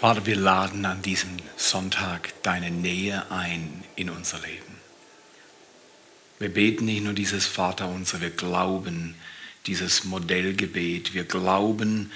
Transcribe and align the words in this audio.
Vater, 0.00 0.26
wir 0.26 0.36
laden 0.36 0.84
an 0.86 1.02
diesem 1.02 1.38
Sonntag 1.56 2.32
deine 2.44 2.70
Nähe 2.70 3.32
ein 3.32 3.82
in 3.96 4.10
unser 4.10 4.38
Leben. 4.38 4.78
Wir 6.38 6.54
beten 6.54 6.84
nicht 6.84 7.02
nur 7.02 7.14
dieses 7.14 7.46
Vaterunser, 7.46 8.20
wir 8.20 8.30
glauben 8.30 9.16
dieses 9.66 10.04
Modellgebet. 10.04 11.14
Wir 11.14 11.24
glauben, 11.24 12.12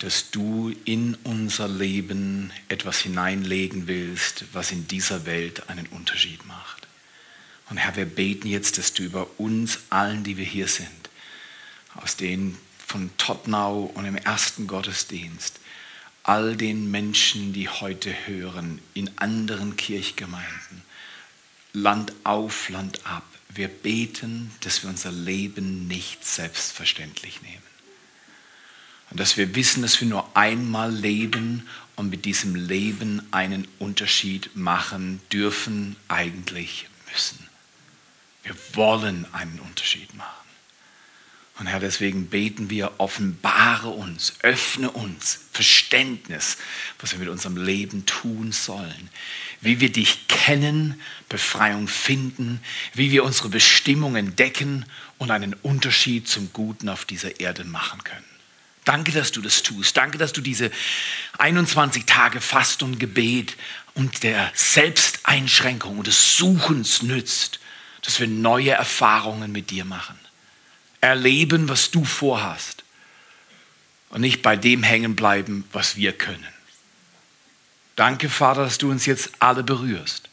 dass 0.00 0.32
du 0.32 0.74
in 0.84 1.16
unser 1.24 1.66
Leben 1.66 2.52
etwas 2.68 2.98
hineinlegen 2.98 3.86
willst, 3.86 4.44
was 4.52 4.70
in 4.70 4.86
dieser 4.86 5.24
Welt 5.24 5.70
einen 5.70 5.86
Unterschied 5.86 6.44
macht. 6.44 6.86
Und 7.70 7.78
Herr, 7.78 7.96
wir 7.96 8.04
beten 8.04 8.48
jetzt, 8.48 8.76
dass 8.76 8.92
du 8.92 9.02
über 9.02 9.28
uns 9.38 9.78
allen, 9.88 10.24
die 10.24 10.36
wir 10.36 10.44
hier 10.44 10.68
sind, 10.68 11.08
aus 11.94 12.16
den 12.16 12.58
von 12.86 13.08
Tottenau 13.16 13.90
und 13.94 14.04
im 14.04 14.16
ersten 14.18 14.66
Gottesdienst, 14.66 15.60
all 16.24 16.56
den 16.56 16.90
Menschen, 16.90 17.52
die 17.52 17.68
heute 17.68 18.12
hören, 18.26 18.80
in 18.94 19.10
anderen 19.18 19.76
Kirchgemeinden, 19.76 20.82
Land 21.72 22.12
auf, 22.24 22.70
Land 22.70 23.06
ab. 23.06 23.24
Wir 23.50 23.68
beten, 23.68 24.50
dass 24.60 24.82
wir 24.82 24.90
unser 24.90 25.12
Leben 25.12 25.86
nicht 25.86 26.24
selbstverständlich 26.24 27.42
nehmen. 27.42 27.62
Und 29.10 29.20
dass 29.20 29.36
wir 29.36 29.54
wissen, 29.54 29.82
dass 29.82 30.00
wir 30.00 30.08
nur 30.08 30.36
einmal 30.36 30.92
leben 30.92 31.68
und 31.94 32.10
mit 32.10 32.24
diesem 32.24 32.54
Leben 32.54 33.22
einen 33.30 33.68
Unterschied 33.78 34.56
machen 34.56 35.20
dürfen, 35.30 35.94
eigentlich 36.08 36.88
müssen. 37.12 37.38
Wir 38.42 38.56
wollen 38.72 39.26
einen 39.32 39.60
Unterschied 39.60 40.12
machen. 40.14 40.43
Und 41.56 41.68
Herr, 41.68 41.78
deswegen 41.78 42.26
beten 42.26 42.68
wir, 42.68 42.94
offenbare 42.98 43.88
uns, 43.88 44.34
öffne 44.42 44.90
uns 44.90 45.38
Verständnis, 45.52 46.56
was 46.98 47.12
wir 47.12 47.20
mit 47.20 47.28
unserem 47.28 47.56
Leben 47.56 48.06
tun 48.06 48.50
sollen. 48.50 49.08
Wie 49.60 49.78
wir 49.78 49.92
dich 49.92 50.26
kennen, 50.26 51.00
Befreiung 51.28 51.86
finden, 51.86 52.60
wie 52.92 53.12
wir 53.12 53.22
unsere 53.22 53.50
Bestimmung 53.50 54.16
entdecken 54.16 54.84
und 55.18 55.30
einen 55.30 55.54
Unterschied 55.54 56.26
zum 56.26 56.52
Guten 56.52 56.88
auf 56.88 57.04
dieser 57.04 57.38
Erde 57.38 57.62
machen 57.62 58.02
können. 58.02 58.24
Danke, 58.84 59.12
dass 59.12 59.30
du 59.30 59.40
das 59.40 59.62
tust. 59.62 59.96
Danke, 59.96 60.18
dass 60.18 60.32
du 60.32 60.40
diese 60.40 60.72
21 61.38 62.04
Tage 62.04 62.40
Fast 62.40 62.82
und 62.82 62.98
Gebet 62.98 63.56
und 63.94 64.24
der 64.24 64.50
Selbsteinschränkung 64.54 65.98
und 65.98 66.08
des 66.08 66.36
Suchens 66.36 67.02
nützt, 67.02 67.60
dass 68.02 68.18
wir 68.18 68.26
neue 68.26 68.72
Erfahrungen 68.72 69.52
mit 69.52 69.70
dir 69.70 69.84
machen 69.84 70.18
erleben, 71.04 71.68
was 71.68 71.90
du 71.90 72.04
vorhast 72.04 72.84
und 74.10 74.20
nicht 74.20 74.42
bei 74.42 74.56
dem 74.56 74.82
hängen 74.82 75.16
bleiben, 75.16 75.64
was 75.72 75.96
wir 75.96 76.12
können. 76.12 76.46
Danke, 77.96 78.28
Vater, 78.28 78.64
dass 78.64 78.78
du 78.78 78.90
uns 78.90 79.06
jetzt 79.06 79.30
alle 79.38 79.62
berührst. 79.62 80.28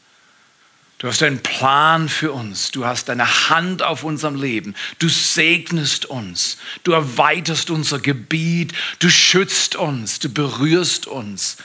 Du 0.97 1.07
hast 1.07 1.23
einen 1.23 1.41
Plan 1.41 2.09
für 2.09 2.31
uns. 2.31 2.69
Du 2.69 2.85
hast 2.85 3.09
deine 3.09 3.49
Hand 3.49 3.81
auf 3.81 4.03
unserem 4.03 4.35
Leben. 4.39 4.75
Du 4.99 5.09
segnest 5.09 6.05
uns. 6.05 6.57
Du 6.83 6.91
erweiterst 6.91 7.71
unser 7.71 7.99
Gebiet. 7.99 8.73
Du 8.99 9.09
schützt 9.09 9.75
uns. 9.75 10.19
Du 10.19 10.29
berührst 10.29 11.07
uns. 11.07 11.57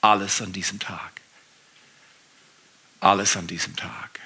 Alles 0.00 0.40
an 0.40 0.54
diesem 0.54 0.78
Tag. 0.78 1.20
Alles 3.00 3.36
an 3.36 3.46
diesem 3.46 3.76
Tag. 3.76 4.18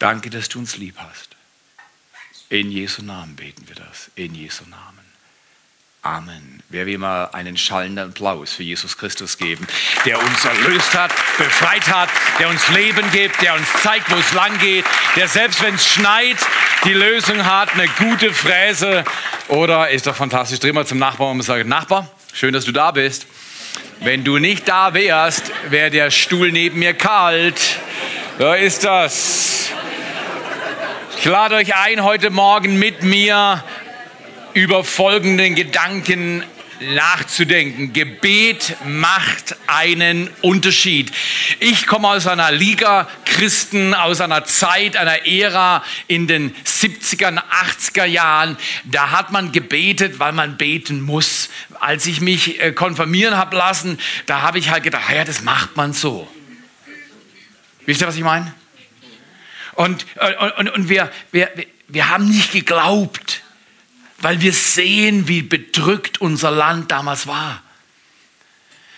Danke, 0.00 0.30
dass 0.30 0.48
du 0.48 0.58
uns 0.58 0.76
lieb 0.78 0.96
hast. 0.98 1.36
In 2.50 2.72
Jesu 2.72 3.02
Namen 3.02 3.36
beten 3.36 3.62
wir 3.68 3.76
das. 3.76 4.10
In 4.16 4.34
Jesu 4.34 4.64
Namen. 4.68 4.98
Amen. 6.02 6.62
Wer 6.68 6.84
will 6.86 6.98
mal 6.98 7.26
einen 7.26 7.56
schallenden 7.56 8.08
Applaus 8.08 8.52
für 8.54 8.64
Jesus 8.64 8.98
Christus 8.98 9.38
geben, 9.38 9.68
der 10.04 10.18
uns 10.18 10.44
erlöst 10.44 10.92
hat, 10.94 11.12
befreit 11.38 11.86
hat, 11.86 12.08
der 12.40 12.48
uns 12.48 12.66
Leben 12.70 13.08
gibt, 13.12 13.40
der 13.40 13.54
uns 13.54 13.72
zeigt, 13.82 14.10
wo 14.10 14.16
es 14.16 14.32
lang 14.32 14.58
geht, 14.58 14.84
der 15.14 15.28
selbst 15.28 15.62
wenn 15.62 15.76
es 15.76 15.86
schneit, 15.86 16.38
die 16.84 16.92
Lösung 16.92 17.44
hat, 17.44 17.72
eine 17.74 17.86
gute 17.86 18.32
Fräse. 18.32 19.04
Oder 19.46 19.90
ist 19.90 20.08
doch 20.08 20.16
fantastisch. 20.16 20.58
Dreh 20.58 20.72
mal 20.72 20.86
zum 20.86 20.98
Nachbarn 20.98 21.36
und 21.36 21.42
sage, 21.42 21.64
Nachbar, 21.64 22.10
schön, 22.32 22.52
dass 22.52 22.64
du 22.64 22.72
da 22.72 22.90
bist. 22.90 23.26
Wenn 24.00 24.24
du 24.24 24.38
nicht 24.38 24.66
da 24.66 24.92
wärst, 24.92 25.52
wäre 25.68 25.90
der 25.90 26.10
Stuhl 26.10 26.50
neben 26.50 26.80
mir 26.80 26.94
kalt. 26.94 27.78
Da 28.38 28.56
ist 28.56 28.82
das. 28.82 29.70
Ich 31.20 31.26
lade 31.26 31.56
euch 31.56 31.76
ein, 31.76 32.02
heute 32.02 32.30
Morgen 32.30 32.78
mit 32.78 33.02
mir 33.02 33.62
über 34.54 34.84
folgenden 34.84 35.54
Gedanken 35.54 36.42
nachzudenken. 36.94 37.92
Gebet 37.92 38.74
macht 38.86 39.54
einen 39.66 40.30
Unterschied. 40.40 41.12
Ich 41.58 41.86
komme 41.86 42.08
aus 42.08 42.26
einer 42.26 42.50
Liga 42.52 43.06
Christen, 43.26 43.92
aus 43.92 44.22
einer 44.22 44.46
Zeit, 44.46 44.96
einer 44.96 45.26
Ära 45.26 45.84
in 46.06 46.26
den 46.26 46.54
70er, 46.64 47.38
80er 47.68 48.06
Jahren. 48.06 48.56
Da 48.84 49.10
hat 49.10 49.30
man 49.30 49.52
gebetet, 49.52 50.20
weil 50.20 50.32
man 50.32 50.56
beten 50.56 51.02
muss. 51.02 51.50
Als 51.80 52.06
ich 52.06 52.22
mich 52.22 52.62
äh, 52.62 52.72
konfirmieren 52.72 53.36
habe 53.36 53.58
lassen, 53.58 53.98
da 54.24 54.40
habe 54.40 54.58
ich 54.58 54.70
halt 54.70 54.84
gedacht, 54.84 55.12
ja, 55.14 55.24
das 55.24 55.42
macht 55.42 55.76
man 55.76 55.92
so. 55.92 56.26
Wisst 57.84 58.00
ihr, 58.00 58.06
was 58.06 58.16
ich 58.16 58.24
meine? 58.24 58.54
Und, 59.80 60.04
und, 60.58 60.68
und 60.68 60.88
wir, 60.90 61.10
wir, 61.32 61.50
wir 61.88 62.10
haben 62.10 62.28
nicht 62.28 62.52
geglaubt, 62.52 63.40
weil 64.18 64.42
wir 64.42 64.52
sehen, 64.52 65.26
wie 65.26 65.40
bedrückt 65.40 66.20
unser 66.20 66.50
Land 66.50 66.90
damals 66.90 67.26
war. 67.26 67.62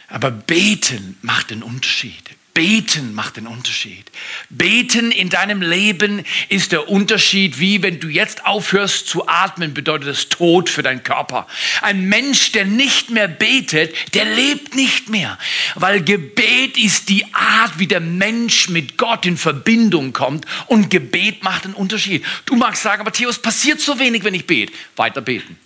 Aber 0.09 0.33
beten 0.33 1.17
macht 1.23 1.51
den 1.51 1.63
Unterschied. 1.63 2.31
Beten 2.55 3.15
macht 3.15 3.37
den 3.37 3.47
Unterschied. 3.47 4.05
Beten 4.51 5.11
in 5.11 5.31
deinem 5.31 5.63
Leben 5.63 6.25
ist 6.51 6.73
der 6.73 6.89
Unterschied, 6.89 7.59
wie 7.59 7.83
wenn 7.83 7.99
du 7.99 8.09
jetzt 8.09 8.45
aufhörst 8.45 9.07
zu 9.07 9.27
atmen, 9.27 9.73
bedeutet 9.73 10.09
es 10.09 10.29
Tod 10.29 10.69
für 10.69 10.83
deinen 10.83 11.03
Körper. 11.03 11.47
Ein 11.81 12.09
Mensch, 12.09 12.53
der 12.53 12.67
nicht 12.67 13.11
mehr 13.11 13.29
betet, 13.29 13.95
der 14.15 14.27
lebt 14.27 14.75
nicht 14.75 15.09
mehr, 15.09 15.39
weil 15.77 16.03
Gebet 16.03 16.77
ist 16.77 17.09
die 17.09 17.25
Art, 17.33 17.79
wie 17.79 17.87
der 17.87 18.01
Mensch 18.01 18.69
mit 18.69 18.99
Gott 18.99 19.25
in 19.25 19.39
Verbindung 19.39 20.13
kommt 20.13 20.45
und 20.67 20.91
Gebet 20.91 21.43
macht 21.43 21.65
den 21.65 21.75
Unterschied. 21.75 22.25
Du 22.45 22.57
magst 22.57 22.83
sagen, 22.83 23.01
aber 23.01 23.13
Theo, 23.13 23.31
passiert 23.41 23.81
so 23.81 23.99
wenig, 23.99 24.25
wenn 24.25 24.35
ich 24.35 24.47
bete. 24.47 24.73
Weiter 24.97 25.23
beten. 25.23 25.59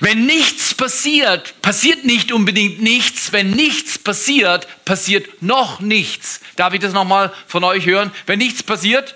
Wenn 0.00 0.26
nichts 0.26 0.74
passiert, 0.74 1.60
passiert 1.62 2.04
nicht 2.04 2.32
unbedingt 2.32 2.80
nichts. 2.80 3.32
Wenn 3.32 3.50
nichts 3.50 3.98
passiert, 3.98 4.66
passiert 4.84 5.42
noch 5.42 5.80
nichts. 5.80 6.40
Darf 6.56 6.74
ich 6.74 6.80
das 6.80 6.92
nochmal 6.92 7.32
von 7.46 7.64
euch 7.64 7.86
hören? 7.86 8.12
Wenn 8.26 8.38
nichts 8.38 8.62
passiert, 8.62 9.14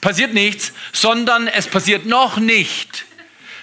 passiert 0.00 0.34
nichts, 0.34 0.72
sondern 0.92 1.48
es 1.48 1.66
passiert 1.66 2.06
noch 2.06 2.36
nicht. 2.38 3.04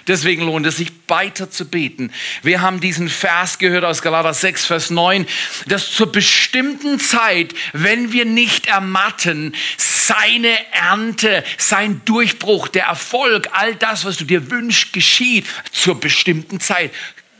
Deswegen 0.06 0.42
lohnt 0.42 0.66
es 0.66 0.76
sich 0.76 0.92
weiter 1.08 1.50
zu 1.50 1.68
beten. 1.68 2.12
Wir 2.42 2.60
haben 2.60 2.80
diesen 2.80 3.08
Vers 3.08 3.58
gehört 3.58 3.84
aus 3.84 4.02
Galater 4.02 4.34
6, 4.34 4.64
Vers 4.64 4.90
9, 4.90 5.26
dass 5.66 5.90
zur 5.90 6.12
bestimmten 6.12 7.00
Zeit, 7.00 7.54
wenn 7.72 8.12
wir 8.12 8.24
nicht 8.24 8.66
ermatten, 8.66 9.54
seine 9.76 10.56
Ernte, 10.72 11.42
sein 11.58 12.02
Durchbruch, 12.04 12.68
der 12.68 12.84
Erfolg, 12.84 13.48
all 13.52 13.74
das, 13.74 14.04
was 14.04 14.16
du 14.16 14.24
dir 14.24 14.50
wünschst, 14.50 14.92
geschieht 14.92 15.46
zur 15.72 15.98
bestimmten 15.98 16.60
Zeit. 16.60 16.92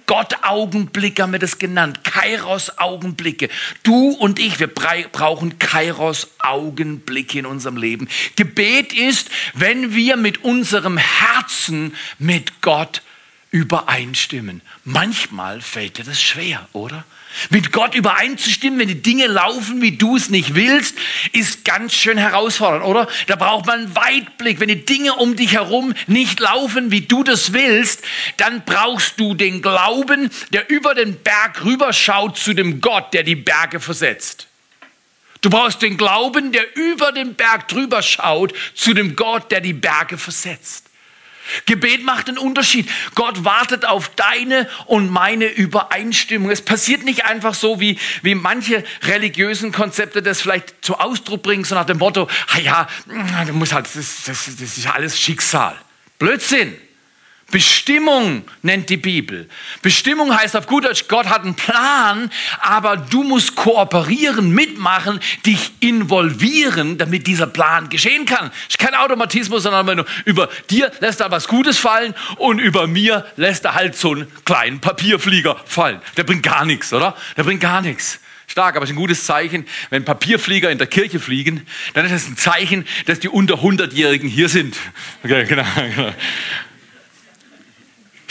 Gott-Augenblicke 0.07 1.23
haben 1.23 1.33
wir 1.33 1.39
das 1.39 1.59
genannt. 1.59 2.05
Kairos-Augenblicke. 2.05 3.49
Du 3.83 4.11
und 4.11 4.39
ich, 4.39 4.59
wir 4.61 4.69
brauchen 4.69 5.59
Kairos-Augenblicke 5.59 7.41
in 7.41 7.47
unserem 7.47 7.77
Leben. 7.77 8.09
Gebet 8.37 8.93
ist, 8.93 9.31
wenn 9.55 9.95
wir 9.95 10.17
mit 10.17 10.45
unserem 10.45 10.97
Herzen 10.97 11.95
mit 12.19 12.63
Gott 12.63 13.03
übereinstimmen. 13.51 14.61
Manchmal 14.85 15.61
fällt 15.61 15.99
dir 15.99 16.05
das 16.05 16.21
schwer, 16.21 16.69
oder? 16.73 17.05
Mit 17.51 17.71
Gott 17.71 17.95
übereinzustimmen, 17.95 18.79
wenn 18.79 18.89
die 18.89 19.03
Dinge 19.03 19.27
laufen, 19.27 19.83
wie 19.83 19.93
du 19.93 20.17
es 20.17 20.31
nicht 20.31 20.55
willst, 20.55 20.97
ist 21.33 21.65
ganz 21.65 21.93
schön 21.93 22.17
herausfordernd, 22.17 22.85
oder? 22.85 23.09
Da 23.27 23.37
braucht 23.37 23.67
man 23.67 23.81
einen 23.81 23.97
Weitblick. 23.97 24.59
Wenn 24.59 24.69
die 24.69 24.85
Dinge 24.85 25.15
um 25.15 25.37
dich 25.37 25.53
herum 25.53 25.95
nicht 26.07 26.41
laufen, 26.41 26.91
wie 26.91 27.03
du 27.03 27.23
das 27.23 27.53
willst, 27.53 28.03
dann 28.39 28.65
brauchst 28.65 29.21
du 29.21 29.35
den 29.35 29.61
Glauben, 29.61 30.31
der 30.53 30.71
über 30.71 30.95
den 30.95 31.17
Berg 31.17 31.65
rüberschaut 31.65 32.39
zu 32.39 32.55
dem 32.55 32.81
Gott, 32.81 33.13
der 33.13 33.23
die 33.23 33.37
Berge 33.37 33.81
versetzt. 33.81 34.49
Du 35.43 35.51
brauchst 35.51 35.83
den 35.83 35.97
Glauben, 35.97 36.53
der 36.53 36.75
über 36.75 37.13
den 37.13 37.35
Berg 37.35 37.69
drüber 37.69 38.03
schaut 38.03 38.55
zu 38.75 38.95
dem 38.95 39.15
Gott, 39.15 39.51
der 39.51 39.61
die 39.61 39.75
Berge 39.75 40.19
versetzt. 40.19 40.86
Gebet 41.67 42.05
macht 42.05 42.29
einen 42.29 42.39
Unterschied. 42.39 42.89
Gott 43.15 43.45
wartet 43.45 43.85
auf 43.85 44.11
deine 44.11 44.69
und 44.87 45.11
meine 45.11 45.47
Übereinstimmung. 45.47 46.51
Es 46.51 46.63
passiert 46.63 47.05
nicht 47.05 47.25
einfach 47.25 47.55
so, 47.55 47.81
wie, 47.81 47.99
wie 48.23 48.35
manche 48.35 48.85
religiösen 49.03 49.73
Konzepte 49.73 50.23
das 50.23 50.41
vielleicht 50.41 50.85
zum 50.85 50.97
Ausdruck 50.97 51.43
bringen, 51.43 51.65
so 51.65 51.75
nach 51.75 51.87
dem 51.87 51.99
Motto, 51.99 52.29
ja, 52.63 52.87
du 53.47 53.53
musst 53.53 53.73
halt, 53.73 53.87
das, 53.87 54.25
das, 54.25 54.51
das 54.59 54.79
ist 54.79 54.87
alles 54.87 55.21
Schicksal. 55.21 55.77
Blödsinn. 56.19 56.75
Bestimmung 57.51 58.45
nennt 58.63 58.91
die 58.91 58.97
Bibel. 58.97 59.49
Bestimmung 59.81 60.37
heißt 60.37 60.57
auf 60.57 60.67
gut 60.67 60.85
Deutsch, 60.85 61.07
Gott 61.07 61.27
hat 61.27 61.45
einen 61.45 61.55
Plan, 61.55 62.31
aber 62.61 62.97
du 62.97 63.23
musst 63.23 63.55
kooperieren, 63.55 64.51
mitmachen, 64.51 65.21
dich 65.47 65.71
involvieren, 65.79 66.99
damit 66.99 67.29
dieser 67.29 67.47
Plan 67.47 67.89
geschehen 67.89 68.27
kann. 68.27 68.51
Ist 68.69 68.79
kein 68.79 68.95
Automatismus, 68.95 69.63
sondern 69.63 70.05
über 70.25 70.49
dir 70.71 70.91
lässt 70.99 71.21
er 71.21 71.31
was 71.31 71.47
Gutes 71.47 71.79
fallen 71.79 72.15
und 72.37 72.59
über 72.59 72.89
mir 72.89 73.25
lässt 73.37 73.65
er 73.65 73.75
halt 73.75 73.95
so 73.97 74.13
einen 74.13 74.27
kleinen 74.45 74.81
Papierflieger 74.81 75.57
fallen. 75.67 76.01
Der 76.17 76.25
bringt 76.25 76.43
gar 76.43 76.65
nichts, 76.65 76.93
oder? 76.93 77.17
Der 77.37 77.45
bringt 77.45 77.61
gar 77.61 77.81
nichts. 77.81 78.19
Stark, 78.49 78.77
aber 78.77 78.85
es 78.85 78.91
ist 78.91 78.95
ein 78.95 79.01
gutes 79.01 79.25
Zeichen. 79.25 79.67
Wenn 79.91 80.05
Papierflieger 80.05 80.71
in 80.71 80.79
der 80.79 80.87
Kirche 80.87 81.21
fliegen, 81.21 81.67
dann 81.95 82.07
ist 82.07 82.13
es 82.13 82.29
ein 82.29 82.37
Zeichen, 82.37 82.87
dass 83.07 83.21
die 83.21 83.29
unter 83.29 83.55
100-Jährigen 83.57 84.29
hier 84.29 84.49
sind. 84.49 84.77
Okay, 85.23 85.45
genau, 85.45 85.65
genau. 85.95 86.13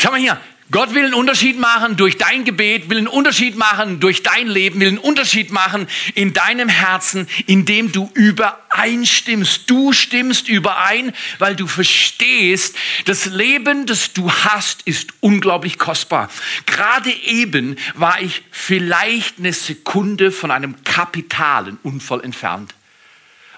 Schau 0.06 0.12
mal 0.12 0.20
hier. 0.20 0.40
Gott 0.70 0.94
will 0.94 1.04
einen 1.04 1.16
Unterschied 1.16 1.58
machen 1.58 1.98
durch 1.98 2.20
dein 2.20 2.46
Gebet, 2.46 2.92
will 2.92 3.00
einen 3.00 3.08
Unterschied 3.08 3.56
machen 3.56 4.00
durch 4.00 4.22
dein 4.22 4.46
Leben, 4.46 4.80
will 4.80 4.90
einen 4.90 4.98
Unterschied 5.00 5.52
machen 5.52 5.88
in 6.14 6.32
deinem 6.32 6.70
Herzen, 6.70 7.28
indem 7.48 7.92
du 7.92 8.12
übereinstimmst. 8.14 9.68
Du 9.68 9.94
stimmst 9.94 10.48
überein, 10.48 11.12
weil 11.40 11.56
du 11.56 11.66
verstehst, 11.66 12.76
das 13.06 13.26
Leben, 13.26 13.88
das 13.88 14.14
du 14.14 14.32
hast, 14.32 14.84
ist 14.84 15.12
unglaublich 15.22 15.80
kostbar. 15.80 16.30
Gerade 16.68 17.10
eben 17.10 17.76
war 17.96 18.22
ich 18.22 18.44
vielleicht 18.52 19.40
eine 19.40 19.54
Sekunde 19.54 20.32
von 20.32 20.52
einem 20.52 20.84
kapitalen 20.84 21.80
Unfall 21.82 22.24
entfernt. 22.24 22.76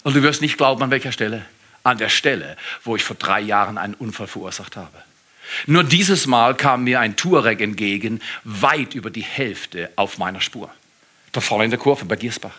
Und 0.03 0.15
du 0.15 0.23
wirst 0.23 0.41
nicht 0.41 0.55
glauben, 0.55 0.81
an 0.81 0.91
welcher 0.91 1.11
Stelle. 1.11 1.45
An 1.83 1.97
der 1.97 2.07
Stelle, 2.07 2.55
wo 2.85 2.95
ich 2.95 3.03
vor 3.03 3.17
drei 3.17 3.41
Jahren 3.41 3.77
einen 3.77 3.95
Unfall 3.95 4.27
verursacht 4.27 4.77
habe. 4.77 5.06
Nur 5.65 5.83
dieses 5.83 6.27
Mal 6.27 6.55
kam 6.55 6.83
mir 6.83 6.99
ein 6.99 7.15
Touareg 7.15 7.61
entgegen, 7.61 8.21
weit 8.43 8.95
über 8.95 9.09
die 9.09 9.23
Hälfte 9.23 9.89
auf 9.95 10.17
meiner 10.17 10.41
Spur. 10.41 10.69
Da 11.31 11.41
vorne 11.41 11.65
in 11.65 11.69
der 11.71 11.79
Kurve 11.79 12.05
bei 12.05 12.15
Giersbach. 12.15 12.55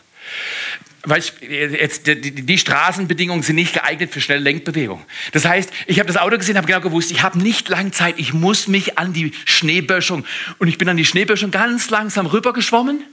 Weißt, 1.05 1.35
die, 1.41 2.33
die, 2.45 2.59
Straßenbedingungen 2.59 3.43
sind 3.43 3.57
nicht 3.57 3.73
geeignet 3.73 4.13
für 4.13 4.21
schnelle 4.21 4.43
Lenkbewegung. 4.43 5.05
Das 5.33 5.45
heißt, 5.45 5.71
ich 5.87 6.01
habe 6.01 6.09
das 6.09 6.17
Auto 6.17 6.37
gesehen, 6.37 6.57
habe 6.57 6.67
genau 6.67 6.81
gewusst, 6.81 7.13
ich 7.13 7.23
habe 7.23 7.39
nicht 7.39 7.69
lange 7.69 7.93
Zeit, 7.93 8.17
ich 8.19 8.33
muss 8.33 8.67
mich 8.67 8.99
an 8.99 9.13
die 9.13 9.33
Schneeböschung 9.45 10.27
und 10.59 10.69
ich 10.69 10.77
bin 10.77 10.89
an 10.89 10.97
die 10.97 11.05
Schneeböschung 11.05 11.51
ganz 11.51 11.89
langsam 11.89 12.27
rübergeschwommen. 12.27 13.05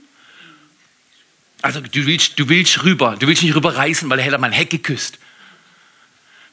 Also 1.62 1.80
du 1.80 2.06
willst, 2.06 2.38
du 2.38 2.48
willst 2.48 2.82
rüber, 2.82 3.16
du 3.18 3.28
willst 3.28 3.42
nicht 3.42 3.54
rüberreißen, 3.54 4.10
weil 4.10 4.18
er 4.18 4.24
hätte 4.24 4.38
mein 4.38 4.52
Heck 4.52 4.70
geküsst. 4.70 5.18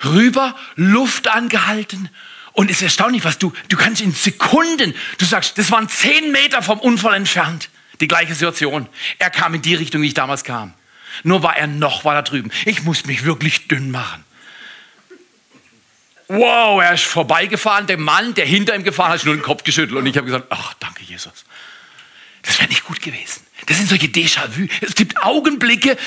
Rüber, 0.03 0.55
Luft 0.75 1.27
angehalten 1.27 2.09
und 2.53 2.69
es 2.69 2.77
ist 2.77 2.83
erstaunlich, 2.83 3.25
was 3.25 3.39
du, 3.39 3.51
du 3.69 3.77
kannst 3.77 4.01
in 4.01 4.13
Sekunden, 4.13 4.93
du 5.17 5.25
sagst, 5.25 5.57
das 5.57 5.71
waren 5.71 5.89
zehn 5.89 6.31
Meter 6.31 6.61
vom 6.61 6.79
Unfall 6.79 7.15
entfernt. 7.15 7.69
Die 7.99 8.07
gleiche 8.07 8.33
Situation. 8.33 8.87
Er 9.19 9.29
kam 9.29 9.53
in 9.53 9.61
die 9.61 9.75
Richtung, 9.75 10.01
wie 10.01 10.07
ich 10.07 10.13
damals 10.13 10.43
kam. 10.43 10.73
Nur 11.23 11.43
war 11.43 11.57
er 11.57 11.67
noch 11.67 12.05
weiter 12.05 12.23
drüben. 12.23 12.51
Ich 12.65 12.83
muss 12.83 13.05
mich 13.05 13.23
wirklich 13.23 13.67
dünn 13.67 13.91
machen. 13.91 14.23
Wow, 16.27 16.81
er 16.81 16.93
ist 16.93 17.03
vorbeigefahren. 17.03 17.85
Der 17.85 17.97
Mann, 17.97 18.33
der 18.33 18.45
hinter 18.45 18.75
ihm 18.75 18.83
gefahren 18.83 19.11
hat, 19.11 19.19
hat 19.19 19.25
nur 19.25 19.35
den 19.35 19.43
Kopf 19.43 19.63
geschüttelt. 19.63 19.97
Und 19.97 20.05
ich 20.07 20.17
habe 20.17 20.25
gesagt, 20.25 20.47
ach, 20.49 20.73
danke 20.79 21.03
Jesus. 21.03 21.45
Das 22.41 22.59
wäre 22.59 22.69
nicht 22.69 22.85
gut 22.85 23.01
gewesen. 23.01 23.41
Das 23.67 23.77
sind 23.77 23.87
solche 23.87 24.07
Déjà-vu. 24.07 24.67
Es 24.81 24.95
gibt 24.95 25.23
Augenblicke, 25.23 25.97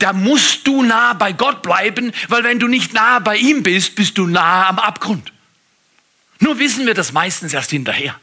da 0.00 0.12
musst 0.12 0.66
du 0.66 0.82
nah 0.82 1.12
bei 1.12 1.32
Gott 1.32 1.62
bleiben, 1.62 2.12
weil 2.28 2.42
wenn 2.42 2.58
du 2.58 2.66
nicht 2.66 2.92
nah 2.92 3.20
bei 3.20 3.36
ihm 3.36 3.62
bist, 3.62 3.94
bist 3.94 4.18
du 4.18 4.26
nah 4.26 4.68
am 4.68 4.78
Abgrund. 4.78 5.33
Nur 6.44 6.58
wissen 6.58 6.86
wir 6.86 6.92
das 6.92 7.12
meistens 7.12 7.54
erst 7.54 7.70
hinterher. 7.70 8.14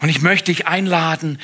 Und 0.00 0.08
ich 0.08 0.20
möchte 0.20 0.52
dich 0.52 0.66
einladen, 0.66 1.38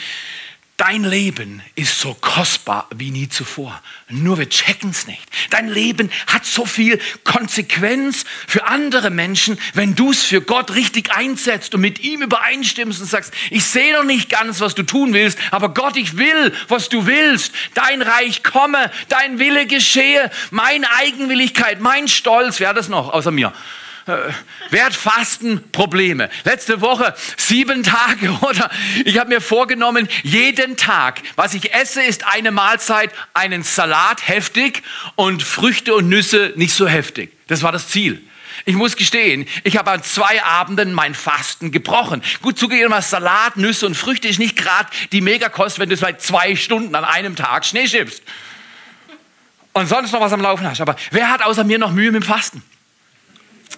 Dein 0.77 1.05
Leben 1.05 1.61
ist 1.75 2.01
so 2.01 2.15
kostbar 2.15 2.89
wie 2.97 3.11
nie 3.11 3.29
zuvor. 3.29 3.83
Nur 4.09 4.39
wir 4.39 4.49
checken 4.49 4.89
es 4.89 5.07
nicht. 5.07 5.23
Dein 5.51 5.69
Leben 5.69 6.11
hat 6.27 6.47
so 6.47 6.65
viel 6.65 6.99
Konsequenz 7.23 8.25
für 8.47 8.67
andere 8.67 9.11
Menschen, 9.11 9.59
wenn 9.75 9.95
du 9.95 10.11
es 10.11 10.23
für 10.23 10.41
Gott 10.41 10.75
richtig 10.75 11.13
einsetzt 11.15 11.75
und 11.75 11.83
mit 11.83 12.01
ihm 12.01 12.23
übereinstimmst 12.23 12.99
und 12.99 13.09
sagst, 13.09 13.35
ich 13.51 13.67
sehe 13.67 13.93
noch 13.93 14.05
nicht 14.05 14.31
ganz, 14.31 14.61
was 14.61 14.75
du 14.75 14.83
tun 14.83 15.13
willst, 15.13 15.39
aber 15.51 15.75
Gott, 15.75 15.99
ich 15.99 16.17
will, 16.17 16.55
was 16.69 16.89
du 16.89 17.05
willst. 17.05 17.53
Dein 17.75 18.01
Reich 18.01 18.43
komme, 18.43 18.91
dein 19.11 19.39
Wille 19.39 19.67
geschehe, 19.67 20.31
meine 20.51 20.91
Eigenwilligkeit, 20.93 21.81
mein 21.81 22.09
Stolz, 22.09 22.59
wer 22.59 22.71
hat 22.71 22.79
das 22.79 22.89
noch 22.89 23.13
außer 23.13 23.33
mir? 23.33 23.53
Äh, 24.11 24.33
wer 24.71 24.87
hat 24.87 24.95
Fastenprobleme? 24.95 26.31
Letzte 26.45 26.81
Woche 26.81 27.15
sieben 27.37 27.83
Tage 27.83 28.31
oder 28.41 28.71
ich 29.05 29.19
habe 29.19 29.29
mir 29.29 29.41
vorgenommen, 29.41 30.09
jeden 30.23 30.77
Tag, 30.77 31.23
was 31.37 31.55
ich 31.55 31.73
esse, 31.75 32.03
ist 32.03 32.27
eine 32.27 32.51
Mahlzeit, 32.51 33.13
einen 33.35 33.63
Salat 33.63 34.27
heftig 34.27 34.83
und 35.15 35.43
Früchte 35.43 35.95
und 35.95 36.09
Nüsse 36.09 36.53
nicht 36.57 36.75
so 36.75 36.89
heftig. 36.89 37.33
Das 37.47 37.63
war 37.63 37.73
das 37.73 37.89
Ziel. 37.89 38.23
Ich 38.67 38.75
muss 38.75 38.97
gestehen, 38.97 39.47
ich 39.65 39.77
habe 39.77 39.91
an 39.91 40.03
zwei 40.03 40.43
Abenden 40.43 40.93
mein 40.93 41.15
Fasten 41.15 41.71
gebrochen. 41.71 42.23
Gut 42.43 42.59
zugegeben, 42.59 42.93
Salat, 43.01 43.57
Nüsse 43.57 43.87
und 43.87 43.95
Früchte 43.95 44.29
ist 44.29 44.39
nicht 44.39 44.57
gerade 44.57 44.89
die 45.13 45.21
Megakost, 45.21 45.79
wenn 45.79 45.89
du 45.89 45.97
seit 45.97 46.21
zwei 46.21 46.57
Stunden 46.57 46.95
an 46.95 47.05
einem 47.05 47.37
Tag 47.37 47.65
Schnee 47.65 47.87
schippst. 47.87 48.23
Und 49.73 49.89
sonst 49.89 50.13
noch 50.13 50.21
was 50.21 50.33
am 50.33 50.41
Laufen 50.41 50.67
hast. 50.67 50.81
Aber 50.81 50.97
wer 51.13 51.31
hat 51.31 51.43
außer 51.43 51.65
mir 51.65 51.79
noch 51.79 51.93
Mühe 51.93 52.11
mit 52.11 52.23
dem 52.23 52.27
Fasten? 52.27 52.63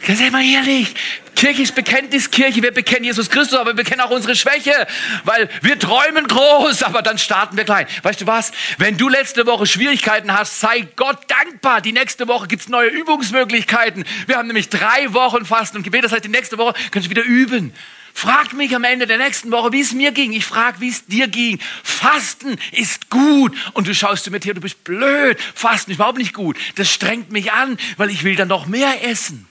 Sei 0.08 0.30
mal 0.30 0.44
ehrlich. 0.44 0.94
Kirche 1.36 1.62
ist 1.62 1.74
Bekenntniskirche. 1.74 2.62
Wir 2.62 2.72
bekennen 2.72 3.04
Jesus 3.04 3.30
Christus, 3.30 3.58
aber 3.58 3.70
wir 3.70 3.84
bekennen 3.84 4.00
auch 4.00 4.10
unsere 4.10 4.34
Schwäche. 4.34 4.86
Weil 5.24 5.48
wir 5.60 5.78
träumen 5.78 6.26
groß, 6.26 6.82
aber 6.82 7.02
dann 7.02 7.18
starten 7.18 7.56
wir 7.56 7.64
klein. 7.64 7.86
Weißt 8.02 8.20
du 8.20 8.26
was? 8.26 8.50
Wenn 8.78 8.96
du 8.96 9.08
letzte 9.08 9.46
Woche 9.46 9.66
Schwierigkeiten 9.66 10.32
hast, 10.32 10.60
sei 10.60 10.86
Gott 10.96 11.18
dankbar. 11.28 11.80
Die 11.80 11.92
nächste 11.92 12.26
Woche 12.26 12.48
gibt's 12.48 12.68
neue 12.68 12.88
Übungsmöglichkeiten. 12.88 14.04
Wir 14.26 14.36
haben 14.36 14.48
nämlich 14.48 14.68
drei 14.68 15.12
Wochen 15.14 15.44
Fasten 15.44 15.78
und 15.78 15.82
Gebet. 15.84 16.04
Das 16.04 16.12
heißt, 16.12 16.24
die 16.24 16.28
nächste 16.28 16.58
Woche 16.58 16.74
kannst 16.90 17.06
du 17.06 17.10
wieder 17.10 17.22
üben. 17.22 17.72
Frag 18.12 18.52
mich 18.52 18.74
am 18.74 18.84
Ende 18.84 19.06
der 19.06 19.18
nächsten 19.18 19.52
Woche, 19.52 19.72
wie 19.72 19.80
es 19.80 19.92
mir 19.92 20.10
ging. 20.12 20.32
Ich 20.32 20.44
frage, 20.44 20.80
wie 20.80 20.88
es 20.88 21.06
dir 21.06 21.28
ging. 21.28 21.60
Fasten 21.82 22.58
ist 22.72 23.08
gut. 23.08 23.56
Und 23.72 23.86
du 23.86 23.94
schaust 23.94 24.24
zu 24.24 24.30
mir 24.30 24.40
her, 24.40 24.54
du 24.54 24.60
bist 24.60 24.84
blöd. 24.84 25.38
Fasten 25.54 25.92
ist 25.92 25.96
überhaupt 25.96 26.18
nicht 26.18 26.34
gut. 26.34 26.58
Das 26.74 26.92
strengt 26.92 27.30
mich 27.32 27.52
an, 27.52 27.78
weil 27.96 28.10
ich 28.10 28.24
will 28.24 28.36
dann 28.36 28.48
noch 28.48 28.66
mehr 28.66 29.04
essen. 29.04 29.48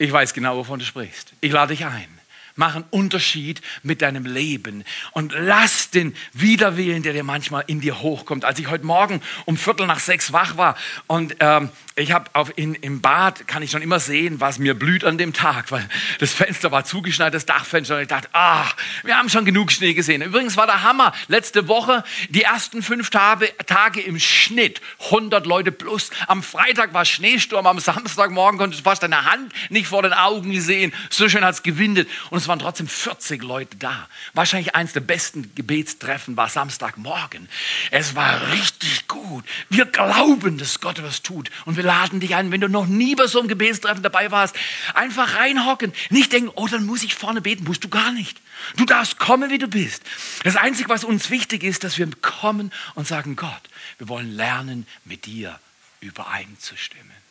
Ich 0.00 0.10
weiß 0.10 0.32
genau, 0.32 0.56
wovon 0.56 0.78
du 0.78 0.84
sprichst. 0.86 1.34
Ich 1.42 1.52
lade 1.52 1.76
dich 1.76 1.84
ein. 1.84 2.19
Mach 2.60 2.74
einen 2.74 2.84
Unterschied 2.90 3.62
mit 3.82 4.02
deinem 4.02 4.26
Leben 4.26 4.84
und 5.12 5.32
lass 5.32 5.88
den 5.88 6.14
Widerwillen, 6.34 7.02
der 7.02 7.14
dir 7.14 7.24
manchmal 7.24 7.64
in 7.68 7.80
dir 7.80 8.02
hochkommt. 8.02 8.44
Als 8.44 8.58
ich 8.58 8.68
heute 8.68 8.84
Morgen 8.84 9.22
um 9.46 9.56
Viertel 9.56 9.86
nach 9.86 9.98
sechs 9.98 10.34
wach 10.34 10.58
war 10.58 10.76
und 11.06 11.36
ähm, 11.40 11.70
ich 11.96 12.12
habe 12.12 12.30
im 12.56 13.00
Bad, 13.00 13.46
kann 13.46 13.62
ich 13.62 13.70
schon 13.70 13.82
immer 13.82 14.00
sehen, 14.00 14.40
was 14.40 14.58
mir 14.58 14.74
blüht 14.74 15.04
an 15.04 15.18
dem 15.18 15.32
Tag, 15.32 15.70
weil 15.70 15.86
das 16.18 16.32
Fenster 16.32 16.70
war 16.70 16.84
zugeschneit, 16.84 17.34
das 17.34 17.46
Dachfenster. 17.46 17.96
Und 17.96 18.02
ich 18.02 18.08
dachte, 18.08 18.28
ach, 18.32 18.74
wir 19.02 19.16
haben 19.18 19.28
schon 19.28 19.44
genug 19.44 19.70
Schnee 19.72 19.92
gesehen. 19.92 20.22
Übrigens 20.22 20.56
war 20.56 20.66
der 20.66 20.82
Hammer. 20.82 21.12
Letzte 21.28 21.68
Woche, 21.68 22.04
die 22.30 22.42
ersten 22.42 22.82
fünf 22.82 23.10
Tage, 23.10 23.50
Tage 23.66 24.00
im 24.00 24.18
Schnitt, 24.18 24.80
100 25.06 25.46
Leute 25.46 25.72
plus. 25.72 26.10
Am 26.26 26.42
Freitag 26.42 26.94
war 26.94 27.04
Schneesturm, 27.04 27.66
am 27.66 27.78
Samstagmorgen 27.78 28.58
konntest 28.58 28.80
du 28.80 28.88
fast 28.88 29.02
deine 29.02 29.24
Hand 29.24 29.52
nicht 29.68 29.88
vor 29.88 30.02
den 30.02 30.12
Augen 30.12 30.58
sehen. 30.60 30.92
So 31.10 31.28
schön 31.28 31.44
hat 31.44 31.54
es 31.54 31.62
gewindet. 31.62 32.08
Und 32.30 32.38
es 32.38 32.48
waren 32.50 32.58
trotzdem 32.58 32.88
40 32.88 33.42
Leute 33.44 33.76
da. 33.76 34.08
Wahrscheinlich 34.34 34.74
eins 34.74 34.92
der 34.92 35.00
besten 35.00 35.54
Gebetstreffen 35.54 36.36
war 36.36 36.48
Samstagmorgen. 36.48 37.48
Es 37.92 38.16
war 38.16 38.50
richtig 38.50 39.06
gut. 39.06 39.44
Wir 39.68 39.86
glauben, 39.86 40.58
dass 40.58 40.80
Gott 40.80 41.00
was 41.00 41.22
tut. 41.22 41.48
Und 41.64 41.76
wir 41.76 41.84
laden 41.84 42.18
dich 42.18 42.34
ein, 42.34 42.50
wenn 42.50 42.60
du 42.60 42.68
noch 42.68 42.86
nie 42.86 43.14
bei 43.14 43.28
so 43.28 43.38
einem 43.38 43.46
Gebetstreffen 43.46 44.02
dabei 44.02 44.32
warst, 44.32 44.56
einfach 44.94 45.36
reinhocken. 45.36 45.92
Nicht 46.10 46.32
denken, 46.32 46.50
oh, 46.56 46.66
dann 46.66 46.86
muss 46.86 47.04
ich 47.04 47.14
vorne 47.14 47.40
beten. 47.40 47.62
Musst 47.62 47.84
du 47.84 47.88
gar 47.88 48.10
nicht. 48.10 48.40
Du 48.76 48.84
darfst 48.84 49.20
kommen, 49.20 49.50
wie 49.50 49.58
du 49.58 49.68
bist. 49.68 50.02
Das 50.42 50.56
Einzige, 50.56 50.88
was 50.88 51.04
uns 51.04 51.30
wichtig 51.30 51.62
ist, 51.62 51.84
dass 51.84 51.98
wir 51.98 52.08
kommen 52.20 52.72
und 52.96 53.06
sagen, 53.06 53.36
Gott, 53.36 53.62
wir 53.98 54.08
wollen 54.08 54.32
lernen, 54.32 54.88
mit 55.04 55.26
dir 55.26 55.60
übereinzustimmen. 56.00 57.29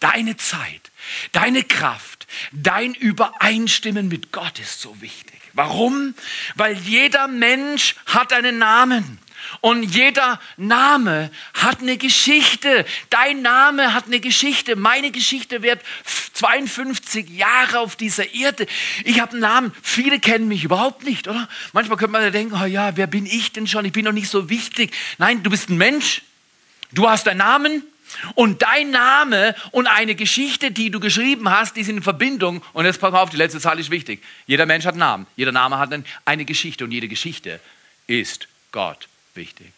Deine 0.00 0.36
Zeit, 0.36 0.92
deine 1.32 1.64
Kraft, 1.64 2.26
dein 2.52 2.94
Übereinstimmen 2.94 4.08
mit 4.08 4.30
Gott 4.30 4.58
ist 4.60 4.80
so 4.80 5.00
wichtig. 5.00 5.40
Warum? 5.54 6.14
Weil 6.54 6.76
jeder 6.78 7.26
Mensch 7.26 7.96
hat 8.06 8.32
einen 8.32 8.58
Namen. 8.58 9.18
Und 9.60 9.82
jeder 9.82 10.40
Name 10.56 11.30
hat 11.54 11.80
eine 11.80 11.96
Geschichte. 11.96 12.84
Dein 13.10 13.42
Name 13.42 13.94
hat 13.94 14.06
eine 14.06 14.20
Geschichte. 14.20 14.76
Meine 14.76 15.10
Geschichte 15.10 15.62
wird 15.62 15.80
52 16.34 17.30
Jahre 17.30 17.80
auf 17.80 17.96
dieser 17.96 18.34
Erde. 18.34 18.66
Ich 19.04 19.20
habe 19.20 19.32
einen 19.32 19.40
Namen. 19.40 19.72
Viele 19.82 20.20
kennen 20.20 20.48
mich 20.48 20.64
überhaupt 20.64 21.04
nicht, 21.04 21.28
oder? 21.28 21.48
Manchmal 21.72 21.98
könnte 21.98 22.12
man 22.12 22.22
ja 22.22 22.30
denken, 22.30 22.58
oh 22.60 22.66
ja, 22.66 22.96
wer 22.96 23.06
bin 23.06 23.26
ich 23.26 23.52
denn 23.52 23.66
schon? 23.66 23.84
Ich 23.84 23.92
bin 23.92 24.04
doch 24.04 24.12
nicht 24.12 24.28
so 24.28 24.50
wichtig. 24.50 24.92
Nein, 25.18 25.42
du 25.42 25.50
bist 25.50 25.70
ein 25.70 25.78
Mensch. 25.78 26.22
Du 26.92 27.08
hast 27.08 27.26
einen 27.26 27.38
Namen. 27.38 27.82
Und 28.34 28.62
dein 28.62 28.90
Name 28.90 29.54
und 29.70 29.86
eine 29.86 30.14
Geschichte, 30.14 30.70
die 30.70 30.90
du 30.90 31.00
geschrieben 31.00 31.48
hast, 31.50 31.76
die 31.76 31.84
sind 31.84 31.98
in 31.98 32.02
Verbindung. 32.02 32.62
Und 32.72 32.84
jetzt 32.84 33.00
pass 33.00 33.12
mal 33.12 33.22
auf, 33.22 33.30
die 33.30 33.36
letzte 33.36 33.60
Zahl 33.60 33.78
ist 33.78 33.90
wichtig. 33.90 34.22
Jeder 34.46 34.66
Mensch 34.66 34.84
hat 34.84 34.94
einen 34.94 35.00
Namen. 35.00 35.26
Jeder 35.36 35.52
Name 35.52 35.78
hat 35.78 35.90
eine 36.24 36.44
Geschichte. 36.44 36.84
Und 36.84 36.92
jede 36.92 37.08
Geschichte 37.08 37.60
ist 38.06 38.48
Gott 38.72 39.08
wichtig. 39.34 39.72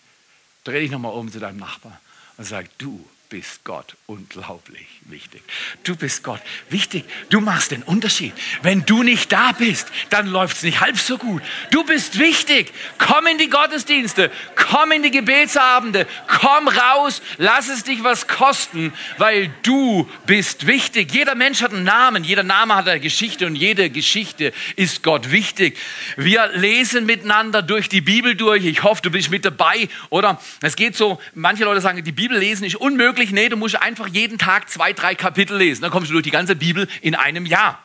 Dreh 0.65 0.81
dich 0.81 0.91
nochmal 0.91 1.13
um 1.13 1.31
zu 1.31 1.41
deinem 1.41 1.59
Nachbar 1.59 2.01
und 2.37 2.45
sag, 2.45 2.67
du 2.79 3.09
bist 3.31 3.63
Gott 3.63 3.95
unglaublich 4.07 4.89
wichtig. 5.05 5.41
Du 5.85 5.95
bist 5.95 6.25
Gott 6.25 6.41
wichtig. 6.69 7.05
Du 7.31 7.41
machst 7.41 7.71
den 7.71 7.85
Unterschied. 7.85 8.33
Wenn 8.63 8.85
du 8.85 9.05
nicht 9.05 9.31
da 9.31 9.53
bist, 9.53 9.87
dann 10.11 10.27
läuft 10.27 10.57
es 10.57 10.63
nicht 10.65 10.81
halb 10.81 10.99
so 10.99 11.17
gut. 11.17 11.41
Du 11.71 11.85
bist 11.85 12.19
wichtig. 12.19 12.73
Komm 12.99 13.29
in 13.29 13.39
die 13.39 13.49
Gottesdienste. 13.49 14.33
Komm 14.57 14.91
in 14.91 15.05
die 15.05 15.13
Gebetsabende. 15.13 16.09
Komm 16.27 16.67
raus. 16.67 17.23
Lass 17.39 17.69
es 17.69 17.85
dich 17.85 18.03
was 18.03 18.27
kosten, 18.27 18.93
weil 19.19 19.55
du 19.63 20.11
bist 20.27 20.67
wichtig. 20.67 21.13
Jeder 21.13 21.37
Mensch 21.37 21.63
hat 21.63 21.73
einen 21.73 21.85
Namen. 21.85 22.25
Jeder 22.25 22.43
Name 22.43 22.75
hat 22.75 22.89
eine 22.89 22.99
Geschichte 22.99 23.47
und 23.47 23.55
jede 23.55 23.91
Geschichte 23.91 24.53
ist 24.75 25.05
Gott 25.05 25.31
wichtig. 25.31 25.79
Wir 26.17 26.49
lesen 26.49 27.07
miteinander 27.07 27.63
durch 27.63 27.89
die 27.89 28.01
Bibel 28.01 28.35
durch. 28.35 28.65
Ich 28.65 28.83
hoffe, 28.83 29.03
du 29.03 29.11
bist 29.11 29.31
mit 29.31 29.45
dabei. 29.45 29.89
Oder 30.11 30.41
es 30.63 30.75
geht 30.75 30.97
so, 30.97 31.21
manche 31.35 31.65
Leute 31.65 31.81
sagen, 31.81 32.03
die 32.03 32.11
Bibel 32.11 32.37
lesen 32.37 32.65
ist 32.65 32.75
unmöglich 32.75 33.20
wirklich, 33.21 33.33
nee, 33.33 33.49
du 33.51 33.57
musst 33.57 33.77
einfach 33.77 34.09
jeden 34.09 34.39
Tag 34.39 34.71
zwei, 34.71 34.93
drei 34.93 35.15
Kapitel 35.15 35.57
lesen. 35.57 35.83
Dann 35.83 35.91
kommst 35.91 36.09
du 36.09 36.15
durch 36.15 36.25
die 36.25 36.31
ganze 36.31 36.57
Bibel 36.57 36.89
in 37.03 37.15
einem 37.15 37.45
Jahr. 37.45 37.85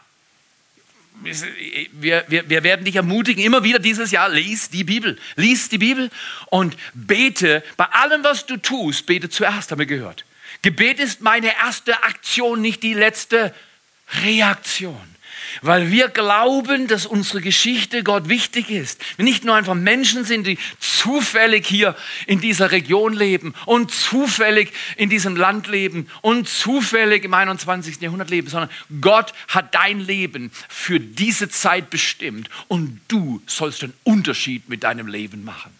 Wir, 1.21 2.25
wir, 2.27 2.49
wir 2.49 2.63
werden 2.63 2.85
dich 2.85 2.95
ermutigen, 2.95 3.43
immer 3.43 3.63
wieder 3.63 3.79
dieses 3.79 4.11
Jahr, 4.11 4.29
lies 4.29 4.69
die 4.69 4.83
Bibel. 4.83 5.17
Lies 5.35 5.69
die 5.69 5.77
Bibel 5.77 6.09
und 6.47 6.75
bete. 6.93 7.63
Bei 7.77 7.85
allem, 7.85 8.23
was 8.23 8.45
du 8.45 8.57
tust, 8.57 9.05
bete 9.05 9.29
zuerst, 9.29 9.71
haben 9.71 9.79
wir 9.79 9.85
gehört. 9.85 10.25
Gebet 10.61 10.99
ist 10.99 11.21
meine 11.21 11.53
erste 11.55 12.03
Aktion, 12.03 12.61
nicht 12.61 12.81
die 12.81 12.93
letzte 12.93 13.53
Reaktion 14.23 15.14
weil 15.61 15.91
wir 15.91 16.09
glauben, 16.09 16.87
dass 16.87 17.05
unsere 17.05 17.41
Geschichte 17.41 18.03
Gott 18.03 18.29
wichtig 18.29 18.69
ist. 18.69 19.01
Wir 19.17 19.25
nicht 19.25 19.43
nur 19.43 19.55
einfach 19.55 19.75
Menschen 19.75 20.25
sind, 20.25 20.47
die 20.47 20.57
zufällig 20.79 21.65
hier 21.65 21.95
in 22.27 22.41
dieser 22.41 22.71
Region 22.71 23.13
leben 23.13 23.53
und 23.65 23.91
zufällig 23.91 24.71
in 24.97 25.09
diesem 25.09 25.35
Land 25.35 25.67
leben 25.67 26.07
und 26.21 26.47
zufällig 26.47 27.23
im 27.23 27.33
21. 27.33 28.01
Jahrhundert 28.01 28.29
leben, 28.29 28.49
sondern 28.49 28.69
Gott 29.01 29.33
hat 29.47 29.75
dein 29.75 29.99
Leben 29.99 30.51
für 30.69 30.99
diese 30.99 31.49
Zeit 31.49 31.89
bestimmt 31.89 32.49
und 32.67 33.01
du 33.07 33.41
sollst 33.47 33.83
einen 33.83 33.93
Unterschied 34.03 34.69
mit 34.69 34.83
deinem 34.83 35.07
Leben 35.07 35.43
machen. 35.43 35.71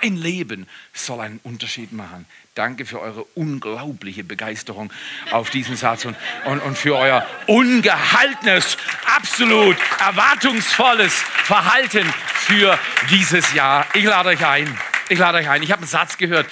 Dein 0.00 0.16
Leben 0.16 0.66
soll 0.94 1.20
einen 1.20 1.40
Unterschied 1.42 1.92
machen. 1.92 2.24
Danke 2.54 2.84
für 2.84 3.00
eure 3.00 3.24
unglaubliche 3.34 4.24
Begeisterung 4.24 4.92
auf 5.30 5.48
diesen 5.48 5.74
Satz 5.74 6.04
und, 6.04 6.14
und, 6.44 6.60
und 6.60 6.76
für 6.76 6.94
euer 6.98 7.26
ungehaltenes, 7.46 8.76
absolut 9.06 9.78
erwartungsvolles 9.98 11.14
Verhalten 11.14 12.04
für 12.34 12.78
dieses 13.08 13.54
Jahr. 13.54 13.86
Ich 13.94 14.04
lade 14.04 14.28
euch 14.28 14.44
ein. 14.44 14.78
Ich 15.08 15.18
lade 15.18 15.38
euch 15.38 15.48
ein. 15.48 15.62
Ich 15.62 15.72
habe 15.72 15.80
einen 15.80 15.88
Satz 15.88 16.18
gehört. 16.18 16.46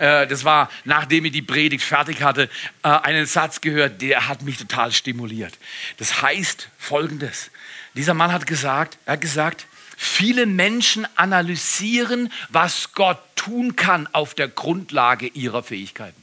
Äh, 0.00 0.26
das 0.26 0.42
war, 0.42 0.68
nachdem 0.84 1.24
ich 1.26 1.30
die 1.30 1.42
Predigt 1.42 1.84
fertig 1.84 2.20
hatte, 2.20 2.50
äh, 2.82 2.88
einen 2.88 3.26
Satz 3.26 3.60
gehört, 3.60 4.02
der 4.02 4.26
hat 4.26 4.42
mich 4.42 4.58
total 4.58 4.90
stimuliert. 4.90 5.56
Das 5.98 6.20
heißt 6.20 6.68
folgendes. 6.78 7.52
Dieser 7.94 8.14
Mann 8.14 8.32
hat 8.32 8.48
gesagt, 8.48 8.98
er 9.06 9.12
hat 9.12 9.20
gesagt, 9.20 9.66
Viele 10.06 10.44
Menschen 10.44 11.08
analysieren, 11.16 12.30
was 12.50 12.92
Gott 12.92 13.18
tun 13.36 13.74
kann 13.74 14.06
auf 14.12 14.34
der 14.34 14.48
Grundlage 14.48 15.28
ihrer 15.28 15.62
Fähigkeiten. 15.62 16.22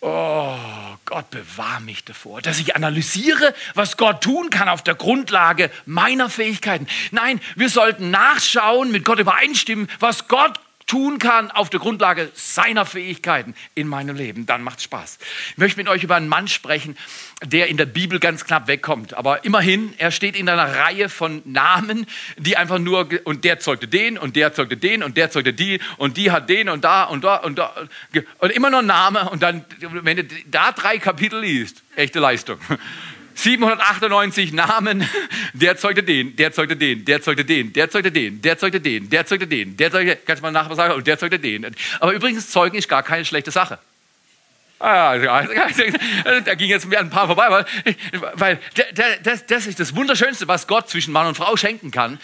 Oh, 0.00 0.56
Gott 1.04 1.30
bewahr 1.30 1.80
mich 1.80 2.02
davor, 2.02 2.40
dass 2.40 2.58
ich 2.58 2.74
analysiere, 2.74 3.54
was 3.74 3.98
Gott 3.98 4.22
tun 4.22 4.48
kann 4.48 4.70
auf 4.70 4.82
der 4.82 4.94
Grundlage 4.94 5.70
meiner 5.84 6.30
Fähigkeiten. 6.30 6.86
Nein, 7.10 7.38
wir 7.54 7.68
sollten 7.68 8.10
nachschauen, 8.10 8.90
mit 8.90 9.04
Gott 9.04 9.18
übereinstimmen, 9.18 9.88
was 10.00 10.26
Gott 10.26 10.58
tun 10.86 11.18
kann 11.18 11.50
auf 11.50 11.70
der 11.70 11.80
Grundlage 11.80 12.30
seiner 12.34 12.86
Fähigkeiten 12.86 13.54
in 13.74 13.88
meinem 13.88 14.16
Leben. 14.16 14.46
Dann 14.46 14.62
macht 14.62 14.78
es 14.78 14.84
Spaß. 14.84 15.18
Ich 15.52 15.58
möchte 15.58 15.78
mit 15.78 15.88
euch 15.88 16.02
über 16.02 16.16
einen 16.16 16.28
Mann 16.28 16.48
sprechen, 16.48 16.96
der 17.42 17.68
in 17.68 17.76
der 17.76 17.86
Bibel 17.86 18.20
ganz 18.20 18.44
knapp 18.44 18.66
wegkommt. 18.66 19.14
Aber 19.14 19.44
immerhin, 19.44 19.94
er 19.98 20.10
steht 20.10 20.36
in 20.36 20.48
einer 20.48 20.76
Reihe 20.76 21.08
von 21.08 21.42
Namen, 21.44 22.06
die 22.36 22.56
einfach 22.56 22.78
nur, 22.78 23.08
und 23.24 23.44
der 23.44 23.58
zeugte 23.58 23.88
den, 23.88 24.18
und 24.18 24.36
der 24.36 24.52
zeugte 24.52 24.76
den, 24.76 25.02
und 25.02 25.16
der 25.16 25.30
zeugte 25.30 25.52
die, 25.52 25.80
und 25.96 26.16
die 26.16 26.30
hat 26.30 26.48
den, 26.48 26.68
und 26.68 26.84
da, 26.84 27.04
und 27.04 27.24
da, 27.24 27.36
und 27.36 27.58
da. 27.58 27.74
Und 28.38 28.50
immer 28.50 28.70
nur 28.70 28.82
Name. 28.82 29.28
Und 29.30 29.42
dann, 29.42 29.64
wenn 29.80 30.16
du 30.16 30.24
da 30.46 30.72
drei 30.72 30.98
Kapitel 30.98 31.40
liest, 31.40 31.82
echte 31.96 32.20
Leistung. 32.20 32.58
798 33.34 34.52
Namen, 34.52 35.08
der 35.52 35.76
zeugte 35.76 36.02
den, 36.02 36.36
der 36.36 36.52
zeugte 36.52 36.76
den, 36.76 37.04
der 37.04 37.22
zeugte 37.22 37.44
den, 37.44 37.72
der 37.72 37.90
zeugte 37.90 38.10
den, 38.10 38.40
der 38.42 38.58
zeugte 38.58 38.80
den, 38.80 39.10
der 39.10 39.26
zeugte 39.26 39.46
den, 39.46 39.76
der 39.76 39.90
zeugte, 39.90 40.16
kannst 40.24 40.40
du 40.40 40.46
mal 40.46 40.52
nachher 40.52 40.74
sagen, 40.74 41.04
der 41.04 41.18
zeugte 41.18 41.38
den. 41.38 41.66
Aber 42.00 42.12
übrigens, 42.12 42.50
Zeugen 42.50 42.76
ist 42.76 42.88
gar 42.88 43.02
keine 43.02 43.24
schlechte 43.24 43.50
Sache. 43.50 43.78
Ah, 44.80 45.16
da 45.16 46.54
ging 46.56 46.68
jetzt 46.68 46.92
ein 46.92 47.08
paar 47.08 47.26
vorbei, 47.26 47.46
weil, 47.48 47.96
weil 48.34 48.60
das, 49.22 49.46
das 49.46 49.66
ist 49.66 49.80
das 49.80 49.96
Wunderschönste, 49.96 50.46
was 50.46 50.66
Gott 50.66 50.90
zwischen 50.90 51.12
Mann 51.12 51.26
und 51.26 51.36
Frau 51.36 51.56
schenken 51.56 51.90
kann 51.90 52.18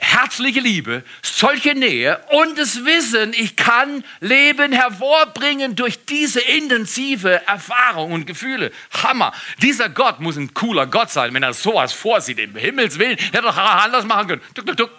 herzliche 0.00 0.60
Liebe, 0.60 1.04
solche 1.22 1.74
Nähe 1.74 2.18
und 2.30 2.58
das 2.58 2.84
Wissen, 2.84 3.32
ich 3.34 3.54
kann 3.54 4.02
Leben 4.20 4.72
hervorbringen 4.72 5.76
durch 5.76 6.04
diese 6.06 6.40
intensive 6.40 7.46
Erfahrung 7.46 8.12
und 8.12 8.26
Gefühle. 8.26 8.72
Hammer. 9.02 9.32
Dieser 9.62 9.88
Gott 9.88 10.20
muss 10.20 10.36
ein 10.36 10.52
cooler 10.54 10.86
Gott 10.86 11.10
sein, 11.10 11.32
wenn 11.34 11.42
er 11.42 11.52
sowas 11.52 11.92
vorsieht, 11.92 12.38
im 12.38 12.56
Himmels 12.56 12.98
Willen. 12.98 13.18
Er 13.18 13.24
hätte 13.24 13.42
doch 13.42 13.56
anders 13.56 14.04
machen 14.04 14.28
können. 14.28 14.42
Tuk, 14.54 14.66
tuk, 14.66 14.76
tuk. 14.76 14.90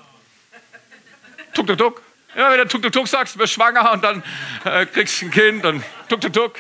Tuk, 1.54 1.68
tuk, 1.68 1.78
tuk. 1.78 2.02
Ja, 2.36 2.52
wenn 2.52 2.60
du 2.60 2.68
tuk, 2.68 2.82
tuk, 2.82 2.94
tuk 2.94 3.08
sagst, 3.08 3.36
du 3.36 3.40
bist 3.40 3.54
schwanger 3.54 3.92
und 3.92 4.04
dann 4.04 4.24
äh, 4.64 4.86
kriegst 4.86 5.22
du 5.22 5.26
ein 5.26 5.32
Kind 5.32 5.66
und 5.66 5.84
tuk, 6.08 6.22
tuk, 6.22 6.32
tuk. 6.32 6.56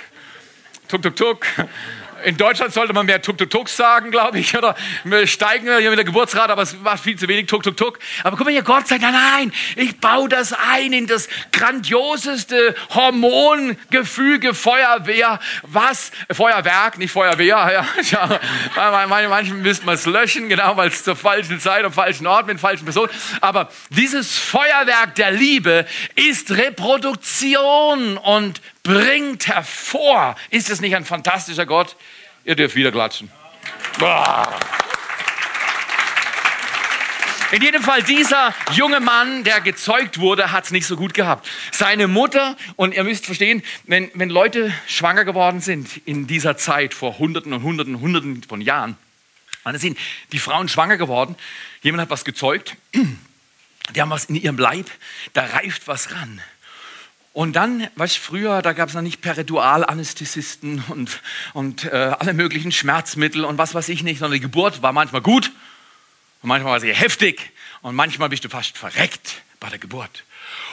Tuk, 0.90 1.02
tuk, 1.02 1.16
tuk 1.16 1.46
in 2.24 2.38
Deutschland 2.38 2.74
sollte 2.74 2.94
man 2.94 3.06
mehr 3.06 3.22
Tuk-Tuk-Tuk 3.22 3.70
sagen, 3.70 4.12
glaube 4.12 4.40
ich, 4.40 4.58
oder 4.58 4.76
wir 5.04 5.28
steigen 5.28 5.68
hier 5.78 5.90
mit 5.90 5.98
der 5.98 6.06
Geburtsrate, 6.06 6.52
aber 6.52 6.64
es 6.64 6.84
war 6.84 6.98
viel 6.98 7.18
zu 7.18 7.28
wenig 7.28 7.48
Tuk-Tuk-Tuk. 7.48 8.00
Aber 8.24 8.38
guck 8.38 8.46
mal 8.46 8.52
hier, 8.52 8.64
Gott 8.64 8.88
sagt, 8.88 9.02
nein, 9.02 9.14
nein, 9.14 9.54
ich 9.76 10.00
baue 10.00 10.30
das 10.30 10.54
ein 10.54 10.94
in 10.94 11.08
das 11.08 11.28
grandioseste 11.52 12.76
Hormongefüge 12.90 14.54
Feuerwehr. 14.54 15.40
Was? 15.64 16.12
Feuerwerk, 16.32 16.98
nicht 16.98 17.12
Feuerwehr. 17.12 17.42
Ja, 17.72 17.86
ja. 18.76 19.08
Manchmal 19.08 19.44
müsste 19.44 19.86
man 19.86 19.96
es 19.96 20.06
löschen, 20.06 20.50
genau, 20.50 20.78
weil 20.78 20.90
es 20.90 21.04
zur 21.04 21.16
falschen 21.16 21.60
Zeit, 21.60 21.84
am 21.86 21.94
falschen 21.94 22.28
Ort, 22.28 22.48
mit 22.48 22.60
falschen 22.60 22.86
Personen. 22.86 23.12
Aber 23.40 23.70
dieses 23.90 24.38
Feuerwerk 24.38 25.16
der 25.16 25.32
Liebe 25.32 25.86
ist 26.16 26.52
Reproduktion 26.52 28.18
und 28.18 28.62
bringt 28.84 29.48
hervor. 29.48 30.36
Ist 30.50 30.70
es 30.70 30.82
nicht 30.82 30.96
ein 30.96 31.06
fantastischer 31.06 31.66
Gott? 31.66 31.96
Ihr 32.44 32.56
dürft 32.56 32.76
wieder 32.76 32.92
klatschen. 32.92 33.30
Boah. 34.00 34.60
In 37.52 37.62
jedem 37.62 37.84
Fall, 37.84 38.02
dieser 38.02 38.56
junge 38.72 39.02
Mann, 39.02 39.44
der 39.44 39.60
gezeugt 39.60 40.20
wurde, 40.20 40.54
hat 40.54 40.64
es 40.64 40.72
nicht 40.72 40.86
so 40.86 40.96
gut 40.96 41.14
gehabt. 41.14 41.50
Seine 41.72 42.08
Mutter, 42.08 42.56
und 42.78 42.94
ihr 42.94 43.04
müsst 43.04 43.26
verstehen, 43.26 43.62
wenn, 43.84 44.10
wenn 44.14 44.30
Leute 44.30 44.74
schwanger 44.88 45.26
geworden 45.26 45.60
sind 45.60 45.90
in 46.06 46.28
dieser 46.28 46.56
Zeit 46.56 46.94
vor 46.94 47.20
Hunderten 47.20 47.52
und 47.52 47.62
Hunderten 47.62 47.96
und 47.96 48.02
Hunderten 48.02 48.44
von 48.44 48.62
Jahren, 48.62 48.96
dann 49.66 49.78
sind 49.78 49.98
die 50.32 50.40
Frauen 50.40 50.70
schwanger 50.70 50.96
geworden, 50.96 51.36
jemand 51.82 52.04
hat 52.04 52.10
was 52.10 52.24
gezeugt, 52.24 52.78
die 53.96 54.02
haben 54.02 54.10
was 54.10 54.26
in 54.26 54.36
ihrem 54.36 54.58
Leib, 54.58 54.90
da 55.34 55.44
reift 55.44 55.90
was 55.90 56.14
ran. 56.14 56.42
Und 57.34 57.56
dann, 57.56 57.88
weißt 57.96 58.18
früher, 58.18 58.62
da 58.62 58.74
gab 58.74 58.90
es 58.90 58.96
noch 58.96 59.02
nicht 59.02 59.22
Peritualanästhesisten 59.22 60.84
und, 60.90 61.22
und 61.54 61.86
äh, 61.86 62.16
alle 62.20 62.34
möglichen 62.34 62.74
Schmerzmittel 62.74 63.46
und 63.46 63.58
was 63.58 63.74
weiß 63.74 63.88
ich 63.90 64.04
nicht, 64.04 64.20
sondern 64.20 64.34
die 64.34 64.42
Geburt 64.42 64.82
war 64.82 64.92
manchmal 64.92 65.22
gut 65.22 65.52
und 66.42 66.50
manchmal 66.50 66.74
war 66.74 66.80
sie 66.82 66.94
heftig 66.94 67.52
und 67.82 67.96
manchmal 67.96 68.28
bist 68.28 68.44
du 68.44 68.50
fast 68.50 68.78
verreckt 68.78 69.44
bei 69.62 69.70
der 69.70 69.80
Geburt. 69.80 70.26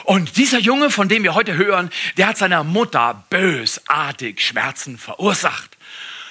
Und 0.03 0.35
dieser 0.35 0.59
Junge, 0.59 0.89
von 0.89 1.07
dem 1.07 1.23
wir 1.23 1.33
heute 1.33 1.55
hören, 1.55 1.89
der 2.17 2.27
hat 2.27 2.37
seiner 2.37 2.63
Mutter 2.65 3.23
bösartig 3.29 4.45
Schmerzen 4.45 4.97
verursacht. 4.97 5.77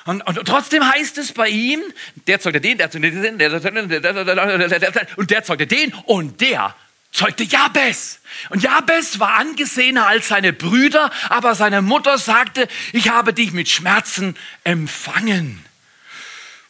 Und, 0.04 0.26
und, 0.26 0.44
trotzdem 0.46 0.86
heißt 0.90 1.18
es 1.18 1.32
bei 1.32 1.48
ihm, 1.48 1.80
der 2.26 2.40
zeugte 2.40 2.60
den, 2.60 2.78
der 2.78 2.90
zeugte 2.90 3.10
den, 3.10 3.38
der 3.38 3.50
zeugte 3.60 3.86
den, 3.86 5.16
und 5.16 5.30
der 5.30 5.44
zeugte 5.44 5.66
den 5.66 5.94
und 6.04 6.40
der 6.40 6.74
zeugte 7.12 7.44
Jabes. 7.44 8.20
Und 8.50 8.62
Jabes 8.62 9.18
war 9.18 9.34
angesehener 9.34 10.06
als 10.06 10.28
seine 10.28 10.52
Brüder, 10.52 11.10
aber 11.28 11.54
seine 11.54 11.82
Mutter 11.82 12.18
sagte, 12.18 12.68
ich 12.92 13.08
habe 13.08 13.32
dich 13.32 13.52
mit 13.52 13.68
Schmerzen 13.68 14.36
empfangen. 14.64 15.64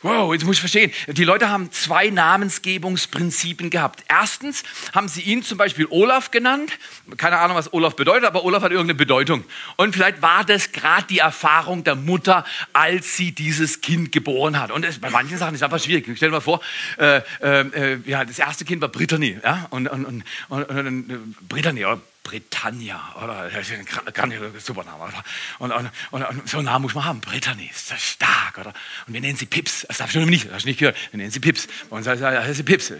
Wow, 0.00 0.32
jetzt 0.32 0.44
muss 0.44 0.56
ich 0.56 0.60
verstehen. 0.60 0.92
Die 1.08 1.24
Leute 1.24 1.50
haben 1.50 1.72
zwei 1.72 2.08
Namensgebungsprinzipien 2.10 3.68
gehabt. 3.68 4.04
Erstens 4.08 4.62
haben 4.94 5.08
sie 5.08 5.22
ihn 5.22 5.42
zum 5.42 5.58
Beispiel 5.58 5.88
Olaf 5.90 6.30
genannt. 6.30 6.70
Keine 7.16 7.38
Ahnung, 7.38 7.56
was 7.56 7.72
Olaf 7.72 7.96
bedeutet, 7.96 8.24
aber 8.24 8.44
Olaf 8.44 8.62
hat 8.62 8.70
irgendeine 8.70 8.94
Bedeutung. 8.94 9.42
Und 9.76 9.96
vielleicht 9.96 10.22
war 10.22 10.44
das 10.44 10.70
gerade 10.70 11.08
die 11.08 11.18
Erfahrung 11.18 11.82
der 11.82 11.96
Mutter, 11.96 12.44
als 12.72 13.16
sie 13.16 13.32
dieses 13.32 13.80
Kind 13.80 14.12
geboren 14.12 14.60
hat. 14.60 14.70
Und 14.70 14.84
das, 14.84 15.00
bei 15.00 15.10
manchen 15.10 15.36
Sachen 15.36 15.54
ist 15.54 15.62
es 15.62 15.64
einfach 15.64 15.82
schwierig. 15.82 16.04
Stell 16.14 16.28
dir 16.28 16.36
mal 16.36 16.40
vor, 16.40 16.60
äh, 16.98 17.20
äh, 17.42 17.98
ja, 18.06 18.24
das 18.24 18.38
erste 18.38 18.64
Kind 18.64 18.80
war 18.80 18.90
Brittany. 18.90 19.40
Ja? 19.42 19.66
Und, 19.70 19.88
und, 19.88 20.04
und, 20.04 20.24
und, 20.48 20.64
und, 20.64 20.86
und 20.86 21.48
Brittany, 21.48 21.84
oder 21.84 22.00
Britannia, 22.28 23.00
oder? 23.22 23.48
Ist 23.58 23.72
ein 23.72 24.52
super 24.58 24.84
Name. 24.84 25.04
Oder? 25.04 25.24
Und, 25.58 25.72
und, 25.72 26.22
und, 26.22 26.48
so 26.48 26.58
einen 26.58 26.66
Namen 26.66 26.82
muss 26.82 26.94
man 26.94 27.06
haben. 27.06 27.20
Brittany, 27.20 27.70
ist 27.72 27.90
das 27.90 28.02
stark, 28.02 28.58
oder? 28.58 28.74
Und 29.06 29.14
wir 29.14 29.20
nennen 29.22 29.36
sie 29.36 29.46
Pips. 29.46 29.86
Das 29.88 29.96
darfst 29.96 30.14
du 30.14 30.20
nicht, 30.20 30.46
das 30.46 30.52
hast 30.52 30.64
du 30.64 30.68
nicht 30.68 30.78
gehört. 30.78 30.96
Wir 31.10 31.18
nennen 31.18 31.30
sie 31.30 31.40
Pips. 31.40 31.68
Und 31.88 32.06
das 32.06 32.20
ist 32.20 32.64
Pips. 32.66 32.90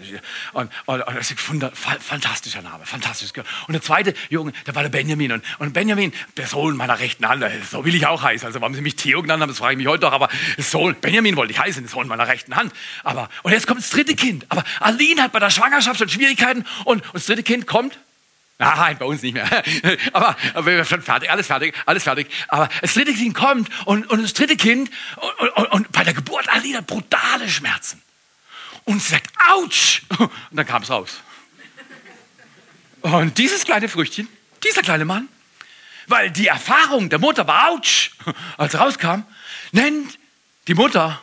Und, 0.53 0.71
und, 0.87 1.01
und 1.01 1.15
das 1.15 1.29
ist 1.29 1.49
ein 1.51 1.71
fantastischer 1.99 2.63
Name, 2.63 2.87
fantastisch. 2.87 3.29
Und 3.67 3.73
der 3.73 3.83
zweite 3.83 4.15
Junge, 4.29 4.51
der 4.65 4.73
war 4.73 4.81
der 4.81 4.89
Benjamin. 4.89 5.33
Und, 5.33 5.43
und 5.59 5.73
Benjamin, 5.73 6.11
der 6.35 6.47
Sohn 6.47 6.75
meiner 6.75 6.97
rechten 6.97 7.29
Hand, 7.29 7.45
so 7.69 7.85
will 7.85 7.93
ich 7.93 8.07
auch 8.07 8.23
heißen. 8.23 8.47
Also 8.47 8.61
warum 8.61 8.73
sie 8.73 8.81
mich 8.81 8.95
Theo 8.95 9.21
genannt 9.21 9.43
haben, 9.43 9.49
das 9.49 9.59
frage 9.59 9.73
ich 9.73 9.77
mich 9.77 9.87
heute 9.87 10.01
doch. 10.01 10.11
Aber 10.11 10.29
Sohn, 10.57 10.95
Benjamin 10.99 11.35
wollte 11.35 11.53
ich 11.53 11.59
heißen, 11.59 11.83
der 11.83 11.91
Sohn 11.91 12.07
meiner 12.07 12.27
rechten 12.27 12.55
Hand. 12.55 12.73
Aber, 13.03 13.29
und 13.43 13.51
jetzt 13.51 13.67
kommt 13.67 13.79
das 13.79 13.91
dritte 13.91 14.15
Kind. 14.15 14.47
Aber 14.49 14.63
Aline 14.79 15.21
hat 15.21 15.31
bei 15.33 15.39
der 15.39 15.51
Schwangerschaft 15.51 15.99
schon 15.99 16.09
Schwierigkeiten. 16.09 16.65
Und, 16.85 17.05
und 17.05 17.13
das 17.13 17.27
dritte 17.27 17.43
Kind 17.43 17.67
kommt 17.67 17.99
Nein, 18.61 18.97
bei 18.97 19.05
uns 19.05 19.21
nicht 19.21 19.33
mehr. 19.33 19.47
Aber, 20.13 20.35
aber 20.53 20.65
wir 20.65 20.75
sind 20.83 20.87
schon 20.89 21.01
fertig, 21.01 21.31
alles 21.31 21.47
fertig, 21.47 21.73
alles 21.85 22.03
fertig. 22.03 22.27
Aber 22.49 22.67
das 22.81 22.93
dritte 22.93 23.13
Kind 23.13 23.33
kommt 23.33 23.69
und, 23.85 24.09
und 24.09 24.21
das 24.21 24.33
dritte 24.33 24.57
Kind 24.57 24.91
und, 25.15 25.49
und, 25.49 25.65
und 25.71 25.91
bei 25.93 26.03
der 26.03 26.13
Geburt 26.13 26.49
Alina 26.49 26.81
brutale 26.81 27.47
Schmerzen. 27.47 28.01
Und 28.83 29.01
sie 29.01 29.11
sagt, 29.11 29.31
ouch! 29.49 30.01
Und 30.19 30.31
dann 30.51 30.65
kam 30.65 30.81
es 30.81 30.89
raus. 30.89 31.21
Und 33.01 33.37
dieses 33.37 33.63
kleine 33.63 33.87
Früchtchen, 33.87 34.27
dieser 34.63 34.81
kleine 34.81 35.05
Mann, 35.05 35.27
weil 36.07 36.31
die 36.31 36.47
Erfahrung 36.47 37.09
der 37.09 37.19
Mutter 37.19 37.47
war 37.47 37.71
ouch, 37.71 38.09
als 38.57 38.77
rauskam, 38.77 39.23
nennt 39.71 40.17
die 40.67 40.73
Mutter, 40.73 41.21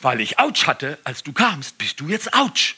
weil 0.00 0.20
ich 0.20 0.38
ouch 0.38 0.66
hatte, 0.66 0.98
als 1.04 1.22
du 1.22 1.32
kamst, 1.32 1.78
bist 1.78 1.98
du 2.00 2.08
jetzt 2.08 2.34
ouch. 2.34 2.74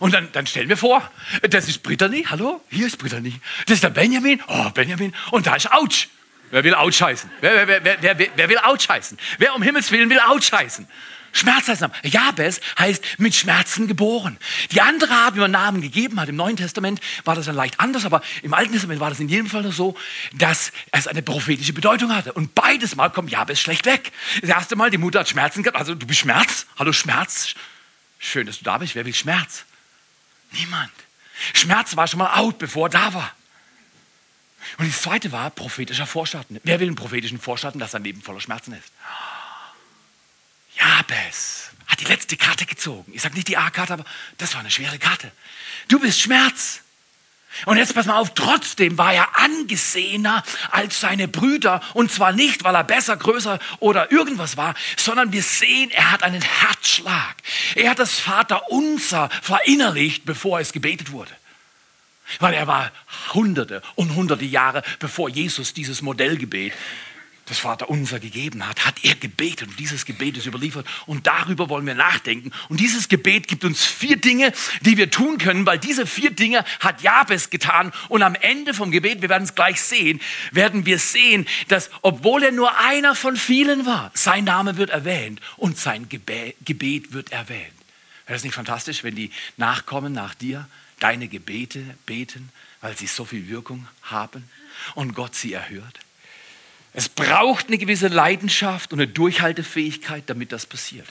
Und 0.00 0.14
dann, 0.14 0.30
dann 0.32 0.46
stellen 0.46 0.68
wir 0.68 0.76
vor, 0.76 1.08
das 1.42 1.68
ist 1.68 1.82
Brittany, 1.82 2.26
hallo, 2.28 2.60
hier 2.70 2.86
ist 2.86 2.98
Brittany. 2.98 3.40
Das 3.66 3.76
ist 3.76 3.84
der 3.84 3.90
Benjamin, 3.90 4.42
oh 4.48 4.70
Benjamin, 4.70 5.14
und 5.30 5.46
da 5.46 5.56
ist 5.56 5.70
Autsch. 5.72 6.08
Wer 6.50 6.64
will 6.64 6.74
Autsch 6.74 7.02
heißen? 7.02 7.30
Wer, 7.40 7.68
wer, 7.68 7.84
wer, 7.84 8.18
wer, 8.18 8.28
wer 8.34 8.48
will 8.48 8.58
Autsch 8.58 8.88
heißen? 8.88 9.18
Wer 9.38 9.54
um 9.54 9.62
Himmels 9.62 9.90
Willen 9.90 10.08
will 10.08 10.20
Autsch 10.20 10.50
heißen? 10.52 10.86
Schmerz 11.32 11.68
heißt 11.68 11.82
Name. 11.82 11.92
Jabes 12.02 12.60
heißt 12.78 13.04
mit 13.18 13.34
Schmerzen 13.34 13.86
geboren. 13.86 14.38
Die 14.72 14.80
andere 14.80 15.12
Art, 15.12 15.36
wie 15.36 15.40
man 15.40 15.50
Namen 15.50 15.82
gegeben 15.82 16.18
hat, 16.20 16.28
im 16.28 16.36
Neuen 16.36 16.56
Testament 16.56 17.00
war 17.24 17.34
das 17.34 17.46
dann 17.46 17.54
leicht 17.54 17.78
anders, 17.80 18.04
aber 18.06 18.22
im 18.42 18.54
Alten 18.54 18.72
Testament 18.72 19.00
war 19.00 19.10
das 19.10 19.20
in 19.20 19.28
jedem 19.28 19.46
Fall 19.46 19.62
nur 19.62 19.72
so, 19.72 19.96
dass 20.32 20.72
es 20.90 21.06
eine 21.06 21.22
prophetische 21.22 21.72
Bedeutung 21.72 22.14
hatte. 22.14 22.32
Und 22.32 22.54
beides 22.54 22.96
Mal 22.96 23.10
kommt 23.10 23.30
Jabes 23.30 23.60
schlecht 23.60 23.84
weg. 23.86 24.12
Das 24.40 24.50
erste 24.50 24.74
Mal, 24.74 24.90
die 24.90 24.98
Mutter 24.98 25.20
hat 25.20 25.28
Schmerzen 25.28 25.62
gehabt, 25.62 25.78
also 25.78 25.94
du 25.94 26.06
bist 26.06 26.20
Schmerz. 26.20 26.66
Hallo 26.78 26.92
Schmerz. 26.92 27.54
Schön, 28.18 28.46
dass 28.46 28.58
du 28.58 28.64
da 28.64 28.78
bist. 28.78 28.94
Wer 28.94 29.04
will 29.04 29.14
Schmerz? 29.14 29.64
Niemand. 30.52 30.92
Schmerz 31.54 31.96
war 31.96 32.08
schon 32.08 32.18
mal 32.18 32.34
out, 32.34 32.58
bevor 32.58 32.86
er 32.86 32.90
da 32.90 33.14
war. 33.14 33.32
Und 34.78 34.88
das 34.88 35.02
zweite 35.02 35.32
war 35.32 35.50
prophetischer 35.50 36.06
Vorschatten. 36.06 36.60
Wer 36.64 36.80
will 36.80 36.88
einen 36.88 36.96
prophetischen 36.96 37.40
Vorschatten, 37.40 37.80
dass 37.80 37.92
sein 37.92 38.04
Leben 38.04 38.22
voller 38.22 38.40
Schmerzen 38.40 38.72
ist? 38.72 38.92
Jabes 40.76 41.70
hat 41.86 42.00
die 42.00 42.04
letzte 42.04 42.36
Karte 42.36 42.66
gezogen. 42.66 43.12
Ich 43.14 43.22
sage 43.22 43.34
nicht 43.34 43.48
die 43.48 43.56
A-Karte, 43.56 43.94
aber 43.94 44.04
das 44.36 44.52
war 44.54 44.60
eine 44.60 44.70
schwere 44.70 44.98
Karte. 44.98 45.32
Du 45.88 45.98
bist 45.98 46.20
Schmerz. 46.20 46.82
Und 47.66 47.76
jetzt 47.76 47.94
pass 47.94 48.06
mal 48.06 48.18
auf, 48.18 48.34
trotzdem 48.34 48.98
war 48.98 49.12
er 49.12 49.38
angesehener 49.38 50.42
als 50.70 51.00
seine 51.00 51.28
Brüder. 51.28 51.80
Und 51.94 52.12
zwar 52.12 52.32
nicht, 52.32 52.64
weil 52.64 52.74
er 52.74 52.84
besser, 52.84 53.16
größer 53.16 53.58
oder 53.80 54.10
irgendwas 54.12 54.56
war, 54.56 54.74
sondern 54.96 55.32
wir 55.32 55.42
sehen, 55.42 55.90
er 55.90 56.12
hat 56.12 56.22
einen 56.22 56.42
Herzschlag. 56.42 57.36
Er 57.74 57.90
hat 57.90 57.98
das 57.98 58.18
Vaterunser 58.18 59.28
verinnerlicht, 59.42 60.24
bevor 60.24 60.60
es 60.60 60.72
gebetet 60.72 61.12
wurde. 61.12 61.32
Weil 62.40 62.54
er 62.54 62.66
war 62.66 62.92
hunderte 63.32 63.82
und 63.94 64.14
hunderte 64.14 64.44
Jahre, 64.44 64.82
bevor 64.98 65.30
Jesus 65.30 65.72
dieses 65.72 66.02
Modellgebet 66.02 66.74
das 67.48 67.58
Vater 67.58 67.88
unser 67.88 68.20
gegeben 68.20 68.66
hat, 68.66 68.86
hat 68.86 69.04
er 69.04 69.14
gebetet 69.14 69.68
und 69.68 69.78
dieses 69.78 70.04
Gebet 70.04 70.36
ist 70.36 70.46
überliefert 70.46 70.86
und 71.06 71.26
darüber 71.26 71.68
wollen 71.68 71.86
wir 71.86 71.94
nachdenken. 71.94 72.50
Und 72.68 72.80
dieses 72.80 73.08
Gebet 73.08 73.48
gibt 73.48 73.64
uns 73.64 73.84
vier 73.84 74.16
Dinge, 74.16 74.52
die 74.82 74.96
wir 74.96 75.10
tun 75.10 75.38
können, 75.38 75.66
weil 75.66 75.78
diese 75.78 76.06
vier 76.06 76.30
Dinge 76.30 76.64
hat 76.80 77.02
Jabes 77.02 77.50
getan 77.50 77.92
und 78.08 78.22
am 78.22 78.34
Ende 78.34 78.74
vom 78.74 78.90
Gebet, 78.90 79.22
wir 79.22 79.28
werden 79.28 79.44
es 79.44 79.54
gleich 79.54 79.80
sehen, 79.80 80.20
werden 80.52 80.86
wir 80.86 80.98
sehen, 80.98 81.46
dass 81.68 81.90
obwohl 82.02 82.42
er 82.42 82.52
nur 82.52 82.78
einer 82.78 83.14
von 83.14 83.36
vielen 83.36 83.86
war, 83.86 84.10
sein 84.14 84.44
Name 84.44 84.76
wird 84.76 84.90
erwähnt 84.90 85.40
und 85.56 85.78
sein 85.78 86.08
Gebet 86.08 87.12
wird 87.12 87.32
erwähnt. 87.32 87.72
Wäre 88.26 88.36
das 88.36 88.44
nicht 88.44 88.54
fantastisch, 88.54 89.04
wenn 89.04 89.14
die 89.14 89.30
Nachkommen 89.56 90.12
nach 90.12 90.34
dir 90.34 90.68
deine 91.00 91.28
Gebete 91.28 91.82
beten, 92.04 92.50
weil 92.80 92.96
sie 92.96 93.06
so 93.06 93.24
viel 93.24 93.48
Wirkung 93.48 93.88
haben 94.02 94.44
und 94.94 95.14
Gott 95.14 95.34
sie 95.34 95.54
erhört? 95.54 95.98
Es 96.98 97.08
braucht 97.08 97.68
eine 97.68 97.78
gewisse 97.78 98.08
Leidenschaft 98.08 98.92
und 98.92 98.98
eine 98.98 99.06
Durchhaltefähigkeit, 99.06 100.24
damit 100.26 100.50
das 100.50 100.66
passiert. 100.66 101.06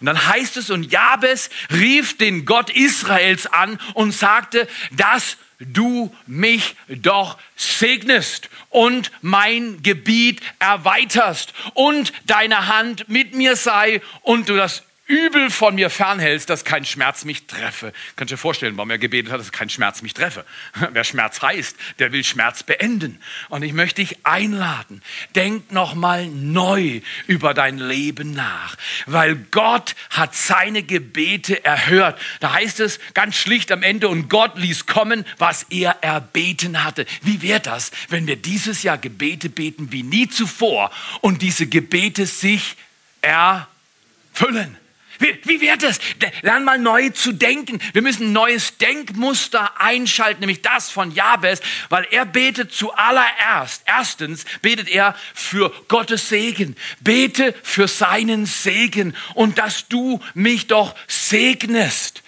Und 0.00 0.06
dann 0.06 0.26
heißt 0.28 0.56
es, 0.56 0.70
und 0.70 0.90
Jabes 0.90 1.50
rief 1.70 2.16
den 2.16 2.46
Gott 2.46 2.70
Israels 2.70 3.46
an 3.46 3.78
und 3.92 4.12
sagte, 4.12 4.66
dass 4.92 5.36
du 5.58 6.10
mich 6.26 6.74
doch 6.88 7.36
segnest 7.54 8.48
und 8.70 9.12
mein 9.20 9.82
Gebiet 9.82 10.40
erweiterst 10.58 11.52
und 11.74 12.14
deine 12.24 12.68
Hand 12.68 13.10
mit 13.10 13.34
mir 13.34 13.56
sei 13.56 14.00
und 14.22 14.48
du 14.48 14.56
das 14.56 14.84
Übel 15.08 15.50
von 15.50 15.76
mir 15.76 15.88
fernhältst, 15.88 16.50
dass 16.50 16.64
kein 16.64 16.84
Schmerz 16.84 17.24
mich 17.24 17.46
treffe. 17.46 17.92
Kannst 18.16 18.32
du 18.32 18.34
dir 18.34 18.40
vorstellen, 18.40 18.76
warum 18.76 18.90
er 18.90 18.98
gebetet 18.98 19.30
hat, 19.30 19.38
dass 19.38 19.52
kein 19.52 19.70
Schmerz 19.70 20.02
mich 20.02 20.14
treffe. 20.14 20.44
Wer 20.92 21.04
Schmerz 21.04 21.40
heißt, 21.40 21.76
der 22.00 22.10
will 22.10 22.24
Schmerz 22.24 22.64
beenden. 22.64 23.20
Und 23.48 23.62
ich 23.62 23.72
möchte 23.72 24.02
dich 24.02 24.26
einladen, 24.26 25.02
denk 25.36 25.70
noch 25.70 25.94
mal 25.94 26.26
neu 26.26 27.02
über 27.28 27.54
dein 27.54 27.78
Leben 27.78 28.32
nach, 28.32 28.76
weil 29.06 29.36
Gott 29.52 29.94
hat 30.10 30.34
seine 30.34 30.82
Gebete 30.82 31.64
erhört. 31.64 32.20
Da 32.40 32.54
heißt 32.54 32.80
es 32.80 32.98
ganz 33.14 33.36
schlicht 33.36 33.70
am 33.70 33.84
Ende, 33.84 34.08
und 34.08 34.28
Gott 34.28 34.58
ließ 34.58 34.86
kommen, 34.86 35.24
was 35.38 35.66
er 35.70 36.02
erbeten 36.02 36.82
hatte. 36.82 37.06
Wie 37.22 37.42
wäre 37.42 37.60
das, 37.60 37.92
wenn 38.08 38.26
wir 38.26 38.36
dieses 38.36 38.82
Jahr 38.82 38.98
Gebete 38.98 39.50
beten 39.50 39.92
wie 39.92 40.02
nie 40.02 40.28
zuvor 40.28 40.90
und 41.20 41.42
diese 41.42 41.68
Gebete 41.68 42.26
sich 42.26 42.74
erfüllen? 43.20 44.76
Wie, 45.18 45.38
wie 45.44 45.60
wird 45.60 45.82
es? 45.82 45.98
Lern 46.42 46.64
mal 46.64 46.78
neu 46.78 47.10
zu 47.10 47.32
denken. 47.32 47.80
Wir 47.92 48.02
müssen 48.02 48.28
ein 48.28 48.32
neues 48.32 48.78
Denkmuster 48.78 49.80
einschalten, 49.80 50.40
nämlich 50.40 50.62
das 50.62 50.90
von 50.90 51.12
Jabes, 51.12 51.60
weil 51.88 52.06
er 52.10 52.26
betet 52.26 52.72
zuallererst. 52.72 53.82
Erstens 53.86 54.44
betet 54.62 54.88
er 54.88 55.14
für 55.34 55.72
Gottes 55.88 56.28
Segen. 56.28 56.76
Bete 57.00 57.54
für 57.62 57.88
seinen 57.88 58.46
Segen 58.46 59.16
und 59.34 59.58
dass 59.58 59.88
du 59.88 60.20
mich 60.34 60.66
doch 60.66 60.94
segnest. 61.06 62.22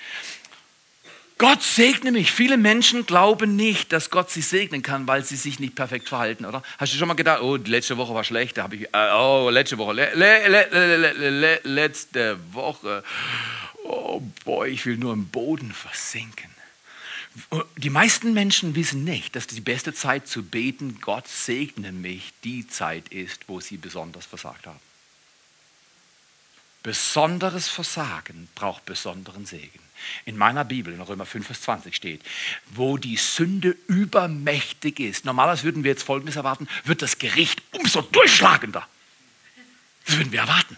Gott 1.39 1.63
segne 1.63 2.11
mich. 2.11 2.33
Viele 2.33 2.57
Menschen 2.57 3.07
glauben 3.07 3.55
nicht, 3.55 3.93
dass 3.93 4.11
Gott 4.11 4.29
sie 4.29 4.43
segnen 4.43 4.83
kann, 4.83 5.07
weil 5.07 5.25
sie 5.25 5.37
sich 5.37 5.61
nicht 5.61 5.77
perfekt 5.77 6.09
verhalten, 6.09 6.45
oder? 6.45 6.65
Hast 6.79 6.93
du 6.93 6.99
schon 6.99 7.07
mal 7.07 7.15
gedacht, 7.15 7.43
oh, 7.43 7.55
letzte 7.55 7.97
Woche 7.97 8.13
war 8.13 8.25
schlecht, 8.25 8.59
da 8.59 8.65
habe 8.65 8.75
ich, 8.75 8.93
äh, 8.93 9.13
oh, 9.15 9.49
letzte 9.49 9.79
Woche, 9.79 9.93
le, 9.93 10.11
le, 10.15 11.31
le, 11.31 11.61
letzte 11.63 12.39
Woche, 12.53 13.05
oh 13.85 14.21
boy, 14.45 14.69
ich 14.69 14.85
will 14.85 14.97
nur 14.97 15.13
im 15.13 15.29
Boden 15.29 15.73
versinken. 15.73 16.51
Die 17.77 17.91
meisten 17.91 18.35
Menschen 18.35 18.75
wissen 18.75 19.05
nicht, 19.05 19.37
dass 19.37 19.47
die 19.47 19.61
beste 19.61 19.95
Zeit 19.95 20.27
zu 20.27 20.43
beten, 20.43 20.99
Gott 21.01 21.29
segne 21.29 21.93
mich, 21.93 22.33
die 22.43 22.67
Zeit 22.67 23.11
ist, 23.11 23.49
wo 23.49 23.61
sie 23.61 23.77
besonders 23.77 24.27
versagt 24.27 24.67
haben. 24.67 24.81
Besonderes 26.83 27.69
Versagen 27.69 28.49
braucht 28.57 28.87
besonderen 28.87 29.47
Segen 29.47 29.88
in 30.25 30.37
meiner 30.37 30.65
Bibel, 30.65 30.93
in 30.93 31.01
Römer 31.01 31.27
5, 31.27 31.47
Vers 31.47 31.63
20 31.63 31.95
steht, 31.95 32.23
wo 32.71 32.97
die 32.97 33.17
Sünde 33.17 33.77
übermächtig 33.87 35.01
ist. 35.01 35.25
Normalerweise 35.25 35.65
würden 35.65 35.85
wir 35.85 35.91
jetzt 35.91 36.03
Folgendes 36.03 36.37
erwarten, 36.37 36.69
wird 36.85 37.03
das 37.03 37.19
Gericht 37.19 37.63
umso 37.73 38.03
durchschlagender. 38.03 38.87
Das 40.07 40.17
würden 40.17 40.33
wir 40.33 40.41
erwarten. 40.41 40.77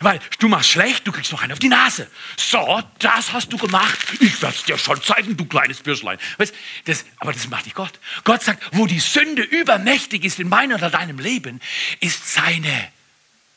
Weil 0.00 0.20
du 0.38 0.48
machst 0.48 0.70
schlecht, 0.70 1.06
du 1.06 1.12
kriegst 1.12 1.32
noch 1.32 1.42
einen 1.42 1.52
auf 1.52 1.58
die 1.58 1.68
Nase. 1.68 2.08
So, 2.36 2.82
das 2.98 3.32
hast 3.32 3.52
du 3.52 3.58
gemacht. 3.58 3.98
Ich 4.20 4.40
werde 4.40 4.54
es 4.56 4.64
dir 4.64 4.78
schon 4.78 5.02
zeigen, 5.02 5.36
du 5.36 5.44
kleines 5.44 5.80
Bürschlein. 5.80 6.18
Weißt, 6.38 6.54
das, 6.84 7.04
aber 7.18 7.32
das 7.32 7.48
macht 7.48 7.66
nicht 7.66 7.74
Gott. 7.74 7.98
Gott 8.24 8.42
sagt, 8.42 8.62
wo 8.72 8.86
die 8.86 9.00
Sünde 9.00 9.42
übermächtig 9.42 10.24
ist 10.24 10.38
in 10.38 10.48
meinem 10.48 10.76
oder 10.76 10.90
deinem 10.90 11.18
Leben, 11.18 11.60
ist 12.00 12.32
seine 12.32 12.92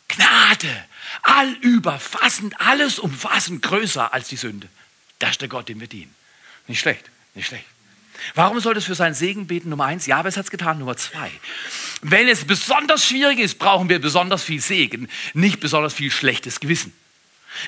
Gnade, 0.07 0.85
allüberfassend, 1.21 2.59
alles 2.59 2.99
umfassend 2.99 3.61
größer 3.61 4.13
als 4.13 4.27
die 4.27 4.35
Sünde. 4.35 4.67
Das 5.19 5.31
ist 5.31 5.41
der 5.41 5.47
Gott, 5.47 5.69
dem 5.69 5.79
wir 5.79 5.87
dienen. 5.87 6.13
Nicht 6.67 6.79
schlecht, 6.79 7.09
nicht 7.33 7.47
schlecht. 7.47 7.65
Warum 8.33 8.59
soll 8.59 8.77
es 8.77 8.85
für 8.85 8.95
seinen 8.95 9.13
Segen 9.13 9.47
beten? 9.47 9.69
Nummer 9.69 9.85
eins, 9.85 10.05
ja, 10.05 10.23
es 10.25 10.37
hat 10.37 10.45
es 10.45 10.51
getan. 10.51 10.79
Nummer 10.79 10.97
zwei, 10.97 11.31
wenn 12.01 12.27
es 12.27 12.45
besonders 12.45 13.05
schwierig 13.05 13.39
ist, 13.39 13.59
brauchen 13.59 13.89
wir 13.89 13.99
besonders 13.99 14.43
viel 14.43 14.61
Segen, 14.61 15.09
nicht 15.33 15.59
besonders 15.59 15.93
viel 15.93 16.11
schlechtes 16.11 16.59
Gewissen. 16.59 16.93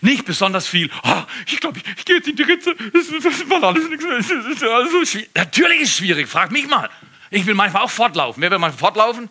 Nicht 0.02 0.26
besonders 0.26 0.68
viel, 0.68 0.90
oh, 1.04 1.24
ich 1.46 1.62
glaube, 1.62 1.80
ich, 1.80 1.86
ich 1.98 2.06
gehe 2.06 2.18
jetzt 2.18 2.28
in 2.28 2.36
die 2.36 2.44
Ritze, 2.44 2.76
das, 2.76 3.08
das 3.24 3.64
alles 3.64 3.88
nichts. 3.90 4.06
Das 4.06 4.30
ist 4.30 4.64
alles 4.64 4.92
so 4.92 5.06
schwierig. 5.06 5.30
Natürlich 5.34 5.80
ist 5.80 5.90
es 5.92 5.98
schwierig, 5.98 6.28
frag 6.28 6.52
mich 6.52 6.68
mal. 6.68 6.90
Ich 7.30 7.46
will 7.46 7.54
manchmal 7.54 7.84
auch 7.84 7.90
fortlaufen. 7.90 8.42
Wer 8.42 8.52
will 8.52 8.60
manchmal 8.60 8.80
fortlaufen? 8.80 9.30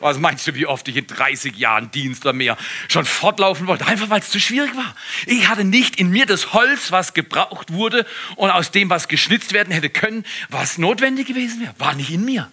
Was 0.00 0.18
meinst 0.18 0.46
du, 0.46 0.54
wie 0.54 0.66
oft 0.66 0.86
ich 0.88 0.96
in 0.96 1.06
30 1.06 1.56
Jahren 1.56 1.90
Dienst 1.90 2.24
oder 2.24 2.32
mehr 2.32 2.56
schon 2.88 3.04
fortlaufen 3.04 3.66
wollte? 3.66 3.86
Einfach 3.86 4.10
weil 4.10 4.20
es 4.20 4.30
zu 4.30 4.38
schwierig 4.38 4.76
war. 4.76 4.94
Ich 5.26 5.48
hatte 5.48 5.64
nicht 5.64 5.96
in 5.96 6.10
mir 6.10 6.26
das 6.26 6.52
Holz, 6.52 6.92
was 6.92 7.14
gebraucht 7.14 7.72
wurde 7.72 8.06
und 8.36 8.50
aus 8.50 8.70
dem, 8.70 8.90
was 8.90 9.08
geschnitzt 9.08 9.52
werden 9.52 9.72
hätte 9.72 9.90
können, 9.90 10.24
was 10.48 10.78
notwendig 10.78 11.26
gewesen 11.26 11.60
wäre. 11.60 11.74
War 11.78 11.94
nicht 11.94 12.10
in 12.10 12.24
mir. 12.24 12.50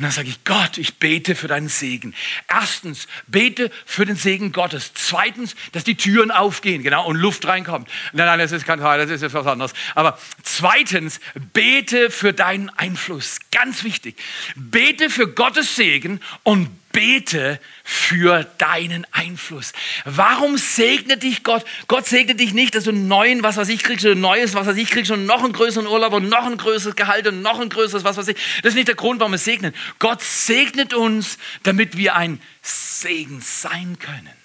Und 0.00 0.04
dann 0.04 0.12
sage 0.12 0.30
ich, 0.30 0.44
Gott, 0.44 0.78
ich 0.78 0.94
bete 0.94 1.34
für 1.34 1.46
deinen 1.46 1.68
Segen. 1.68 2.14
Erstens, 2.48 3.06
bete 3.26 3.70
für 3.84 4.06
den 4.06 4.16
Segen 4.16 4.50
Gottes. 4.50 4.92
Zweitens, 4.94 5.54
dass 5.72 5.84
die 5.84 5.94
Türen 5.94 6.30
aufgehen, 6.30 6.82
genau, 6.82 7.04
und 7.04 7.16
Luft 7.16 7.46
reinkommt. 7.46 7.86
Nein, 8.14 8.24
nein, 8.24 8.38
das 8.38 8.50
ist 8.50 8.64
kein 8.64 8.80
Teil, 8.80 8.98
das 8.98 9.10
ist 9.10 9.20
jetzt 9.20 9.34
was 9.34 9.46
anderes. 9.46 9.74
Aber 9.94 10.18
zweitens, 10.42 11.20
bete 11.52 12.10
für 12.10 12.32
deinen 12.32 12.70
Einfluss. 12.70 13.40
Ganz 13.52 13.84
wichtig. 13.84 14.16
Bete 14.56 15.10
für 15.10 15.28
Gottes 15.28 15.76
Segen 15.76 16.20
und 16.44 16.70
bete 16.92 17.60
für 17.84 18.44
deinen 18.58 19.06
Einfluss. 19.12 19.72
Warum 20.04 20.58
segnet 20.58 21.22
dich 21.22 21.42
Gott? 21.42 21.64
Gott 21.88 22.06
segnet 22.06 22.40
dich 22.40 22.52
nicht, 22.52 22.74
dass 22.74 22.84
du 22.84 22.90
einen 22.90 23.08
neuen, 23.08 23.42
was 23.42 23.56
weiß 23.56 23.68
ich, 23.68 23.82
kriegst, 23.82 24.04
ein 24.06 24.20
neues, 24.20 24.54
was 24.54 24.66
weiß 24.66 24.76
ich, 24.76 24.90
kriegst 24.90 25.10
und 25.10 25.26
noch 25.26 25.44
einen 25.44 25.52
größeren 25.52 25.86
Urlaub 25.86 26.12
und 26.12 26.28
noch 26.28 26.46
ein 26.46 26.56
größeres 26.56 26.96
Gehalt 26.96 27.26
und 27.26 27.42
noch 27.42 27.60
ein 27.60 27.68
größeres, 27.68 28.04
was 28.04 28.16
weiß 28.16 28.28
ich. 28.28 28.36
Das 28.62 28.70
ist 28.70 28.76
nicht 28.76 28.88
der 28.88 28.94
Grund, 28.94 29.20
warum 29.20 29.32
wir 29.32 29.38
segnen. 29.38 29.74
Gott 29.98 30.22
segnet 30.22 30.94
uns, 30.94 31.38
damit 31.62 31.96
wir 31.96 32.16
ein 32.16 32.40
Segen 32.62 33.40
sein 33.40 33.98
können. 33.98 34.39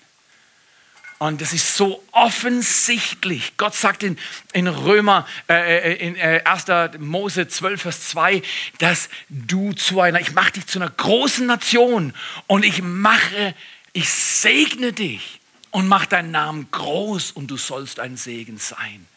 Und 1.17 1.39
das 1.39 1.53
ist 1.53 1.77
so 1.77 2.03
offensichtlich. 2.11 3.55
Gott 3.55 3.73
sagt 3.73 4.03
in, 4.03 4.17
in 4.51 4.67
Römer, 4.67 5.25
äh, 5.47 5.93
äh 5.93 6.07
in 6.07 6.15
äh, 6.17 6.41
1. 6.43 6.99
Mose 6.99 7.47
12, 7.47 7.81
Vers 7.81 8.09
2, 8.09 8.41
dass 8.79 9.09
du 9.29 9.71
zu 9.73 10.01
einer, 10.01 10.19
ich 10.19 10.33
mache 10.33 10.51
dich 10.53 10.67
zu 10.67 10.77
einer 10.77 10.89
großen 10.89 11.45
Nation 11.45 12.13
und 12.47 12.65
ich 12.65 12.81
mache, 12.81 13.55
ich 13.93 14.09
segne 14.09 14.91
dich 14.91 15.39
und 15.71 15.87
mache 15.87 16.07
deinen 16.07 16.31
Namen 16.31 16.67
groß 16.71 17.31
und 17.31 17.47
du 17.47 17.55
sollst 17.55 17.99
ein 17.99 18.17
Segen 18.17 18.57
sein. 18.57 19.07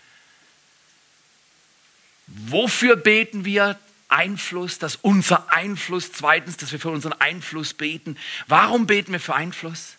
Wofür 2.29 2.97
beten 2.97 3.45
wir? 3.45 3.79
Einfluss, 4.11 4.79
dass 4.79 4.97
unser 4.97 5.53
Einfluss, 5.53 6.13
zweitens, 6.13 6.57
dass 6.57 6.73
wir 6.73 6.81
für 6.81 6.89
unseren 6.89 7.13
Einfluss 7.13 7.75
beten. 7.75 8.17
Warum 8.47 8.87
beten 8.87 9.13
wir 9.13 9.21
für 9.21 9.35
Einfluss? 9.35 9.98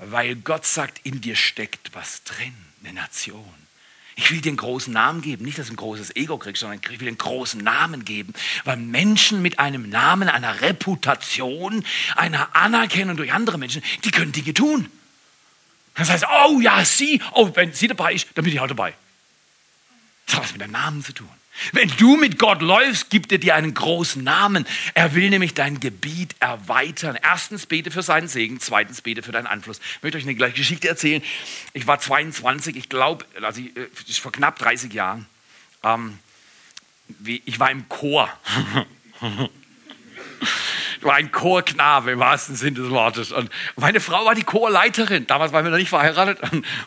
Weil 0.00 0.36
Gott 0.36 0.66
sagt, 0.66 1.00
in 1.04 1.20
dir 1.20 1.36
steckt 1.36 1.94
was 1.94 2.22
drin, 2.24 2.54
eine 2.82 2.94
Nation. 2.94 3.54
Ich 4.16 4.32
will 4.32 4.40
dir 4.40 4.50
einen 4.50 4.56
großen 4.56 4.92
Namen 4.92 5.20
geben, 5.20 5.44
nicht, 5.44 5.58
dass 5.58 5.68
du 5.68 5.74
ein 5.74 5.76
großes 5.76 6.16
Ego 6.16 6.38
kriegst, 6.38 6.60
sondern 6.60 6.80
ich 6.82 6.90
will 6.90 6.98
dir 6.98 7.06
einen 7.06 7.18
großen 7.18 7.62
Namen 7.62 8.04
geben, 8.04 8.34
weil 8.64 8.76
Menschen 8.76 9.42
mit 9.42 9.60
einem 9.60 9.88
Namen, 9.90 10.28
einer 10.28 10.60
Reputation, 10.60 11.84
einer 12.16 12.54
Anerkennung 12.56 13.16
durch 13.16 13.32
andere 13.32 13.58
Menschen, 13.58 13.82
die 14.04 14.10
können 14.10 14.32
Dinge 14.32 14.54
tun. 14.54 14.90
Das 15.94 16.10
heißt, 16.10 16.24
oh 16.46 16.60
ja, 16.60 16.84
sie, 16.84 17.20
oh, 17.32 17.50
wenn 17.54 17.72
sie 17.72 17.88
dabei 17.88 18.12
ist, 18.14 18.28
dann 18.34 18.44
bin 18.44 18.52
ich 18.52 18.60
auch 18.60 18.66
dabei. 18.66 18.94
Das 20.26 20.36
hat 20.36 20.44
was 20.44 20.52
mit 20.52 20.62
dem 20.62 20.72
Namen 20.72 21.02
zu 21.04 21.12
tun. 21.12 21.30
Wenn 21.72 21.88
du 21.98 22.16
mit 22.16 22.38
Gott 22.38 22.62
läufst, 22.62 23.10
gibt 23.10 23.32
er 23.32 23.38
dir 23.38 23.54
einen 23.54 23.74
großen 23.74 24.22
Namen. 24.22 24.66
Er 24.94 25.14
will 25.14 25.30
nämlich 25.30 25.54
dein 25.54 25.80
Gebiet 25.80 26.34
erweitern. 26.40 27.18
Erstens 27.22 27.66
bete 27.66 27.90
für 27.90 28.02
seinen 28.02 28.28
Segen, 28.28 28.60
zweitens 28.60 29.02
bete 29.02 29.22
für 29.22 29.32
deinen 29.32 29.46
Einfluss. 29.46 29.80
Ich 29.96 30.02
möchte 30.02 30.18
euch 30.18 30.24
eine 30.24 30.34
gleiche 30.34 30.56
Geschichte 30.56 30.88
erzählen. 30.88 31.22
Ich 31.72 31.86
war 31.86 32.00
22, 32.00 32.76
ich 32.76 32.88
glaube, 32.88 33.24
also 33.42 33.60
ich, 33.60 33.76
äh, 33.76 33.88
vor 34.20 34.32
knapp 34.32 34.58
30 34.58 34.92
Jahren. 34.92 35.26
Ähm, 35.82 36.18
ich 37.24 37.58
war 37.58 37.70
im 37.70 37.88
Chor. 37.88 38.30
War 41.02 41.14
ein 41.14 41.32
Chorknabe 41.32 42.12
im 42.12 42.18
wahrsten 42.18 42.56
Sinne 42.56 42.80
des 42.80 42.90
Wortes. 42.90 43.32
Und 43.32 43.50
meine 43.76 44.00
Frau 44.00 44.24
war 44.24 44.34
die 44.34 44.42
Chorleiterin. 44.42 45.26
Damals 45.26 45.52
waren 45.52 45.64
wir 45.64 45.70
noch 45.70 45.78
nicht 45.78 45.88
verheiratet. 45.88 46.40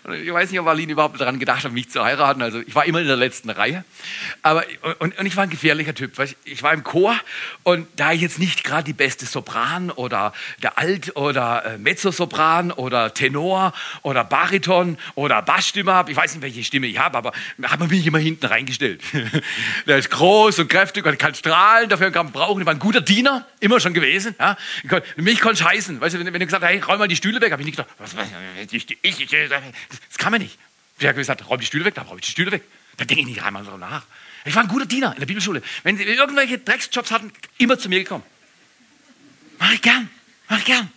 Und 0.04 0.14
ich 0.14 0.32
weiß 0.32 0.52
nicht, 0.52 0.60
ob 0.60 0.68
Aline 0.68 0.92
überhaupt 0.92 1.20
daran 1.20 1.40
gedacht 1.40 1.64
hat, 1.64 1.72
mich 1.72 1.90
zu 1.90 2.04
heiraten. 2.04 2.42
Also 2.42 2.60
ich 2.60 2.76
war 2.76 2.86
immer 2.86 3.00
in 3.00 3.08
der 3.08 3.16
letzten 3.16 3.50
Reihe. 3.50 3.84
Aber, 4.42 4.64
und, 5.00 5.18
und 5.18 5.26
ich 5.26 5.36
war 5.36 5.44
ein 5.44 5.50
gefährlicher 5.50 5.94
Typ. 5.94 6.14
Ich 6.46 6.64
war 6.64 6.74
im 6.74 6.84
Chor 6.84 7.16
und 7.64 7.88
da 7.96 8.12
ich 8.12 8.22
jetzt 8.22 8.40
nicht 8.40 8.64
gerade 8.64 8.84
die 8.84 8.94
beste 8.94 9.26
Sopran 9.26 9.92
oder 9.92 10.34
der 10.62 10.78
Alt- 10.78 11.16
oder 11.16 11.66
äh, 11.66 11.78
Mezzosopran 11.78 12.72
oder 12.72 13.14
Tenor 13.14 13.74
oder 14.02 14.24
Bariton 14.24 14.98
oder 15.16 15.42
Bassstimme 15.42 15.94
habe, 15.94 16.12
ich 16.12 16.18
weiß 16.18 16.34
nicht, 16.34 16.42
welche 16.42 16.64
Stimme 16.64 16.88
ich 16.88 17.00
habe, 17.00 17.18
aber 17.18 17.32
hat 17.64 17.80
man 17.80 17.90
mich 17.90 18.06
immer 18.06 18.20
hinten 18.20 18.46
reingestellt. 18.46 19.02
der 19.88 19.98
ist 19.98 20.10
groß 20.10 20.60
und 20.60 20.70
kräftig 20.70 21.06
und 21.06 21.18
kann 21.18 21.36
strahlen, 21.36 21.90
dafür 21.90 22.12
kann 22.12 22.28
man 22.28 22.34
brauchen. 22.34 22.62
Ich 22.62 22.66
war 22.66 22.74
ein 22.74 22.80
guter 22.80 23.02
Diener, 23.02 23.46
immer 23.60 23.80
schon 23.80 23.94
gewesen. 23.94 24.01
Ja? 24.40 24.58
Mich 25.16 25.40
konnte 25.40 25.64
scheißen. 25.64 26.02
Weißt 26.02 26.16
du, 26.16 26.20
wenn, 26.20 26.26
wenn 26.28 26.40
du 26.40 26.46
gesagt 26.46 26.64
hast, 26.64 26.70
hey, 26.70 26.80
räum 26.80 27.00
mal 27.00 27.08
die 27.08 27.16
Stühle 27.16 27.42
weg, 27.42 27.52
habe 27.52 27.62
ich 27.62 27.66
nicht 27.66 27.78
gesagt, 27.78 27.92
was, 27.98 28.16
ich, 28.72 28.98
ich, 29.02 29.22
ich, 29.22 29.30
das 29.30 30.18
kann 30.18 30.32
man 30.32 30.42
nicht. 30.42 30.58
Wer 31.00 31.10
hat 31.10 31.16
gesagt, 31.16 31.50
räum 31.50 31.60
die 31.60 31.66
Stühle 31.66 31.86
weg, 31.86 31.96
dann 31.96 32.08
räum 32.08 32.18
ich 32.18 32.26
die 32.26 32.32
Stühle 32.32 32.52
weg. 32.52 32.64
Da 32.98 33.06
denke 33.06 33.22
ich 33.22 33.28
nicht 33.28 33.44
einmal 33.44 33.64
so 33.64 33.78
nach. 33.78 34.04
Ich 34.46 34.56
war 34.56 34.64
ein 34.64 34.68
guter 34.68 34.86
Diener 34.86 35.14
in 35.14 35.20
der 35.20 35.26
Bibelschule. 35.26 35.62
Wenn 35.84 35.98
sie 35.98 36.04
irgendwelche 36.04 36.58
Drecksjobs 36.58 37.12
hatten, 37.12 37.32
immer 37.58 37.78
zu 37.78 37.90
mir 37.90 38.00
gekommen. 38.00 38.24
Mach 39.60 39.72
ich 39.72 39.82
gern, 39.82 40.10
mach 40.50 40.58
ich 40.58 40.66
gern. 40.66 40.92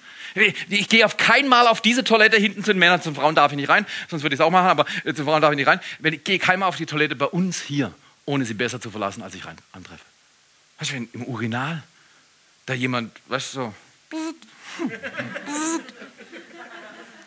Ich 0.69 0.89
gehe 0.89 1.05
auf 1.05 1.17
kein 1.17 1.47
Mal 1.47 1.69
auf 1.69 1.81
diese 1.81 2.03
Toilette 2.03 2.37
hinten 2.37 2.65
zu 2.65 2.73
den 2.73 2.81
Männern, 2.81 3.01
zu 3.01 3.11
den 3.11 3.17
Frauen 3.17 3.37
darf 3.37 3.53
ich 3.53 3.57
nicht 3.57 3.69
rein, 3.69 3.87
sonst 4.09 4.25
würde 4.25 4.35
ich 4.35 4.41
es 4.41 4.45
auch 4.45 4.51
machen, 4.51 4.67
aber 4.67 4.85
zu 4.87 5.13
den 5.13 5.25
Frauen 5.25 5.41
darf 5.41 5.53
ich 5.53 5.57
nicht 5.57 5.69
rein. 5.69 5.79
Ich 6.03 6.25
gehe 6.25 6.39
kein 6.39 6.59
Mal 6.59 6.67
auf 6.67 6.77
die 6.77 6.87
Toilette 6.87 7.15
bei 7.15 7.27
uns 7.27 7.63
hier, 7.63 7.95
ohne 8.25 8.45
sie 8.45 8.55
besser 8.55 8.81
zu 8.81 8.91
verlassen, 8.91 9.23
als 9.23 9.35
ich 9.37 9.45
rein 9.45 9.57
antreffe. 9.73 10.05
Weißt 10.81 10.91
du, 10.91 10.97
im 10.97 11.25
Urinal, 11.25 11.85
da 12.67 12.75
jemand, 12.75 13.13
weißt 13.29 13.55
du, 13.55 13.61
so. 13.61 13.75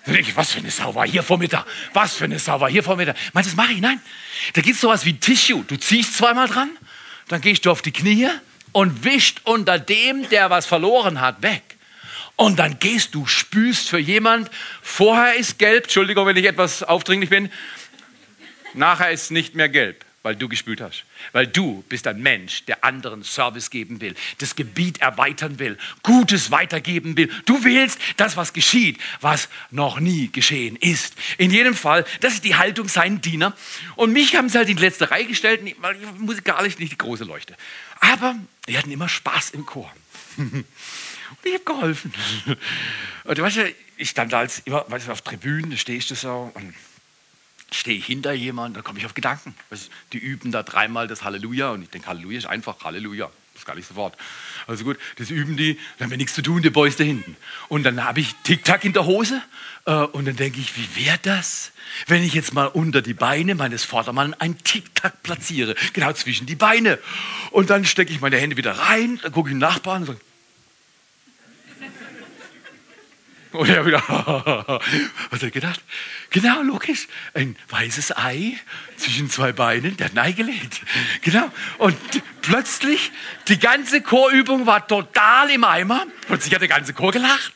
Ich, 0.08 0.36
was 0.36 0.52
für 0.52 0.60
eine 0.60 0.72
Sau 0.72 0.96
war 0.96 1.06
hier 1.06 1.22
vor 1.22 1.38
Mittag? 1.38 1.66
Was 1.94 2.16
für 2.16 2.24
eine 2.26 2.40
Sau 2.40 2.60
war 2.60 2.70
hier 2.70 2.82
vor 2.82 2.96
Mittag? 2.96 3.18
Meinst 3.34 3.52
du, 3.52 3.56
das 3.56 3.58
mache 3.58 3.74
ich? 3.74 3.82
Nein. 3.82 4.02
Da 4.54 4.62
gibt 4.62 4.76
es 4.76 4.82
sowas 4.82 5.06
wie 5.06 5.14
Tissue. 5.14 5.64
Du 5.68 5.78
ziehst 5.78 6.18
zweimal 6.18 6.48
dran, 6.48 6.70
dann 7.28 7.42
gehst 7.42 7.66
du 7.66 7.72
auf 7.72 7.82
die 7.82 7.92
Knie 7.92 8.30
und 8.72 9.04
wischt 9.04 9.42
unter 9.44 9.78
dem, 9.80 10.28
der 10.30 10.50
was 10.50 10.66
verloren 10.66 11.20
hat, 11.20 11.42
weg. 11.42 11.62
Und 12.36 12.58
dann 12.58 12.80
gehst 12.80 13.16
du, 13.16 13.26
spülst 13.26 13.90
für 13.90 13.98
jemand. 13.98 14.50
Vorher 14.82 15.36
ist 15.36 15.60
gelb, 15.60 15.86
Entschuldigung, 15.86 16.26
wenn 16.26 16.38
ich 16.38 16.46
etwas 16.46 16.84
aufdringlich 16.84 17.30
bin. 17.30 17.52
Nachher 18.74 19.12
ist 19.12 19.32
nicht 19.32 19.56
mehr 19.56 19.70
gelb 19.70 20.07
weil 20.28 20.36
du 20.36 20.50
gespült 20.50 20.82
hast. 20.82 21.06
Weil 21.32 21.48
du 21.48 21.86
bist 21.88 22.06
ein 22.06 22.22
Mensch, 22.22 22.66
der 22.66 22.84
anderen 22.84 23.24
Service 23.24 23.70
geben 23.70 24.02
will, 24.02 24.14
das 24.40 24.58
Gebiet 24.58 25.00
erweitern 25.00 25.58
will, 25.58 25.78
Gutes 26.04 26.52
weitergeben 26.52 27.16
will. 27.16 27.32
Du 27.46 27.64
willst 27.64 27.98
das, 28.18 28.36
was 28.36 28.52
geschieht, 28.52 29.00
was 29.22 29.48
noch 29.72 30.02
nie 30.02 30.30
geschehen 30.30 30.76
ist. 30.76 31.16
In 31.38 31.50
jedem 31.50 31.74
Fall, 31.74 32.04
das 32.20 32.34
ist 32.34 32.44
die 32.44 32.56
Haltung 32.56 32.90
seinen 32.90 33.22
Diener. 33.22 33.56
Und 33.96 34.12
mich 34.12 34.36
haben 34.36 34.50
sie 34.50 34.58
halt 34.58 34.68
in 34.68 34.76
die 34.76 34.84
letzte 34.84 35.10
Reihe 35.12 35.28
gestellt, 35.28 35.62
weil 35.80 35.96
ich 35.96 36.20
musikalisch 36.20 36.78
nicht 36.78 36.92
die 36.92 36.98
große 36.98 37.24
Leuchte. 37.24 37.56
Aber 38.02 38.36
wir 38.66 38.78
hatten 38.78 38.92
immer 38.92 39.08
Spaß 39.08 39.52
im 39.52 39.66
Chor. 39.66 39.90
Und 40.38 40.66
ich 41.46 41.54
habe 41.54 41.64
geholfen. 41.64 42.14
Und 43.24 43.42
weißt 43.42 43.56
du, 43.56 43.74
ich 43.96 44.10
stand 44.10 44.34
da 44.34 44.40
als 44.40 44.60
immer, 44.66 44.84
weißt 44.90 45.08
du, 45.08 45.12
auf 45.14 45.22
Tribünen, 45.22 45.72
da 45.72 45.78
stehst 45.78 46.12
du 46.12 46.16
so 46.16 46.52
und 46.54 46.74
stehe 47.72 47.98
ich 47.98 48.06
hinter 48.06 48.34
jemandem, 48.34 48.76
dann 48.76 48.84
komme 48.84 49.00
ich 49.00 49.06
auf 49.06 49.14
Gedanken. 49.14 49.54
Die 50.14 50.18
üben 50.18 50.52
da 50.52 50.64
dreimal 50.64 51.08
das 51.08 51.24
Halleluja 51.24 51.72
und 51.72 51.82
ich 51.84 51.90
denke, 51.90 52.08
Halleluja 52.08 52.38
ist 52.38 52.46
einfach 52.46 52.84
Halleluja. 52.84 53.30
Das 53.54 53.64
ist 53.64 53.66
gar 53.66 53.76
nicht 53.76 53.88
sofort. 53.88 54.16
Also 54.68 54.84
gut, 54.84 54.98
das 55.18 55.32
üben 55.32 55.58
die, 55.58 55.80
dann 55.98 56.06
haben 56.06 56.12
wir 56.12 56.18
nichts 56.18 56.36
zu 56.36 56.44
tun, 56.44 56.62
die 56.62 56.70
Boys 56.70 56.96
da 56.96 57.04
hinten. 57.04 57.36
Und 57.70 57.84
dann 57.84 58.04
habe 58.04 58.20
ich 58.20 58.36
Tic-Tac 58.44 58.86
in 58.86 58.94
der 58.94 59.06
Hose 59.06 59.42
äh, 59.86 59.94
und 59.94 60.26
dann 60.26 60.36
denke 60.36 60.60
ich, 60.60 60.78
wie 60.78 61.06
wäre 61.06 61.18
das, 61.24 61.72
wenn 62.06 62.22
ich 62.22 62.36
jetzt 62.36 62.54
mal 62.54 62.68
unter 62.68 63.02
die 63.02 63.16
Beine 63.16 63.56
meines 63.56 63.84
Vordermanns 63.84 64.40
ein 64.40 64.60
Tic-Tac 64.60 65.24
platziere, 65.24 65.76
genau 65.94 66.14
zwischen 66.14 66.46
die 66.46 66.56
Beine. 66.56 67.00
Und 67.50 67.72
dann 67.72 67.84
stecke 67.86 68.14
ich 68.14 68.22
meine 68.22 68.38
Hände 68.38 68.58
wieder 68.58 68.74
rein, 68.74 69.20
dann 69.24 69.32
gucke 69.32 69.50
ich 69.50 69.54
den 69.54 69.60
Nachbarn 69.60 70.04
und 70.04 70.08
sage, 70.08 70.20
Und 73.52 73.70
er 73.70 73.86
wieder, 73.86 74.04
was 74.10 74.82
hat 75.32 75.44
er 75.44 75.52
gedacht? 75.52 75.82
Genau, 76.30 76.62
logisch. 76.62 77.08
Ein 77.34 77.56
weißes 77.70 78.18
Ei 78.18 78.58
zwischen 78.98 79.30
zwei 79.30 79.52
Beinen, 79.52 79.96
der 79.98 80.08
hat 80.08 80.14
ein 80.14 80.20
Ei 80.20 80.32
gelegt. 80.34 80.82
Genau. 81.22 81.50
Und 81.78 81.98
plötzlich, 82.42 83.12
die 83.48 83.60
ganze 83.60 84.02
Chorübung 84.02 84.66
war 84.66 84.88
total 84.88 85.50
im 85.52 85.64
Eimer. 85.64 86.06
Plötzlich 86.28 86.54
hat 86.54 86.62
der 86.62 86.68
ganze 86.68 86.94
Chor 86.94 87.12
gelacht. 87.12 87.54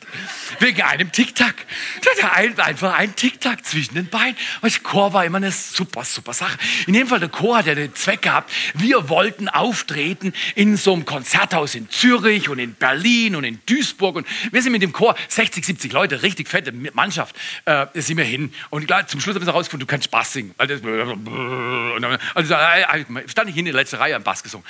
Wegen 0.60 0.82
einem 0.82 1.12
Tic-Tac. 1.12 1.56
Der 2.04 2.12
hatte 2.12 2.34
ein, 2.34 2.60
einfach 2.60 2.94
ein 2.94 3.16
Tic-Tac 3.16 3.66
zwischen 3.66 3.96
den 3.96 4.08
Beinen. 4.08 4.38
Weißt, 4.62 4.84
Chor 4.84 5.14
war 5.14 5.26
immer 5.26 5.38
eine 5.38 5.52
super, 5.52 6.06
super 6.06 6.34
Sache. 6.34 6.58
In 6.88 6.94
dem 6.94 7.08
Fall, 7.08 7.20
der 7.20 7.30
Chor 7.30 7.58
hat 7.58 7.66
ja 7.66 7.76
den 7.76 7.94
Zweck 7.96 8.22
gehabt, 8.22 8.52
wir 8.74 9.10
wollten 9.10 9.50
auftreten 9.50 10.34
in 10.56 10.78
so 10.78 10.94
einem 10.94 11.06
Konzerthaus 11.06 11.76
in 11.76 11.90
Zürich 11.90 12.48
und 12.50 12.60
in 12.60 12.74
Berlin 12.76 13.36
und 13.36 13.44
in 13.44 13.60
Duisburg. 13.66 14.16
Und 14.16 14.28
wir 14.52 14.62
sind 14.62 14.72
mit 14.72 14.82
dem 14.82 14.94
Chor 14.94 15.16
60, 15.28 15.66
70 15.66 15.92
Leute, 15.92 16.24
richtig 16.24 16.48
fette 16.48 16.72
Mannschaft, 16.72 17.36
äh, 17.66 17.88
sind 17.96 18.18
wir 18.18 18.26
hin. 18.26 18.54
Und 18.70 18.88
klar, 18.88 19.08
zum 19.08 19.20
Schluss 19.20 19.36
haben 19.36 19.46
wir 19.46 19.52
herausgefunden, 19.52 19.88
du 19.88 19.92
kannst 19.92 20.12
Bass 20.12 20.34
singen. 20.34 20.54
Also, 20.58 20.76
stand 23.28 23.50
ich 23.50 23.58
in 23.58 23.66
der 23.66 23.74
letzten 23.74 23.98
Reihe 23.98 24.16
am 24.16 24.24
Bass 24.24 24.44
gesungen. 24.44 24.66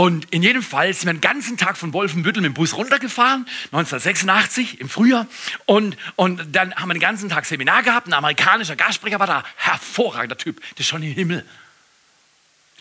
Und 0.00 0.32
in 0.32 0.42
jedem 0.42 0.62
Fall 0.62 0.94
sind 0.94 1.08
wir 1.08 1.12
den 1.12 1.20
ganzen 1.20 1.58
Tag 1.58 1.76
von 1.76 1.92
Wolfenbüttel 1.92 2.40
mit 2.40 2.52
dem 2.52 2.54
Bus 2.54 2.74
runtergefahren, 2.74 3.44
1986 3.64 4.80
im 4.80 4.88
Frühjahr. 4.88 5.26
Und, 5.66 5.94
und 6.16 6.56
dann 6.56 6.74
haben 6.74 6.88
wir 6.88 6.94
den 6.94 7.02
ganzen 7.02 7.28
Tag 7.28 7.44
Seminar 7.44 7.82
gehabt. 7.82 8.06
Ein 8.06 8.14
amerikanischer 8.14 8.76
Gastsprecher 8.76 9.20
war 9.20 9.26
da, 9.26 9.44
hervorragender 9.56 10.38
Typ, 10.38 10.58
der 10.58 10.80
ist 10.80 10.86
schon 10.86 11.02
im 11.02 11.12
Himmel. 11.12 11.44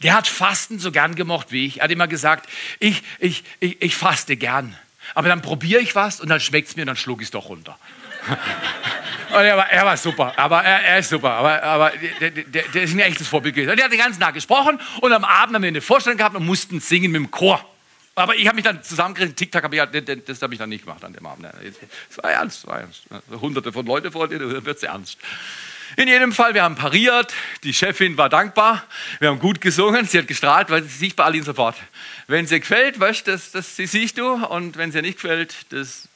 Der 0.02 0.14
hat 0.14 0.30
Fasten 0.30 0.80
so 0.80 0.94
gern 0.94 1.16
gemocht 1.16 1.52
wie 1.52 1.66
ich. 1.66 1.80
Er 1.80 1.84
hat 1.84 1.92
immer 1.92 2.08
gesagt, 2.08 2.50
ich, 2.80 3.04
ich, 3.20 3.44
ich, 3.60 3.82
ich 3.82 3.98
faste 3.98 4.38
gern. 4.38 4.78
Aber 5.14 5.28
dann 5.28 5.42
probiere 5.42 5.82
ich 5.82 5.96
was 5.96 6.22
und 6.22 6.30
dann 6.30 6.40
schmeckt 6.40 6.70
es 6.70 6.78
mir 6.78 6.84
und 6.84 6.88
dann 6.88 6.96
schlug 6.96 7.20
ich 7.20 7.28
es 7.28 7.32
doch 7.32 7.50
runter. 7.50 7.78
Und 9.30 9.46
er 9.46 9.58
war, 9.58 9.70
er 9.70 9.86
war 9.86 9.96
super, 9.96 10.34
aber 10.38 10.64
er, 10.64 10.82
er, 10.82 11.00
ist 11.00 11.10
super, 11.10 11.32
aber, 11.32 11.62
aber 11.62 11.92
der, 12.20 12.32
der, 12.32 12.64
der 12.64 12.82
ist 12.82 12.94
ein 12.94 13.00
echtes 13.00 13.28
Vorbild 13.28 13.54
gewesen. 13.54 13.70
Und 13.70 13.78
der 13.78 13.86
hat 13.86 13.92
den 13.92 14.00
ganzen 14.00 14.20
Tag 14.20 14.34
gesprochen 14.34 14.80
und 15.02 15.14
am 15.14 15.24
Abend 15.24 15.54
haben 15.54 15.62
wir 15.62 15.68
eine 15.68 15.82
Vorstellung 15.82 16.18
gehabt 16.18 16.36
und 16.36 16.46
mussten 16.46 16.80
singen 16.80 17.12
mit 17.12 17.22
dem 17.22 17.30
Chor. 17.30 17.64
Aber 18.16 18.36
ich 18.36 18.48
habe 18.48 18.56
mich 18.56 18.66
dann 18.66 18.84
zusammengerissen, 18.84 19.36
TikTok 19.36 19.64
habe 19.64 19.76
ich, 19.76 20.26
das 20.26 20.42
habe 20.42 20.54
ich 20.54 20.60
dann 20.60 20.70
nicht 20.70 20.84
gemacht 20.84 21.04
an 21.06 21.14
dem 21.14 21.26
Abend. 21.26 21.48
Es 22.10 22.22
war 22.22 22.32
ernst, 22.32 22.68
war 22.68 22.80
ernst. 22.80 23.04
Hunderte 23.40 23.72
von 23.72 23.86
Leuten 23.86 24.12
vor 24.12 24.28
dir, 24.28 24.40
da 24.40 24.66
wird 24.66 24.78
es 24.78 24.84
ernst. 24.84 25.20
In 25.96 26.08
jedem 26.08 26.34
Fall, 26.34 26.54
wir 26.54 26.64
haben 26.64 26.76
pariert, 26.76 27.34
die 27.64 27.74
Chefin 27.74 28.18
war 28.18 28.30
dankbar, 28.30 28.84
wir 29.20 29.30
haben 29.30 29.40
gut 29.40 29.62
gesungen, 29.62 30.06
sie 30.06 30.20
hat 30.20 30.28
gestrahlt, 30.28 30.70
weil 30.70 30.84
sie 30.84 30.90
sieht 30.90 31.16
bei 31.16 31.24
allen 31.24 31.44
sofort. 31.44 31.76
Wenn 32.28 32.46
ihr 32.46 32.60
gefällt, 32.60 33.00
weißt, 33.00 33.28
das, 33.28 33.52
das 33.52 33.76
siehst 33.76 34.18
du 34.18 34.34
und 34.34 34.78
wenn 34.78 34.92
ihr 34.92 35.02
nicht 35.02 35.22
gefällt, 35.22 35.56
das 35.70 36.09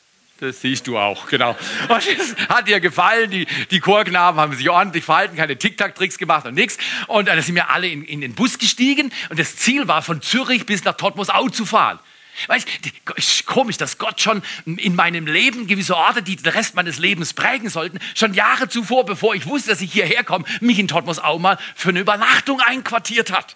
das 0.44 0.62
siehst 0.62 0.88
du 0.88 0.98
auch, 0.98 1.28
genau. 1.28 1.56
Und 1.88 2.08
es 2.08 2.36
hat 2.50 2.68
ihr 2.68 2.80
gefallen. 2.80 3.32
Die, 3.32 3.48
die 3.72 3.80
Chorknaben 3.80 4.40
haben 4.40 4.56
sich 4.56 4.70
ordentlich 4.70 5.04
verhalten, 5.04 5.36
keine 5.36 5.58
Tic-Tac-Tricks 5.58 6.18
gemacht 6.18 6.46
und 6.46 6.54
nichts. 6.54 6.78
Und 7.08 7.28
dann 7.28 7.42
sind 7.42 7.56
wir 7.56 7.70
alle 7.70 7.88
in, 7.88 8.04
in, 8.04 8.22
den 8.22 8.36
Bus 8.36 8.58
gestiegen. 8.60 9.12
Und 9.30 9.40
das 9.40 9.56
Ziel 9.56 9.88
war, 9.88 10.02
von 10.02 10.22
Zürich 10.22 10.66
bis 10.66 10.84
nach 10.84 10.96
Totmosau 10.96 11.50
zu 11.50 11.66
fahren. 11.66 12.00
Weißt, 12.48 12.68
ist 13.16 13.46
komisch, 13.46 13.78
dass 13.78 14.00
Gott 14.00 14.20
schon 14.20 14.42
in 14.66 14.96
meinem 14.96 15.28
Leben 15.28 15.68
gewisse 15.68 15.96
Orte, 15.96 16.24
die 16.24 16.36
den 16.36 16.52
Rest 16.52 16.74
meines 16.76 16.98
Lebens 16.98 17.34
prägen 17.34 17.70
sollten, 17.70 18.00
schon 18.16 18.34
Jahre 18.34 18.68
zuvor, 18.68 19.06
bevor 19.06 19.36
ich 19.36 19.46
wusste, 19.46 19.70
dass 19.70 19.82
ich 19.82 19.94
hierher 19.94 20.24
komme, 20.24 20.46
mich 20.60 20.80
in 20.80 20.88
Totmosau 20.88 21.38
mal 21.38 21.60
für 21.76 21.90
eine 21.90 22.00
Übernachtung 22.00 22.60
einquartiert 22.60 23.32
hat. 23.32 23.56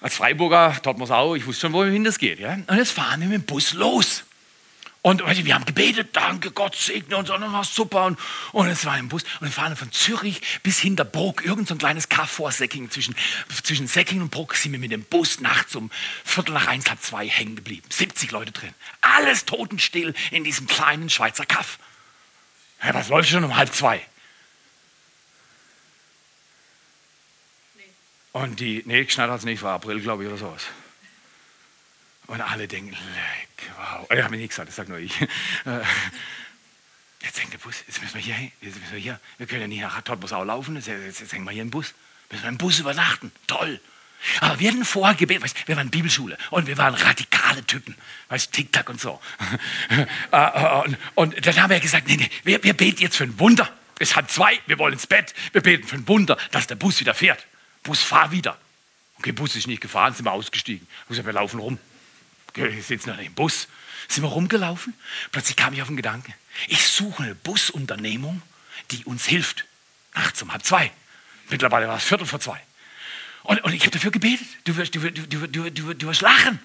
Als 0.00 0.16
Freiburger, 0.16 0.74
Totmosau, 0.82 1.34
ich 1.34 1.46
wusste 1.46 1.62
schon, 1.62 1.74
wohin 1.74 2.04
das 2.04 2.18
geht. 2.18 2.40
Ja? 2.40 2.54
Und 2.54 2.76
jetzt 2.76 2.92
fahren 2.92 3.20
wir 3.20 3.28
mit 3.28 3.42
dem 3.42 3.44
Bus 3.44 3.74
los. 3.74 4.24
Und 5.02 5.22
wir 5.26 5.54
haben 5.54 5.64
gebetet, 5.64 6.10
danke, 6.12 6.50
Gott 6.50 6.76
segne 6.76 7.16
uns, 7.16 7.30
und 7.30 7.40
dann 7.40 7.52
war 7.54 7.64
super. 7.64 8.04
Und, 8.04 8.18
und 8.52 8.68
es 8.68 8.84
war 8.84 8.98
im 8.98 9.08
Bus. 9.08 9.22
Und 9.40 9.46
wir 9.46 9.50
fahren 9.50 9.74
von 9.74 9.90
Zürich 9.92 10.42
bis 10.62 10.78
Hinterbruck, 10.78 11.42
irgend 11.42 11.68
so 11.68 11.74
ein 11.74 11.78
kleines 11.78 12.10
Kaff 12.10 12.30
vor 12.30 12.52
Säckingen. 12.52 12.90
Zwischen, 12.90 13.14
zwischen 13.62 13.86
Säckingen 13.86 14.24
und 14.24 14.30
Bruck 14.30 14.54
sind 14.56 14.72
wir 14.72 14.78
mit 14.78 14.92
dem 14.92 15.04
Bus 15.04 15.40
nachts 15.40 15.74
um 15.74 15.90
Viertel 16.22 16.52
nach 16.52 16.66
eins, 16.66 16.88
halb 16.90 17.00
zwei 17.00 17.26
hängen 17.26 17.56
geblieben. 17.56 17.86
70 17.88 18.30
Leute 18.30 18.52
drin. 18.52 18.74
Alles 19.00 19.46
totenstill 19.46 20.12
in 20.32 20.44
diesem 20.44 20.66
kleinen 20.66 21.08
Schweizer 21.08 21.46
Kaff. 21.46 21.78
Ja, 22.82 22.92
was 22.92 23.08
läuft 23.08 23.30
schon 23.30 23.44
um 23.44 23.56
halb 23.56 23.72
zwei? 23.72 24.06
Nee. 27.74 27.84
Und 28.32 28.60
die, 28.60 28.82
nee, 28.84 29.04
geschneit 29.04 29.30
hat 29.30 29.38
es 29.38 29.44
nicht, 29.46 29.62
war 29.62 29.76
April, 29.76 30.00
glaube 30.00 30.24
ich, 30.24 30.28
oder 30.28 30.38
sowas. 30.38 30.66
Und 32.30 32.40
alle 32.40 32.68
denken, 32.68 32.90
leck, 32.90 33.72
wow. 33.76 34.06
Ich 34.08 34.22
habe 34.22 34.30
mir 34.30 34.36
nichts 34.36 34.54
gesagt, 34.54 34.68
das 34.68 34.76
sage 34.76 34.90
nur 34.90 35.00
ich. 35.00 35.20
Äh, 35.20 35.80
jetzt 37.22 37.40
hängt 37.40 37.52
der 37.52 37.58
Bus, 37.58 37.82
jetzt 37.88 38.00
müssen 38.00 38.14
wir 38.14 38.20
hier, 38.20 38.36
jetzt 38.60 38.78
müssen 38.78 38.92
wir 38.92 39.00
hier, 39.00 39.20
wir 39.36 39.48
können 39.48 39.62
ja 39.62 39.66
nicht 39.66 39.80
nach 39.80 40.00
Totbus 40.02 40.30
laufen, 40.30 40.76
jetzt, 40.76 40.86
jetzt, 40.86 41.18
jetzt 41.18 41.32
hängen 41.32 41.44
wir 41.44 41.50
hier 41.50 41.62
im 41.62 41.70
Bus. 41.70 41.92
Müssen 42.30 42.44
wir 42.44 42.48
im 42.50 42.56
Bus 42.56 42.78
übernachten, 42.78 43.32
toll. 43.48 43.80
Aber 44.38 44.60
wir 44.60 44.70
hatten 44.70 44.84
vorher 44.84 45.16
gebetet, 45.16 45.42
weißt, 45.42 45.66
wir 45.66 45.76
waren 45.76 45.90
Bibelschule 45.90 46.38
und 46.50 46.68
wir 46.68 46.78
waren 46.78 46.94
radikale 46.94 47.66
Typen, 47.66 47.96
weißt 48.28 48.52
Tic-Tac 48.52 48.88
und 48.88 49.00
so. 49.00 49.20
Äh, 49.90 50.06
äh, 50.30 50.82
und, 50.84 50.98
und, 51.16 51.46
dann 51.46 51.60
haben 51.60 51.70
wir 51.70 51.80
gesagt, 51.80 52.06
nee, 52.06 52.16
nee, 52.16 52.30
wir, 52.44 52.62
wir 52.62 52.74
beten 52.74 53.02
jetzt 53.02 53.16
für 53.16 53.24
ein 53.24 53.36
Wunder. 53.40 53.68
Es 53.98 54.14
hat 54.14 54.30
zwei, 54.30 54.60
wir 54.66 54.78
wollen 54.78 54.92
ins 54.92 55.08
Bett, 55.08 55.34
wir 55.50 55.62
beten 55.62 55.84
für 55.84 55.96
ein 55.96 56.06
Wunder, 56.06 56.38
dass 56.52 56.68
der 56.68 56.76
Bus 56.76 57.00
wieder 57.00 57.12
fährt. 57.12 57.44
Bus, 57.82 58.00
fahr 58.00 58.30
wieder. 58.30 58.56
Okay, 59.18 59.32
Bus 59.32 59.56
ist 59.56 59.66
nicht 59.66 59.82
gefahren, 59.82 60.14
sind 60.14 60.26
wir 60.26 60.32
ausgestiegen. 60.32 60.86
Wir 61.08 61.32
laufen 61.32 61.58
rum 61.58 61.80
ich 62.56 62.86
sitze 62.86 63.10
noch 63.10 63.18
im 63.18 63.34
Bus, 63.34 63.68
sind 64.08 64.24
wir 64.24 64.28
rumgelaufen. 64.28 64.94
Plötzlich 65.32 65.56
kam 65.56 65.72
ich 65.72 65.82
auf 65.82 65.88
den 65.88 65.96
Gedanken, 65.96 66.34
ich 66.68 66.86
suche 66.86 67.22
eine 67.22 67.34
Busunternehmung, 67.34 68.42
die 68.90 69.04
uns 69.04 69.26
hilft. 69.26 69.64
Nachts 70.14 70.42
um 70.42 70.52
halb 70.52 70.64
zwei. 70.64 70.90
Mittlerweile 71.48 71.88
war 71.88 71.96
es 71.96 72.04
Viertel 72.04 72.26
vor 72.26 72.40
zwei. 72.40 72.60
Und, 73.42 73.62
und 73.64 73.72
ich 73.72 73.82
habe 73.82 73.90
dafür 73.90 74.10
gebetet. 74.10 74.46
Du 74.64 74.76
wirst, 74.76 74.94
du, 74.94 75.00
du, 75.00 75.48
du, 75.48 75.70
du, 75.70 75.94
du 75.94 76.06
wirst 76.06 76.20
lachen. 76.20 76.58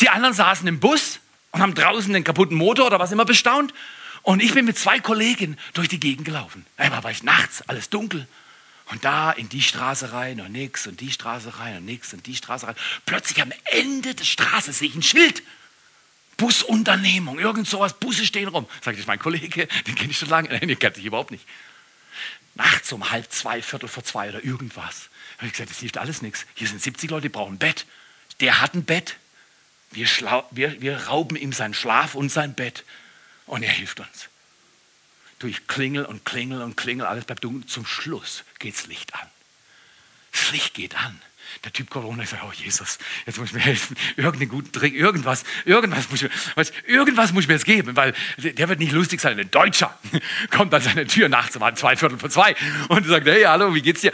Die 0.00 0.08
anderen 0.08 0.34
saßen 0.34 0.66
im 0.66 0.80
Bus 0.80 1.20
und 1.50 1.60
haben 1.60 1.74
draußen 1.74 2.12
den 2.12 2.24
kaputten 2.24 2.56
Motor 2.56 2.86
oder 2.86 2.98
was 2.98 3.12
immer 3.12 3.24
bestaunt. 3.24 3.72
Und 4.22 4.42
ich 4.42 4.54
bin 4.54 4.64
mit 4.64 4.78
zwei 4.78 5.00
Kollegen 5.00 5.58
durch 5.74 5.88
die 5.88 5.98
Gegend 6.00 6.24
gelaufen. 6.24 6.64
Einmal 6.76 7.02
war 7.02 7.10
ich 7.10 7.22
nachts, 7.22 7.62
alles 7.68 7.90
dunkel. 7.90 8.26
Und 8.92 9.06
da 9.06 9.32
in 9.32 9.48
die 9.48 9.62
Straße 9.62 10.12
rein 10.12 10.38
und 10.42 10.52
nix 10.52 10.86
und 10.86 11.00
die 11.00 11.10
Straße 11.10 11.58
rein 11.58 11.78
und 11.78 11.86
nix 11.86 12.12
und 12.12 12.26
die 12.26 12.36
Straße 12.36 12.66
rein. 12.66 12.76
Plötzlich 13.06 13.40
am 13.40 13.50
Ende 13.64 14.14
der 14.14 14.24
Straße 14.24 14.70
sehe 14.70 14.88
ich 14.88 14.94
ein 14.94 15.02
Schild. 15.02 15.42
Busunternehmung, 16.36 17.38
irgend 17.38 17.66
sowas, 17.66 17.98
Busse 17.98 18.26
stehen 18.26 18.48
rum. 18.48 18.68
Sagt 18.82 18.98
ich, 18.98 19.06
mein 19.06 19.18
Kollege, 19.18 19.66
den 19.86 19.94
kenne 19.94 20.10
ich 20.10 20.18
schon 20.18 20.28
lange. 20.28 20.50
Nein, 20.50 20.68
den 20.68 20.78
kennt 20.78 20.98
ich 20.98 21.06
überhaupt 21.06 21.30
nicht. 21.30 21.46
Nachts 22.54 22.92
um 22.92 23.10
halb 23.10 23.32
zwei, 23.32 23.62
Viertel 23.62 23.88
vor 23.88 24.04
zwei 24.04 24.28
oder 24.28 24.44
irgendwas. 24.44 25.08
Habe 25.38 25.46
ich 25.46 25.52
gesagt, 25.52 25.70
das 25.70 25.78
hilft 25.78 25.96
alles 25.96 26.20
nichts. 26.20 26.44
Hier 26.52 26.68
sind 26.68 26.82
70 26.82 27.08
Leute, 27.08 27.22
die 27.22 27.28
brauchen 27.30 27.54
ein 27.54 27.58
Bett. 27.58 27.86
Der 28.40 28.60
hat 28.60 28.74
ein 28.74 28.84
Bett. 28.84 29.16
Wir, 29.92 30.06
wir, 30.50 30.82
wir 30.82 31.06
rauben 31.06 31.36
ihm 31.36 31.54
seinen 31.54 31.72
Schlaf 31.72 32.14
und 32.14 32.28
sein 32.28 32.52
Bett. 32.52 32.84
Und 33.46 33.62
er 33.62 33.72
hilft 33.72 34.00
uns. 34.00 34.28
Durch 35.42 35.66
Klingel 35.66 36.04
und 36.04 36.24
Klingel 36.24 36.62
und 36.62 36.76
Klingel, 36.76 37.04
alles 37.04 37.24
bleibt 37.24 37.42
dunkel. 37.42 37.66
Zum 37.66 37.84
Schluss 37.84 38.44
geht 38.60 38.74
das 38.76 38.86
Licht 38.86 39.12
an. 39.14 39.28
Das 40.30 40.52
Licht 40.52 40.72
geht 40.72 40.96
an. 40.96 41.20
Der 41.64 41.72
Typ 41.72 41.90
Corona 41.90 42.24
sagt, 42.24 42.44
oh 42.44 42.52
Jesus, 42.52 42.98
jetzt 43.26 43.38
muss 43.38 43.48
ich 43.48 43.54
mir 43.54 43.60
helfen. 43.60 43.96
Irgendeinen 44.16 44.50
guten 44.50 44.70
Trick, 44.70 44.94
irgendwas, 44.94 45.42
irgendwas 45.64 46.08
muss 46.10 46.22
ich 46.22 46.30
mir, 46.30 46.34
was, 46.54 46.72
irgendwas 46.86 47.32
muss 47.32 47.42
ich 47.42 47.48
mir 47.48 47.54
jetzt 47.54 47.64
geben, 47.64 47.96
weil 47.96 48.14
der 48.38 48.68
wird 48.68 48.78
nicht 48.78 48.92
lustig 48.92 49.20
sein. 49.20 49.36
Ein 49.36 49.50
Deutscher 49.50 49.98
kommt 50.50 50.72
an 50.74 50.80
seine 50.80 51.08
Tür 51.08 51.28
nachts 51.28 51.56
um 51.56 51.76
zwei 51.76 51.96
Viertel 51.96 52.20
vor 52.20 52.30
zwei 52.30 52.54
und 52.88 53.04
sagt, 53.04 53.26
hey, 53.26 53.42
hallo, 53.42 53.74
wie 53.74 53.82
geht's 53.82 54.02
dir? 54.02 54.12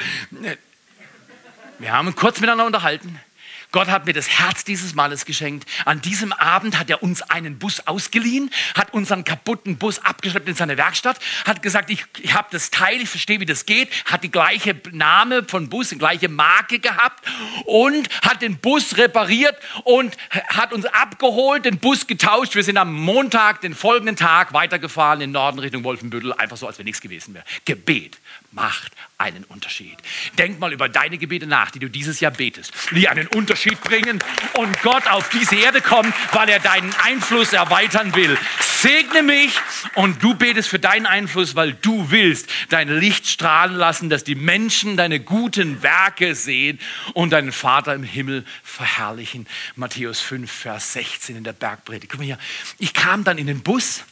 Wir 1.79 1.93
haben 1.93 2.14
kurz 2.17 2.41
miteinander 2.41 2.64
unterhalten. 2.64 3.21
Gott 3.70 3.88
hat 3.88 4.07
mir 4.07 4.14
das 4.14 4.28
Herz 4.28 4.64
dieses 4.64 4.94
Mannes 4.94 5.26
geschenkt. 5.26 5.68
An 5.85 6.00
diesem 6.00 6.33
Abend 6.33 6.78
hat 6.78 6.88
er 6.88 7.02
uns 7.02 7.20
einen 7.22 7.59
Bus 7.59 7.87
ausgeliehen, 7.87 8.50
hat 8.74 8.94
unseren 8.94 9.24
kaputten 9.24 9.76
Bus 9.76 9.98
abgeschleppt 9.98 10.48
in 10.48 10.54
seine 10.54 10.78
Werkstatt, 10.78 11.18
hat 11.44 11.61
gesagt, 11.61 11.90
ich, 11.90 12.04
ich 12.20 12.33
habe 12.33 12.48
das 12.50 12.70
Teil, 12.70 13.02
ich 13.02 13.11
verstehe, 13.11 13.40
wie 13.40 13.46
das 13.46 13.66
geht, 13.66 13.90
hat 14.07 14.24
die 14.24 14.31
gleiche 14.31 14.81
Name 14.92 15.44
von 15.44 15.68
Bus, 15.68 15.90
die 15.90 15.98
gleiche 15.98 16.31
Marke 16.31 16.78
gehabt 16.78 17.28
und 17.66 18.09
hat 18.22 18.40
den 18.40 18.57
Bus 18.59 18.96
repariert 18.96 19.57
und 19.85 20.16
hat 20.48 20.72
uns 20.72 20.87
abgeholt, 20.87 21.66
den 21.66 21.78
Bus 21.78 22.07
getauscht. 22.07 22.54
Wir 22.54 22.64
sind 22.64 22.78
am 22.78 22.94
Montag, 22.94 23.61
den 23.61 23.74
folgenden 23.74 24.16
Tag, 24.16 24.54
weitergefahren 24.54 25.20
in 25.20 25.33
Norden 25.33 25.59
Richtung 25.59 25.85
Wolfenbüttel, 25.85 26.33
einfach 26.33 26.57
so, 26.57 26.66
als 26.66 26.78
wenn 26.78 26.87
nichts 26.87 27.02
gewesen 27.02 27.35
wäre. 27.35 27.44
Gebet 27.66 28.18
macht 28.59 28.92
einen 29.18 29.44
Unterschied. 29.44 29.97
Denk 30.37 30.59
mal 30.59 30.73
über 30.73 30.88
deine 30.88 31.16
Gebete 31.16 31.47
nach, 31.47 31.71
die 31.71 31.79
du 31.79 31.88
dieses 31.88 32.18
Jahr 32.18 32.33
betest, 32.33 32.73
die 32.90 33.09
einen 33.09 33.29
Unterschied 33.29 33.81
bringen 33.81 34.18
und 34.55 34.83
Gott 34.83 35.07
auf 35.07 35.29
diese 35.29 35.55
Erde 35.57 35.81
kommt, 35.81 36.12
weil 36.33 36.49
er 36.49 36.59
deinen 36.59 36.92
Einfluss 37.05 37.53
erweitern 37.53 38.14
will. 38.16 38.37
Segne 38.61 39.23
mich 39.23 39.55
und 39.94 40.23
du 40.23 40.35
betest 40.35 40.68
für 40.68 40.81
deinen 40.81 41.07
Einfluss, 41.07 41.55
weil 41.55 41.73
du 41.73 42.11
willst 42.11 42.49
dein 42.68 42.88
Licht 42.88 43.29
strahlen 43.29 43.77
lassen, 43.77 44.11
dass 44.11 44.25
die 44.25 44.35
Menschen 44.35 44.97
deine 44.97 45.21
guten 45.21 45.83
Werke 45.83 46.35
sehen 46.35 46.81
und 47.14 47.31
deinen 47.31 47.53
Vater 47.53 47.94
im 47.94 48.03
Himmel 48.03 48.44
verherrlichen. 48.64 49.47
Matthäus 49.77 50.21
5, 50.21 50.51
Vers 50.51 50.92
16 50.94 51.37
in 51.37 51.44
der 51.44 51.53
Bergpredigt. 51.53 52.11
Guck 52.11 52.21
mal 52.21 52.27
hier, 52.27 52.38
ich 52.79 52.92
kam 52.92 53.23
dann 53.23 53.38
in 53.38 53.47
den 53.47 53.62
Bus 53.62 54.05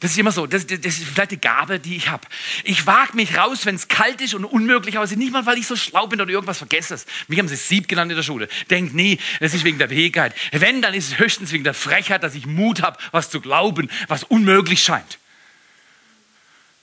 Das 0.00 0.10
ist 0.10 0.18
immer 0.18 0.32
so. 0.32 0.46
Das, 0.46 0.66
das, 0.66 0.78
ist 0.78 1.04
vielleicht 1.04 1.30
die 1.30 1.40
Gabe, 1.40 1.80
die 1.80 1.96
ich 1.96 2.08
habe. 2.08 2.26
Ich 2.64 2.86
wage 2.86 3.16
mich 3.16 3.36
raus, 3.36 3.64
wenn 3.64 3.74
es 3.74 3.88
kalt 3.88 4.20
ist 4.20 4.34
und 4.34 4.44
unmöglich 4.44 4.98
aussieht. 4.98 5.18
Nicht 5.18 5.32
mal, 5.32 5.46
weil 5.46 5.58
ich 5.58 5.66
so 5.66 5.76
schlau 5.76 6.06
bin 6.06 6.20
oder 6.20 6.30
irgendwas 6.30 6.58
vergesse. 6.58 7.00
Mich 7.28 7.38
haben 7.38 7.48
sie 7.48 7.56
Sieb 7.56 7.88
genannt 7.88 8.10
in 8.10 8.16
der 8.16 8.22
Schule. 8.22 8.48
Denkt 8.68 8.94
nie, 8.94 9.18
das 9.40 9.54
ist 9.54 9.64
wegen 9.64 9.78
der 9.78 9.88
Fähigkeit. 9.88 10.34
Wenn, 10.52 10.82
dann 10.82 10.92
ist 10.92 11.08
es 11.08 11.18
höchstens 11.18 11.52
wegen 11.52 11.64
der 11.64 11.74
Frechheit, 11.74 12.22
dass 12.22 12.34
ich 12.34 12.46
Mut 12.46 12.82
habe, 12.82 12.98
was 13.12 13.30
zu 13.30 13.40
glauben, 13.40 13.90
was 14.08 14.22
unmöglich 14.22 14.82
scheint. 14.82 15.18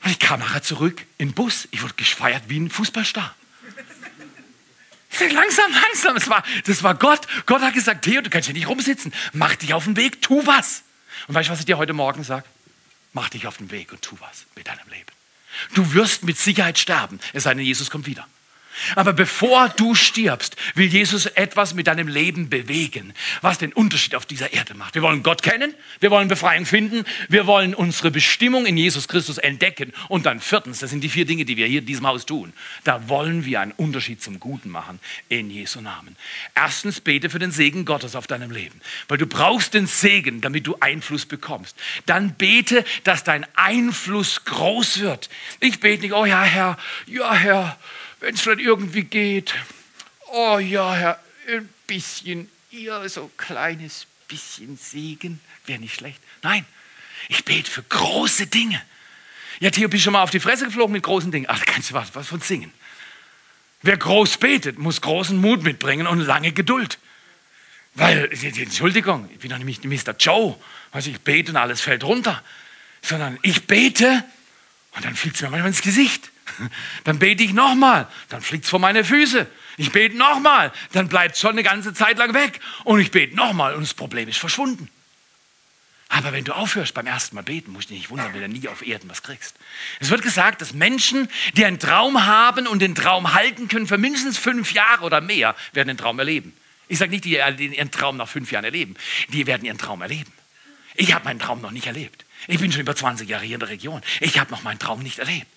Und 0.03 0.11
ich 0.11 0.19
kam 0.19 0.39
nachher 0.39 0.63
zurück 0.63 1.05
in 1.17 1.29
den 1.29 1.33
Bus. 1.33 1.67
Ich 1.71 1.81
wurde 1.81 1.93
gefeiert 1.93 2.43
wie 2.47 2.59
ein 2.59 2.69
Fußballstar. 2.69 3.35
Langsam, 5.19 5.71
langsam. 5.71 6.15
Das 6.15 6.29
war, 6.29 6.43
das 6.65 6.81
war 6.81 6.95
Gott. 6.95 7.21
Gott 7.45 7.61
hat 7.61 7.73
gesagt, 7.73 8.03
Theo, 8.03 8.21
du 8.21 8.29
kannst 8.31 8.47
hier 8.47 8.55
nicht 8.55 8.67
rumsitzen. 8.67 9.13
Mach 9.31 9.55
dich 9.55 9.73
auf 9.73 9.83
den 9.83 9.95
Weg, 9.95 10.21
tu 10.21 10.45
was. 10.45 10.83
Und 11.27 11.35
weißt 11.35 11.49
du, 11.49 11.53
was 11.53 11.59
ich 11.59 11.65
dir 11.65 11.77
heute 11.77 11.93
Morgen 11.93 12.23
sage? 12.23 12.45
Mach 13.13 13.29
dich 13.29 13.47
auf 13.47 13.57
den 13.57 13.71
Weg 13.71 13.91
und 13.91 14.01
tu 14.01 14.17
was 14.19 14.45
mit 14.55 14.67
deinem 14.67 14.87
Leben. 14.89 15.11
Du 15.75 15.93
wirst 15.93 16.23
mit 16.23 16.37
Sicherheit 16.37 16.79
sterben, 16.79 17.19
es 17.31 17.43
sei 17.43 17.53
denn, 17.53 17.63
Jesus 17.63 17.91
kommt 17.91 18.07
wieder. 18.07 18.27
Aber 18.95 19.13
bevor 19.13 19.69
du 19.69 19.95
stirbst, 19.95 20.55
will 20.75 20.87
Jesus 20.87 21.25
etwas 21.25 21.73
mit 21.73 21.87
deinem 21.87 22.07
Leben 22.07 22.49
bewegen, 22.49 23.13
was 23.41 23.57
den 23.57 23.73
Unterschied 23.73 24.15
auf 24.15 24.25
dieser 24.25 24.53
Erde 24.53 24.73
macht. 24.73 24.95
Wir 24.95 25.01
wollen 25.01 25.23
Gott 25.23 25.43
kennen, 25.43 25.73
wir 25.99 26.11
wollen 26.11 26.27
Befreiung 26.27 26.65
finden, 26.65 27.05
wir 27.29 27.47
wollen 27.47 27.73
unsere 27.73 28.11
Bestimmung 28.11 28.65
in 28.65 28.77
Jesus 28.77 29.07
Christus 29.07 29.37
entdecken. 29.37 29.93
Und 30.09 30.25
dann 30.25 30.39
viertens, 30.39 30.79
das 30.79 30.89
sind 30.89 31.01
die 31.01 31.09
vier 31.09 31.25
Dinge, 31.25 31.45
die 31.45 31.57
wir 31.57 31.67
hier 31.67 31.79
in 31.79 31.85
diesem 31.85 32.07
Haus 32.07 32.25
tun. 32.25 32.53
Da 32.83 33.07
wollen 33.09 33.45
wir 33.45 33.61
einen 33.61 33.71
Unterschied 33.71 34.21
zum 34.21 34.39
Guten 34.39 34.69
machen 34.69 34.99
in 35.29 35.49
Jesu 35.49 35.81
Namen. 35.81 36.15
Erstens, 36.55 37.01
bete 37.01 37.29
für 37.29 37.39
den 37.39 37.51
Segen 37.51 37.85
Gottes 37.85 38.15
auf 38.15 38.27
deinem 38.27 38.51
Leben, 38.51 38.79
weil 39.07 39.17
du 39.17 39.27
brauchst 39.27 39.73
den 39.73 39.87
Segen, 39.87 40.41
damit 40.41 40.67
du 40.67 40.77
Einfluss 40.79 41.25
bekommst. 41.25 41.75
Dann 42.05 42.33
bete, 42.35 42.83
dass 43.03 43.23
dein 43.23 43.45
Einfluss 43.55 44.45
groß 44.45 44.99
wird. 44.99 45.29
Ich 45.59 45.79
bete 45.79 46.03
nicht, 46.03 46.13
oh 46.13 46.25
ja, 46.25 46.43
Herr, 46.43 46.77
ja, 47.07 47.33
Herr, 47.33 47.77
wenn 48.23 48.35
es 48.35 48.41
vielleicht 48.41 48.61
irgendwie 48.61 49.03
geht. 49.03 49.53
Oh 50.31 50.57
ja, 50.57 50.95
Herr, 50.95 51.19
ein 51.49 51.67
bisschen, 51.87 52.49
ihr 52.71 53.07
so 53.09 53.29
kleines 53.35 54.07
bisschen 54.29 54.77
Segen 54.77 55.41
wäre 55.65 55.79
nicht 55.79 55.95
schlecht. 55.95 56.19
Nein, 56.41 56.65
ich 57.27 57.43
bete 57.43 57.69
für 57.69 57.83
große 57.83 58.47
Dinge. 58.47 58.81
Ja, 59.59 59.71
Theo, 59.71 59.89
bist 59.89 60.01
du 60.01 60.05
schon 60.05 60.13
mal 60.13 60.23
auf 60.23 60.29
die 60.29 60.39
Fresse 60.39 60.65
geflogen 60.65 60.93
mit 60.93 61.03
großen 61.03 61.31
Dingen? 61.31 61.47
Ach, 61.49 61.59
da 61.59 61.65
kannst 61.65 61.89
du 61.89 61.95
was, 61.95 62.15
was 62.15 62.27
von 62.27 62.39
singen. 62.39 62.71
Wer 63.81 63.97
groß 63.97 64.37
betet, 64.37 64.79
muss 64.79 65.01
großen 65.01 65.37
Mut 65.37 65.61
mitbringen 65.63 66.07
und 66.07 66.21
lange 66.21 66.53
Geduld. 66.53 66.99
Weil, 67.93 68.29
Entschuldigung, 68.31 69.29
ich 69.33 69.39
bin 69.39 69.51
doch 69.51 69.57
nicht 69.57 69.83
Mr. 69.83 70.15
Joe. 70.17 70.57
Also 70.91 71.09
ich 71.09 71.19
bete 71.19 71.51
und 71.51 71.57
alles 71.57 71.81
fällt 71.81 72.05
runter. 72.05 72.41
Sondern 73.01 73.37
ich 73.41 73.67
bete 73.67 74.23
und 74.95 75.03
dann 75.03 75.13
fliegt 75.13 75.35
es 75.35 75.41
mir 75.41 75.49
manchmal 75.49 75.71
ins 75.71 75.81
Gesicht. 75.81 76.31
Dann 77.03 77.19
bete 77.19 77.43
ich 77.43 77.53
nochmal, 77.53 78.07
dann 78.29 78.41
fliegt 78.41 78.65
es 78.65 78.69
vor 78.69 78.79
meine 78.79 79.03
Füße. 79.03 79.47
Ich 79.77 79.91
bete 79.91 80.15
nochmal, 80.15 80.71
dann 80.91 81.07
bleibt 81.07 81.37
schon 81.37 81.51
eine 81.51 81.63
ganze 81.63 81.93
Zeit 81.93 82.19
lang 82.19 82.33
weg. 82.33 82.59
Und 82.83 82.99
ich 82.99 83.09
bete 83.09 83.35
nochmal 83.35 83.73
und 83.73 83.81
das 83.81 83.93
Problem 83.95 84.29
ist 84.29 84.37
verschwunden. 84.37 84.87
Aber 86.09 86.31
wenn 86.31 86.43
du 86.43 86.53
aufhörst 86.53 86.93
beim 86.93 87.07
ersten 87.07 87.35
Mal 87.35 87.41
beten, 87.41 87.71
musst 87.71 87.89
du 87.89 87.93
dich 87.93 88.03
nicht 88.03 88.09
wundern, 88.11 88.35
wenn 88.35 88.41
du 88.41 88.47
nie 88.59 88.67
auf 88.67 88.85
Erden 88.85 89.09
was 89.09 89.23
kriegst. 89.23 89.55
Es 89.99 90.11
wird 90.11 90.21
gesagt, 90.21 90.61
dass 90.61 90.73
Menschen, 90.73 91.27
die 91.57 91.65
einen 91.65 91.79
Traum 91.79 92.27
haben 92.27 92.67
und 92.67 92.83
den 92.83 92.93
Traum 92.93 93.33
halten 93.33 93.67
können 93.67 93.87
für 93.87 93.97
mindestens 93.97 94.37
fünf 94.37 94.73
Jahre 94.73 95.05
oder 95.05 95.21
mehr, 95.21 95.55
werden 95.71 95.87
den 95.87 95.97
Traum 95.97 96.19
erleben. 96.19 96.55
Ich 96.87 96.99
sage 96.99 97.09
nicht, 97.09 97.25
die 97.25 97.37
ihren 97.37 97.89
Traum 97.89 98.17
nach 98.17 98.27
fünf 98.27 98.51
Jahren 98.51 98.65
erleben. 98.65 98.95
Die 99.29 99.47
werden 99.47 99.65
ihren 99.65 99.79
Traum 99.79 100.03
erleben. 100.03 100.31
Ich 100.93 101.15
habe 101.15 101.25
meinen 101.25 101.39
Traum 101.39 101.61
noch 101.61 101.71
nicht 101.71 101.87
erlebt. 101.87 102.25
Ich 102.47 102.59
bin 102.59 102.71
schon 102.71 102.81
über 102.81 102.95
20 102.95 103.27
Jahre 103.27 103.45
hier 103.45 103.55
in 103.55 103.61
der 103.61 103.69
Region. 103.69 104.01
Ich 104.19 104.37
habe 104.37 104.51
noch 104.51 104.61
meinen 104.61 104.77
Traum 104.77 105.01
nicht 105.01 105.17
erlebt. 105.17 105.47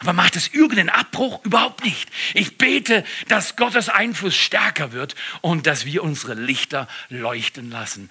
Aber 0.00 0.12
macht 0.12 0.36
es 0.36 0.48
irgendeinen 0.48 0.90
Abbruch? 0.90 1.44
Überhaupt 1.44 1.84
nicht. 1.84 2.10
Ich 2.34 2.58
bete, 2.58 3.04
dass 3.28 3.56
Gottes 3.56 3.88
Einfluss 3.88 4.36
stärker 4.36 4.92
wird 4.92 5.14
und 5.40 5.66
dass 5.66 5.84
wir 5.84 6.02
unsere 6.02 6.34
Lichter 6.34 6.88
leuchten 7.08 7.70
lassen. 7.70 8.10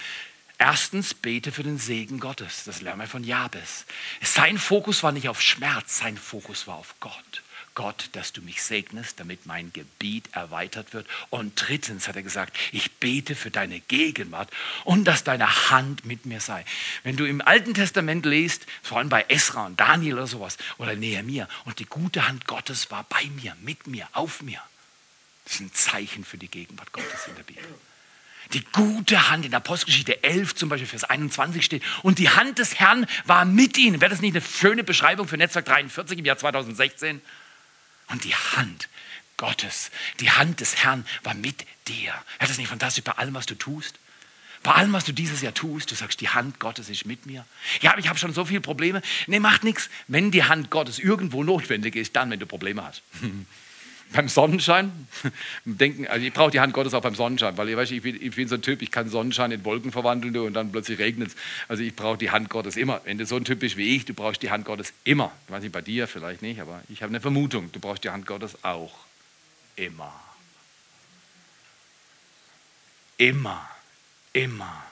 Erstens, 0.57 1.15
bete 1.15 1.51
für 1.51 1.63
den 1.63 1.79
Segen 1.79 2.19
Gottes. 2.19 2.65
Das 2.65 2.81
lernen 2.81 3.01
wir 3.01 3.07
von 3.07 3.23
Jabes. 3.23 3.85
Sein 4.21 4.59
Fokus 4.59 5.01
war 5.01 5.11
nicht 5.11 5.27
auf 5.27 5.41
Schmerz, 5.41 5.97
sein 5.97 6.17
Fokus 6.17 6.67
war 6.67 6.75
auf 6.75 6.93
Gott. 6.99 7.41
Gott, 7.75 8.09
dass 8.13 8.33
du 8.33 8.41
mich 8.41 8.61
segnest, 8.61 9.19
damit 9.19 9.45
mein 9.45 9.71
Gebiet 9.73 10.29
erweitert 10.33 10.93
wird. 10.93 11.07
Und 11.29 11.53
drittens 11.55 12.07
hat 12.07 12.15
er 12.15 12.23
gesagt, 12.23 12.57
ich 12.71 12.91
bete 12.93 13.35
für 13.35 13.51
deine 13.51 13.79
Gegenwart 13.79 14.49
und 14.83 15.05
dass 15.05 15.23
deine 15.23 15.69
Hand 15.69 16.05
mit 16.05 16.25
mir 16.25 16.41
sei. 16.41 16.65
Wenn 17.03 17.17
du 17.17 17.25
im 17.25 17.41
Alten 17.41 17.73
Testament 17.73 18.25
liest, 18.25 18.65
vor 18.83 18.97
allem 18.97 19.09
bei 19.09 19.25
Esra 19.29 19.65
und 19.65 19.79
Daniel 19.79 20.15
oder 20.15 20.27
sowas, 20.27 20.57
oder 20.77 20.95
Nehemiah, 20.95 21.47
und 21.65 21.79
die 21.79 21.85
gute 21.85 22.27
Hand 22.27 22.47
Gottes 22.47 22.91
war 22.91 23.05
bei 23.09 23.25
mir, 23.41 23.55
mit 23.61 23.87
mir, 23.87 24.07
auf 24.13 24.41
mir. 24.41 24.61
Das 25.45 25.55
ist 25.55 25.61
ein 25.61 25.73
Zeichen 25.73 26.25
für 26.25 26.37
die 26.37 26.49
Gegenwart 26.49 26.91
Gottes 26.91 27.27
in 27.27 27.35
der 27.35 27.43
Bibel. 27.43 27.63
Die 28.53 28.65
gute 28.71 29.29
Hand 29.29 29.45
in 29.45 29.53
Apostelgeschichte 29.53 30.23
11 30.23 30.55
zum 30.55 30.69
Beispiel, 30.69 30.87
Vers 30.87 31.05
21 31.05 31.63
steht. 31.63 31.83
Und 32.03 32.19
die 32.19 32.29
Hand 32.29 32.59
des 32.59 32.79
Herrn 32.79 33.05
war 33.25 33.45
mit 33.45 33.77
ihnen. 33.77 34.01
Wäre 34.01 34.11
das 34.11 34.21
nicht 34.21 34.35
eine 34.35 34.43
schöne 34.43 34.83
Beschreibung 34.83 35.27
für 35.27 35.37
Netzwerk 35.37 35.65
43 35.65 36.19
im 36.19 36.25
Jahr 36.25 36.37
2016? 36.37 37.21
Und 38.11 38.23
die 38.23 38.35
Hand 38.35 38.89
Gottes, 39.37 39.89
die 40.19 40.29
Hand 40.29 40.59
des 40.59 40.83
Herrn 40.83 41.05
war 41.23 41.33
mit 41.33 41.65
dir. 41.87 42.13
Ist 42.39 42.51
das 42.51 42.57
nicht 42.57 42.67
fantastisch 42.67 43.03
bei 43.03 43.13
allem, 43.13 43.33
was 43.33 43.45
du 43.45 43.55
tust? 43.55 43.97
Bei 44.63 44.73
allem, 44.73 44.93
was 44.93 45.05
du 45.05 45.11
dieses 45.11 45.41
Jahr 45.41 45.53
tust, 45.53 45.89
du 45.89 45.95
sagst, 45.95 46.21
die 46.21 46.29
Hand 46.29 46.59
Gottes 46.59 46.89
ist 46.89 47.05
mit 47.07 47.25
mir. 47.25 47.45
Ja, 47.81 47.97
ich 47.97 48.07
habe 48.07 48.19
schon 48.19 48.33
so 48.33 48.45
viele 48.45 48.61
Probleme. 48.61 49.01
Nee, 49.25 49.39
macht 49.39 49.63
nichts. 49.63 49.89
Wenn 50.07 50.29
die 50.29 50.43
Hand 50.43 50.69
Gottes 50.69 50.99
irgendwo 50.99 51.43
notwendig 51.43 51.95
ist, 51.95 52.15
dann, 52.15 52.29
wenn 52.29 52.39
du 52.39 52.45
Probleme 52.45 52.83
hast. 52.83 53.01
beim 54.13 54.27
Sonnenschein 54.27 54.91
denken, 55.65 56.07
also 56.07 56.25
ich 56.25 56.33
brauche 56.33 56.51
die 56.51 56.59
Hand 56.59 56.73
Gottes 56.73 56.93
auch 56.93 57.01
beim 57.01 57.15
Sonnenschein, 57.15 57.57
weil 57.57 57.69
ich, 57.69 57.91
ich, 57.91 58.01
bin, 58.01 58.21
ich 58.21 58.35
bin 58.35 58.47
so 58.47 58.55
ein 58.55 58.61
Typ, 58.61 58.81
ich 58.81 58.91
kann 58.91 59.09
Sonnenschein 59.09 59.51
in 59.51 59.63
Wolken 59.65 59.91
verwandeln 59.91 60.35
und 60.37 60.53
dann 60.53 60.71
plötzlich 60.71 60.99
regnet 60.99 61.29
es. 61.29 61.35
Also 61.67 61.83
ich 61.83 61.95
brauche 61.95 62.17
die 62.17 62.31
Hand 62.31 62.49
Gottes 62.49 62.77
immer. 62.77 63.01
Wenn 63.05 63.17
du 63.17 63.25
so 63.25 63.35
ein 63.35 63.45
Typ 63.45 63.59
bist 63.59 63.77
wie 63.77 63.95
ich, 63.95 64.05
du 64.05 64.13
brauchst 64.13 64.41
die 64.41 64.51
Hand 64.51 64.65
Gottes 64.65 64.93
immer. 65.03 65.31
Ich 65.47 65.51
weiß 65.53 65.63
nicht, 65.63 65.71
bei 65.71 65.81
dir 65.81 66.07
vielleicht 66.07 66.41
nicht, 66.41 66.59
aber 66.59 66.81
ich 66.89 67.01
habe 67.03 67.11
eine 67.11 67.21
Vermutung, 67.21 67.71
du 67.71 67.79
brauchst 67.79 68.03
die 68.03 68.09
Hand 68.09 68.25
Gottes 68.25 68.63
auch. 68.63 68.93
Immer. 69.75 70.13
Immer. 73.17 73.69
Immer. 74.33 74.83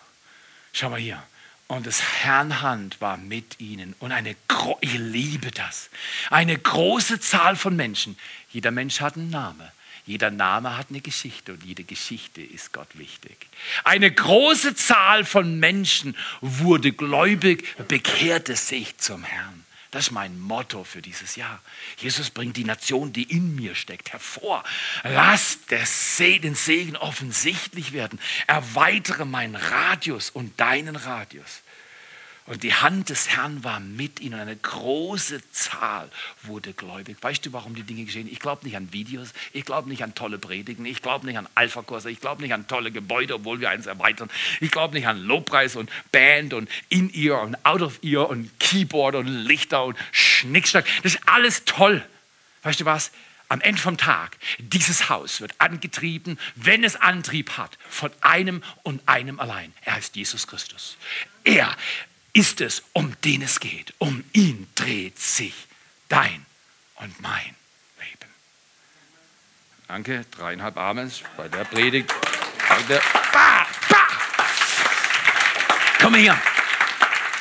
Schau 0.74 0.90
mal 0.90 1.00
hier. 1.00 1.22
Und 1.70 1.86
des 1.86 2.02
Herrn 2.24 2.62
Hand 2.62 3.00
war 3.00 3.18
mit 3.18 3.60
ihnen. 3.60 3.94
Und 4.00 4.12
eine, 4.12 4.36
ich 4.82 4.94
liebe 4.96 5.52
das. 5.52 5.92
Eine 6.32 6.58
große 6.58 7.20
Zahl 7.20 7.56
von 7.56 7.76
Menschen. 7.76 8.18
Jeder 8.52 8.72
Mensch 8.72 9.02
hat 9.02 9.16
einen 9.16 9.30
Namen. 9.30 9.70
Jeder 10.08 10.32
Name 10.32 10.76
hat 10.76 10.88
eine 10.90 11.02
Geschichte 11.02 11.54
und 11.54 11.64
jede 11.64 11.84
Geschichte 11.84 12.42
ist 12.42 12.74
Gott 12.74 12.88
wichtig. 12.98 13.38
Eine 13.84 14.10
große 14.10 14.74
Zahl 14.74 15.24
von 15.24 15.60
Menschen 15.60 16.18
wurde 16.42 16.92
gläubig, 16.92 17.68
bekehrte 17.88 18.56
sich 18.56 18.98
zum 18.98 19.24
Herrn. 19.24 19.64
Das 19.92 20.08
ist 20.08 20.12
mein 20.12 20.40
Motto 20.40 20.84
für 20.84 21.02
dieses 21.02 21.36
Jahr. 21.36 21.62
Jesus 21.98 22.30
bringt 22.30 22.58
die 22.58 22.64
Nation, 22.64 23.12
die 23.12 23.24
in 23.24 23.56
mir 23.56 23.74
steckt, 23.74 24.12
hervor. 24.12 24.64
Lass 25.04 25.60
den 25.68 26.56
Segen 26.56 26.96
offensichtlich 26.96 27.92
werden. 27.92 28.20
Erweitere 28.46 29.26
meinen 29.26 29.56
Radius 29.56 30.30
und 30.30 30.60
deinen 30.60 30.96
Radius. 30.96 31.62
Und 32.50 32.64
die 32.64 32.74
Hand 32.74 33.10
des 33.10 33.30
Herrn 33.30 33.64
war 33.64 33.80
mit 33.80 34.20
ihnen. 34.22 34.40
Eine 34.40 34.56
große 34.56 35.40
Zahl 35.52 36.10
wurde 36.42 36.74
gläubig. 36.74 37.18
Weißt 37.22 37.46
du, 37.46 37.54
warum 37.54 37.76
die 37.76 37.84
Dinge 37.84 38.06
geschehen? 38.06 38.28
Ich 38.28 38.40
glaube 38.40 38.66
nicht 38.66 38.76
an 38.76 38.92
Videos. 38.92 39.34
Ich 39.54 39.66
glaube 39.66 39.88
nicht 39.88 40.04
an 40.04 40.16
tolle 40.16 40.40
Predigen. 40.40 40.84
Ich 40.88 41.04
glaube 41.04 41.28
nicht 41.28 41.38
an 41.38 41.48
Alpha-Kurse. 41.54 42.10
Ich 42.10 42.20
glaube 42.20 42.42
nicht 42.42 42.52
an 42.56 42.68
tolle 42.68 42.92
Gebäude, 42.92 43.36
obwohl 43.36 43.60
wir 43.60 43.70
eins 43.70 43.86
erweitern. 43.86 44.32
Ich 44.62 44.72
glaube 44.72 44.96
nicht 44.96 45.06
an 45.06 45.20
Lobpreis 45.20 45.76
und 45.76 45.92
Band 46.12 46.56
und 46.56 46.68
In-Ear 46.90 47.44
und 47.44 47.64
Out-of-Ear 47.68 48.28
und 48.28 48.60
Keyboard 48.60 49.14
und 49.14 49.28
Lichter 49.28 49.86
und 49.86 49.96
Schnickschnack. 50.12 50.86
Das 51.04 51.14
ist 51.14 51.22
alles 51.28 51.66
toll. 51.66 52.04
Weißt 52.64 52.80
du 52.80 52.86
was? 52.86 53.12
Am 53.48 53.62
Ende 53.62 53.82
vom 53.82 53.98
Tag, 53.98 54.38
dieses 54.58 55.10
Haus 55.10 55.42
wird 55.42 55.54
angetrieben, 55.60 56.40
wenn 56.56 56.84
es 56.84 56.96
Antrieb 56.96 57.58
hat, 57.58 57.78
von 57.90 58.12
einem 58.22 58.64
und 58.84 59.08
einem 59.08 59.40
allein. 59.40 59.74
Er 59.82 59.96
heißt 59.96 60.16
Jesus 60.16 60.46
Christus. 60.46 60.98
Er 61.44 61.76
ist 62.40 62.62
es, 62.62 62.84
um 62.94 63.14
den 63.26 63.42
es 63.42 63.60
geht. 63.60 63.94
Um 63.98 64.24
ihn 64.32 64.68
dreht 64.76 65.20
sich 65.20 65.54
dein 66.08 66.46
und 66.96 67.22
mein 67.22 67.54
Leben. 68.00 68.34
Danke, 69.90 70.26
dreieinhalb 70.32 70.78
Amens 70.78 71.22
bei 71.36 71.50
der 71.50 71.66
Predigt. 71.66 72.14
Der 72.88 73.02
bah, 73.34 73.68
bah. 73.90 74.08
Komm 76.00 76.16
her. 76.16 76.42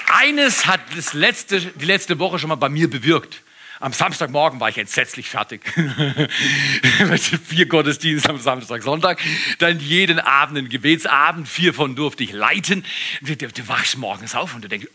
Eines 0.09 0.67
hat 0.67 0.81
das 0.97 1.13
letzte, 1.13 1.61
die 1.61 1.85
letzte 1.85 2.19
Woche 2.19 2.41
schon 2.41 2.49
mal 2.49 2.57
bei 2.57 2.69
mir 2.69 2.91
bewirkt. 2.91 3.43
Am 3.81 3.93
Samstagmorgen 3.93 4.59
war 4.59 4.69
ich 4.69 4.79
entsetzlich 4.79 5.29
fertig. 5.29 5.63
vier 7.47 7.67
Gottesdienste 7.67 8.31
am 8.31 8.39
Samstag, 8.39 8.83
Sonntag. 8.83 9.21
Dann 9.59 9.79
jeden 9.79 10.19
Abend 10.19 10.59
ein 10.59 10.69
Gebetsabend. 10.69 11.49
Vier 11.49 11.73
von 11.73 11.95
durfte 11.95 12.25
ich 12.25 12.33
leiten. 12.33 12.85
Du, 13.21 13.37
du, 13.37 13.49
du 13.49 13.69
wachst 13.69 13.97
morgens 13.97 14.35
auf 14.35 14.55
und 14.55 14.65
du 14.65 14.69
denkst, 14.69 14.89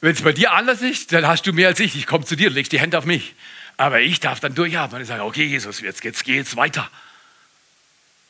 Wenn 0.00 0.12
es 0.12 0.22
bei 0.22 0.32
dir 0.32 0.52
anders 0.52 0.82
ist, 0.82 1.12
dann 1.12 1.26
hast 1.26 1.46
du 1.46 1.52
mehr 1.52 1.68
als 1.68 1.80
ich. 1.80 1.96
Ich 1.96 2.06
komme 2.06 2.24
zu 2.24 2.36
dir, 2.36 2.48
legst 2.48 2.70
die 2.70 2.78
Hände 2.78 2.96
auf 2.96 3.06
mich. 3.06 3.34
Aber 3.76 4.00
ich 4.00 4.20
darf 4.20 4.38
dann 4.38 4.54
durchatmen 4.54 5.00
und 5.00 5.06
sagen, 5.06 5.22
okay, 5.22 5.44
Jesus, 5.44 5.80
jetzt, 5.80 6.04
jetzt 6.04 6.22
geht's 6.24 6.54
weiter. 6.54 6.88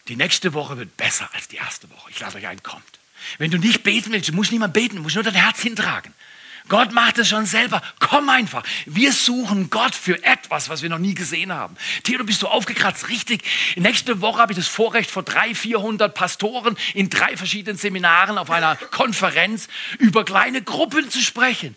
Die 0.09 0.17
nächste 0.17 0.55
Woche 0.55 0.79
wird 0.79 0.97
besser 0.97 1.29
als 1.35 1.49
die 1.49 1.57
erste 1.57 1.91
Woche. 1.91 2.11
Ich 2.11 2.21
lade 2.21 2.39
euch 2.39 2.47
ein, 2.47 2.63
kommt. 2.63 2.83
Wenn 3.37 3.51
du 3.51 3.59
nicht 3.59 3.83
beten 3.83 4.13
willst, 4.13 4.29
du 4.29 4.33
musst 4.33 4.53
niemand 4.53 4.73
beten, 4.73 4.97
du 4.97 5.03
musst 5.03 5.17
nur 5.17 5.25
dein 5.25 5.35
Herz 5.35 5.61
hintragen. 5.61 6.15
Gott 6.69 6.93
macht 6.93 7.19
es 7.19 7.29
schon 7.29 7.47
selber. 7.47 7.83
Komm 7.99 8.29
einfach. 8.29 8.63
Wir 8.87 9.13
suchen 9.13 9.71
Gott 9.71 9.95
für 9.95 10.23
etwas, 10.25 10.69
was 10.69 10.83
wir 10.83 10.91
noch 10.91 10.99
nie 10.99 11.15
gesehen 11.15 11.53
haben. 11.53 11.77
Theodor, 12.03 12.27
bist 12.27 12.43
du 12.43 12.49
aufgekratzt? 12.49 13.09
Richtig. 13.09 13.43
Nächste 13.77 14.21
Woche 14.21 14.41
habe 14.41 14.53
ich 14.53 14.59
das 14.59 14.69
Vorrecht, 14.69 15.11
vor 15.11 15.23
300, 15.23 15.57
400 15.57 16.15
Pastoren 16.15 16.77
in 16.95 17.11
drei 17.11 17.37
verschiedenen 17.37 17.77
Seminaren 17.79 18.39
auf 18.39 18.51
einer 18.51 18.77
Konferenz 18.77 19.69
über 19.99 20.25
kleine 20.25 20.63
Gruppen 20.63 21.11
zu 21.11 21.21
sprechen. 21.21 21.77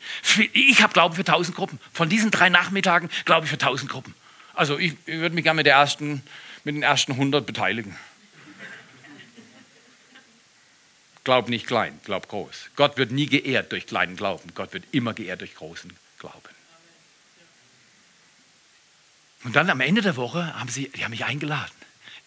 Ich 0.53 0.81
habe 0.81 0.93
Glauben 0.93 1.15
für 1.15 1.21
1000 1.21 1.55
Gruppen. 1.55 1.79
Von 1.93 2.09
diesen 2.09 2.31
drei 2.31 2.49
Nachmittagen 2.49 3.09
glaube 3.25 3.45
ich 3.45 3.49
für 3.49 3.59
1000 3.59 3.91
Gruppen. 3.91 4.15
Also 4.53 4.77
ich, 4.77 4.93
ich 5.05 5.19
würde 5.19 5.35
mich 5.35 5.43
gerne 5.43 5.63
mit, 5.63 5.67
mit 6.63 6.75
den 6.75 6.83
ersten 6.83 7.13
100 7.13 7.45
beteiligen. 7.45 7.95
Glaub 11.29 11.47
nicht 11.47 11.67
klein, 11.67 11.99
glaub 12.05 12.27
groß. 12.27 12.71
Gott 12.75 12.97
wird 12.97 13.11
nie 13.11 13.27
geehrt 13.27 13.71
durch 13.71 13.85
kleinen 13.85 14.15
Glauben. 14.15 14.51
Gott 14.55 14.73
wird 14.73 14.83
immer 14.91 15.13
geehrt 15.13 15.41
durch 15.41 15.53
großen 15.53 15.95
Glauben. 16.17 16.49
Und 19.43 19.55
dann 19.55 19.69
am 19.69 19.79
Ende 19.79 20.01
der 20.01 20.15
Woche 20.15 20.59
haben 20.59 20.69
sie, 20.69 20.89
die 20.89 21.03
haben 21.03 21.11
mich 21.11 21.25
eingeladen, 21.25 21.71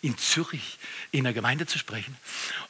in 0.02 0.16
Zürich 0.18 0.78
in 1.10 1.24
der 1.24 1.32
Gemeinde 1.32 1.66
zu 1.66 1.80
sprechen. 1.80 2.16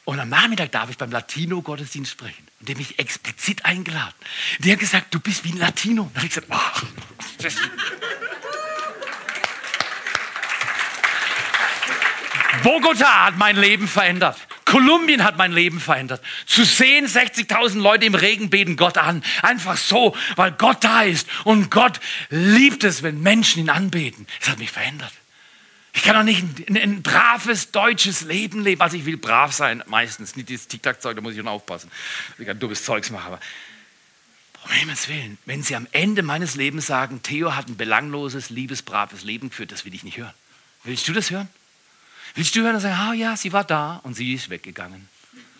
Und 0.05 0.19
am 0.19 0.29
Nachmittag 0.29 0.71
darf 0.71 0.89
ich 0.89 0.97
beim 0.97 1.11
Latino-Gottesdienst 1.11 2.13
sprechen. 2.13 2.47
Und 2.59 2.67
die 2.67 2.73
haben 2.73 2.79
mich 2.79 2.97
explizit 2.97 3.65
eingeladen. 3.65 4.15
Die 4.57 4.71
haben 4.71 4.79
gesagt, 4.79 5.13
du 5.13 5.19
bist 5.19 5.43
wie 5.43 5.51
ein 5.51 5.59
Latino. 5.59 6.01
Und 6.01 6.15
dann 6.15 6.23
habe 6.23 6.25
ich 6.25 6.33
gesagt, 6.33 6.47
oh, 6.49 6.87
das 7.43 7.57
Bogota 12.61 13.25
hat 13.25 13.37
mein 13.37 13.55
Leben 13.55 13.87
verändert. 13.87 14.37
Kolumbien 14.65 15.23
hat 15.23 15.37
mein 15.37 15.51
Leben 15.51 15.79
verändert. 15.79 16.21
Zu 16.45 16.63
sehen, 16.65 17.07
60.000 17.07 17.79
Leute 17.79 18.05
im 18.05 18.15
Regen 18.15 18.49
beten 18.49 18.75
Gott 18.75 18.97
an. 18.97 19.23
Einfach 19.41 19.77
so, 19.77 20.15
weil 20.35 20.51
Gott 20.51 20.83
da 20.83 21.01
ist. 21.03 21.27
Und 21.45 21.71
Gott 21.71 21.99
liebt 22.29 22.83
es, 22.83 23.01
wenn 23.01 23.21
Menschen 23.21 23.61
ihn 23.61 23.69
anbeten. 23.69 24.27
Das 24.39 24.49
hat 24.49 24.59
mich 24.59 24.71
verändert. 24.71 25.11
Ich 25.93 26.03
kann 26.03 26.15
doch 26.15 26.23
nicht 26.23 26.43
ein, 26.69 26.77
ein, 26.77 27.03
braves 27.03 27.71
deutsches 27.71 28.21
Leben 28.21 28.63
leben. 28.63 28.81
Also 28.81 28.97
ich 28.97 29.05
will 29.05 29.17
brav 29.17 29.53
sein, 29.53 29.83
meistens. 29.87 30.35
Nicht 30.35 30.49
dieses 30.49 30.67
Tic-Tac-Zeug, 30.67 31.15
da 31.15 31.21
muss 31.21 31.33
ich 31.33 31.37
schon 31.37 31.47
aufpassen. 31.47 31.91
Ich 32.37 32.45
kann 32.45 32.59
dummes 32.59 32.83
Zeugs 32.83 33.11
machen. 33.11 33.27
Aber 33.27 33.39
um 34.65 34.71
Himmels 34.71 35.07
Willen, 35.07 35.37
wenn 35.45 35.61
Sie 35.61 35.75
am 35.75 35.87
Ende 35.91 36.23
meines 36.23 36.55
Lebens 36.55 36.87
sagen, 36.87 37.21
Theo 37.21 37.55
hat 37.55 37.67
ein 37.67 37.77
belangloses, 37.77 38.49
liebesbraves 38.49 39.23
Leben 39.23 39.49
geführt, 39.49 39.71
das 39.71 39.85
will 39.85 39.93
ich 39.93 40.03
nicht 40.03 40.17
hören. 40.17 40.33
Willst 40.83 41.07
du 41.07 41.13
das 41.13 41.29
hören? 41.29 41.49
Willst 42.35 42.55
du 42.55 42.61
hören 42.61 42.75
und 42.75 42.81
sagen, 42.81 42.95
ah 42.95 43.13
ja, 43.13 43.37
sie 43.37 43.53
war 43.53 43.63
da 43.63 43.99
und 44.03 44.15
sie 44.15 44.33
ist 44.33 44.49
weggegangen. 44.49 45.07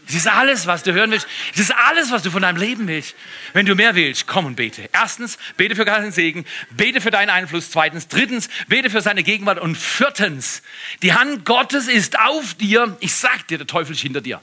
Das 0.05 0.15
ist 0.15 0.27
alles, 0.27 0.67
was 0.67 0.83
du 0.83 0.91
hören 0.91 1.11
willst. 1.11 1.27
Das 1.51 1.61
ist 1.61 1.71
alles, 1.71 2.11
was 2.11 2.23
du 2.23 2.31
von 2.31 2.41
deinem 2.41 2.57
Leben 2.57 2.87
willst. 2.87 3.15
Wenn 3.53 3.65
du 3.65 3.73
mehr 3.73 3.95
willst, 3.95 4.27
komm 4.27 4.45
und 4.45 4.55
bete. 4.55 4.89
Erstens, 4.91 5.37
bete 5.55 5.75
für 5.75 5.85
deinen 5.85 6.11
Segen. 6.11 6.45
Bete 6.71 6.99
für 6.99 7.11
deinen 7.11 7.29
Einfluss. 7.29 7.71
Zweitens, 7.71 8.09
drittens, 8.09 8.49
bete 8.67 8.89
für 8.89 9.01
seine 9.01 9.23
Gegenwart. 9.23 9.59
Und 9.59 9.77
viertens, 9.77 10.61
die 11.03 11.13
Hand 11.13 11.45
Gottes 11.45 11.87
ist 11.87 12.19
auf 12.19 12.53
dir. 12.55 12.97
Ich 12.99 13.15
sag 13.15 13.47
dir, 13.47 13.57
der 13.57 13.67
Teufel 13.67 13.93
ist 13.93 14.01
hinter 14.01 14.19
dir. 14.19 14.41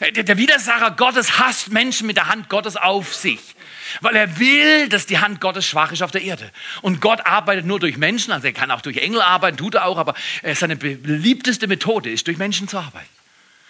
Der 0.00 0.36
Widersacher 0.36 0.90
Gottes 0.90 1.38
hasst 1.38 1.70
Menschen 1.70 2.06
mit 2.06 2.16
der 2.16 2.28
Hand 2.28 2.48
Gottes 2.50 2.76
auf 2.76 3.14
sich. 3.14 3.40
Weil 4.00 4.16
er 4.16 4.38
will, 4.38 4.88
dass 4.88 5.06
die 5.06 5.18
Hand 5.18 5.40
Gottes 5.40 5.66
schwach 5.66 5.92
ist 5.92 6.02
auf 6.02 6.10
der 6.10 6.22
Erde. 6.22 6.50
Und 6.80 7.00
Gott 7.00 7.26
arbeitet 7.26 7.66
nur 7.66 7.80
durch 7.80 7.96
Menschen, 7.96 8.32
also 8.32 8.46
er 8.46 8.52
kann 8.52 8.70
auch 8.70 8.80
durch 8.80 8.96
Engel 8.98 9.20
arbeiten, 9.20 9.56
tut 9.56 9.74
er 9.74 9.86
auch, 9.86 9.98
aber 9.98 10.14
seine 10.54 10.76
beliebteste 10.76 11.66
Methode 11.66 12.10
ist, 12.10 12.26
durch 12.26 12.38
Menschen 12.38 12.68
zu 12.68 12.78
arbeiten. 12.78 13.08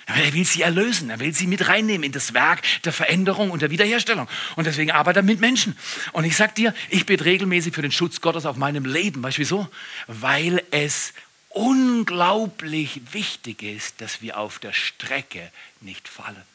Er 0.06 0.32
will 0.34 0.44
sie 0.44 0.62
erlösen, 0.62 1.10
er 1.10 1.20
will 1.20 1.32
sie 1.32 1.46
mit 1.46 1.68
reinnehmen 1.68 2.02
in 2.02 2.12
das 2.12 2.34
Werk 2.34 2.62
der 2.84 2.92
Veränderung 2.92 3.50
und 3.50 3.62
der 3.62 3.70
Wiederherstellung. 3.70 4.28
Und 4.56 4.66
deswegen 4.66 4.90
arbeitet 4.90 5.22
er 5.22 5.22
mit 5.22 5.40
Menschen. 5.40 5.76
Und 6.12 6.24
ich 6.24 6.36
sag 6.36 6.54
dir, 6.54 6.74
ich 6.90 7.06
bete 7.06 7.24
regelmäßig 7.24 7.74
für 7.74 7.82
den 7.82 7.92
Schutz 7.92 8.20
Gottes 8.20 8.44
auf 8.44 8.56
meinem 8.56 8.84
Leben. 8.84 9.22
Weißt 9.22 9.38
du 9.38 9.42
wieso? 9.42 9.68
Weil 10.08 10.62
es 10.70 11.12
unglaublich 11.50 13.00
wichtig 13.12 13.62
ist, 13.62 14.00
dass 14.00 14.22
wir 14.22 14.38
auf 14.38 14.58
der 14.58 14.72
Strecke 14.72 15.50
nicht 15.80 16.08
fallen 16.08 16.51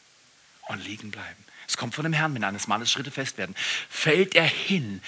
und 0.68 0.84
liegen 0.84 1.10
bleiben. 1.10 1.44
Es 1.66 1.76
kommt 1.76 1.94
von 1.94 2.04
dem 2.04 2.12
Herrn, 2.12 2.34
wenn 2.34 2.44
eines 2.44 2.66
Mannes 2.66 2.90
Schritte 2.90 3.10
fest 3.10 3.36
werden. 3.36 3.54
Fällt 3.90 4.34
er 4.34 4.44
hin, 4.44 5.02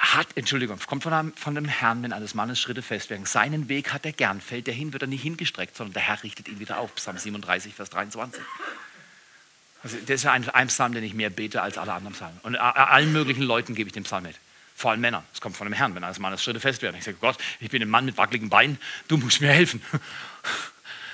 hat, 0.00 0.28
Entschuldigung, 0.34 0.78
kommt 0.86 1.02
von 1.02 1.12
dem, 1.12 1.32
von 1.34 1.54
dem 1.54 1.66
Herrn, 1.66 2.02
wenn 2.02 2.12
eines 2.12 2.34
Mannes 2.34 2.58
Schritte 2.58 2.80
fest 2.80 3.10
werden. 3.10 3.26
Seinen 3.26 3.68
Weg 3.68 3.92
hat 3.92 4.06
er 4.06 4.12
gern. 4.12 4.40
Fällt 4.40 4.66
er 4.66 4.74
hin, 4.74 4.92
wird 4.92 5.02
er 5.02 5.08
nicht 5.08 5.22
hingestreckt, 5.22 5.76
sondern 5.76 5.92
der 5.92 6.02
Herr 6.02 6.22
richtet 6.22 6.48
ihn 6.48 6.58
wieder 6.58 6.78
auf. 6.78 6.94
Psalm 6.94 7.18
37, 7.18 7.74
Vers 7.74 7.90
23. 7.90 8.40
Also, 9.82 9.96
das 9.98 10.20
ist 10.20 10.26
ein, 10.26 10.48
ein 10.48 10.68
Psalm, 10.68 10.94
den 10.94 11.04
ich 11.04 11.14
mehr 11.14 11.30
bete 11.30 11.60
als 11.60 11.76
alle 11.76 11.92
anderen 11.92 12.14
Psalmen. 12.14 12.38
Und 12.42 12.56
allen 12.56 13.12
möglichen 13.12 13.42
Leuten 13.42 13.74
gebe 13.74 13.88
ich 13.88 13.92
den 13.92 14.04
Psalm 14.04 14.24
mit. 14.24 14.36
Vor 14.74 14.90
allem 14.90 15.00
Männern. 15.00 15.24
Es 15.34 15.42
kommt 15.42 15.56
von 15.56 15.66
dem 15.66 15.74
Herrn, 15.74 15.94
wenn 15.94 16.04
eines 16.04 16.18
Mannes 16.18 16.42
Schritte 16.42 16.60
fest 16.60 16.80
werden. 16.80 16.96
Ich 16.96 17.04
sage, 17.04 17.18
Gott, 17.20 17.36
ich 17.60 17.68
bin 17.70 17.82
ein 17.82 17.90
Mann 17.90 18.06
mit 18.06 18.16
wackeligen 18.16 18.48
Beinen, 18.48 18.78
du 19.08 19.18
musst 19.18 19.42
mir 19.42 19.52
helfen. 19.52 19.82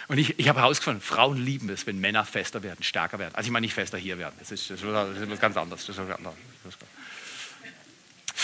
Und 0.09 0.19
ich, 0.19 0.39
ich 0.39 0.49
habe 0.49 0.61
herausgefunden, 0.61 1.03
Frauen 1.03 1.37
lieben 1.37 1.69
es, 1.69 1.87
wenn 1.87 2.01
Männer 2.01 2.25
fester 2.25 2.63
werden, 2.63 2.83
stärker 2.83 3.19
werden. 3.19 3.35
Also 3.35 3.49
ich 3.49 3.53
meine 3.53 3.65
nicht 3.65 3.75
fester 3.75 3.99
hier 3.99 4.19
werden, 4.19 4.35
das 4.39 4.53
ist, 4.53 4.71
das 4.71 4.81
ist 4.81 5.23
etwas 5.23 5.41
ganz 5.41 5.57
anderes. 5.57 5.87
Das 5.87 5.99
ist 5.99 6.79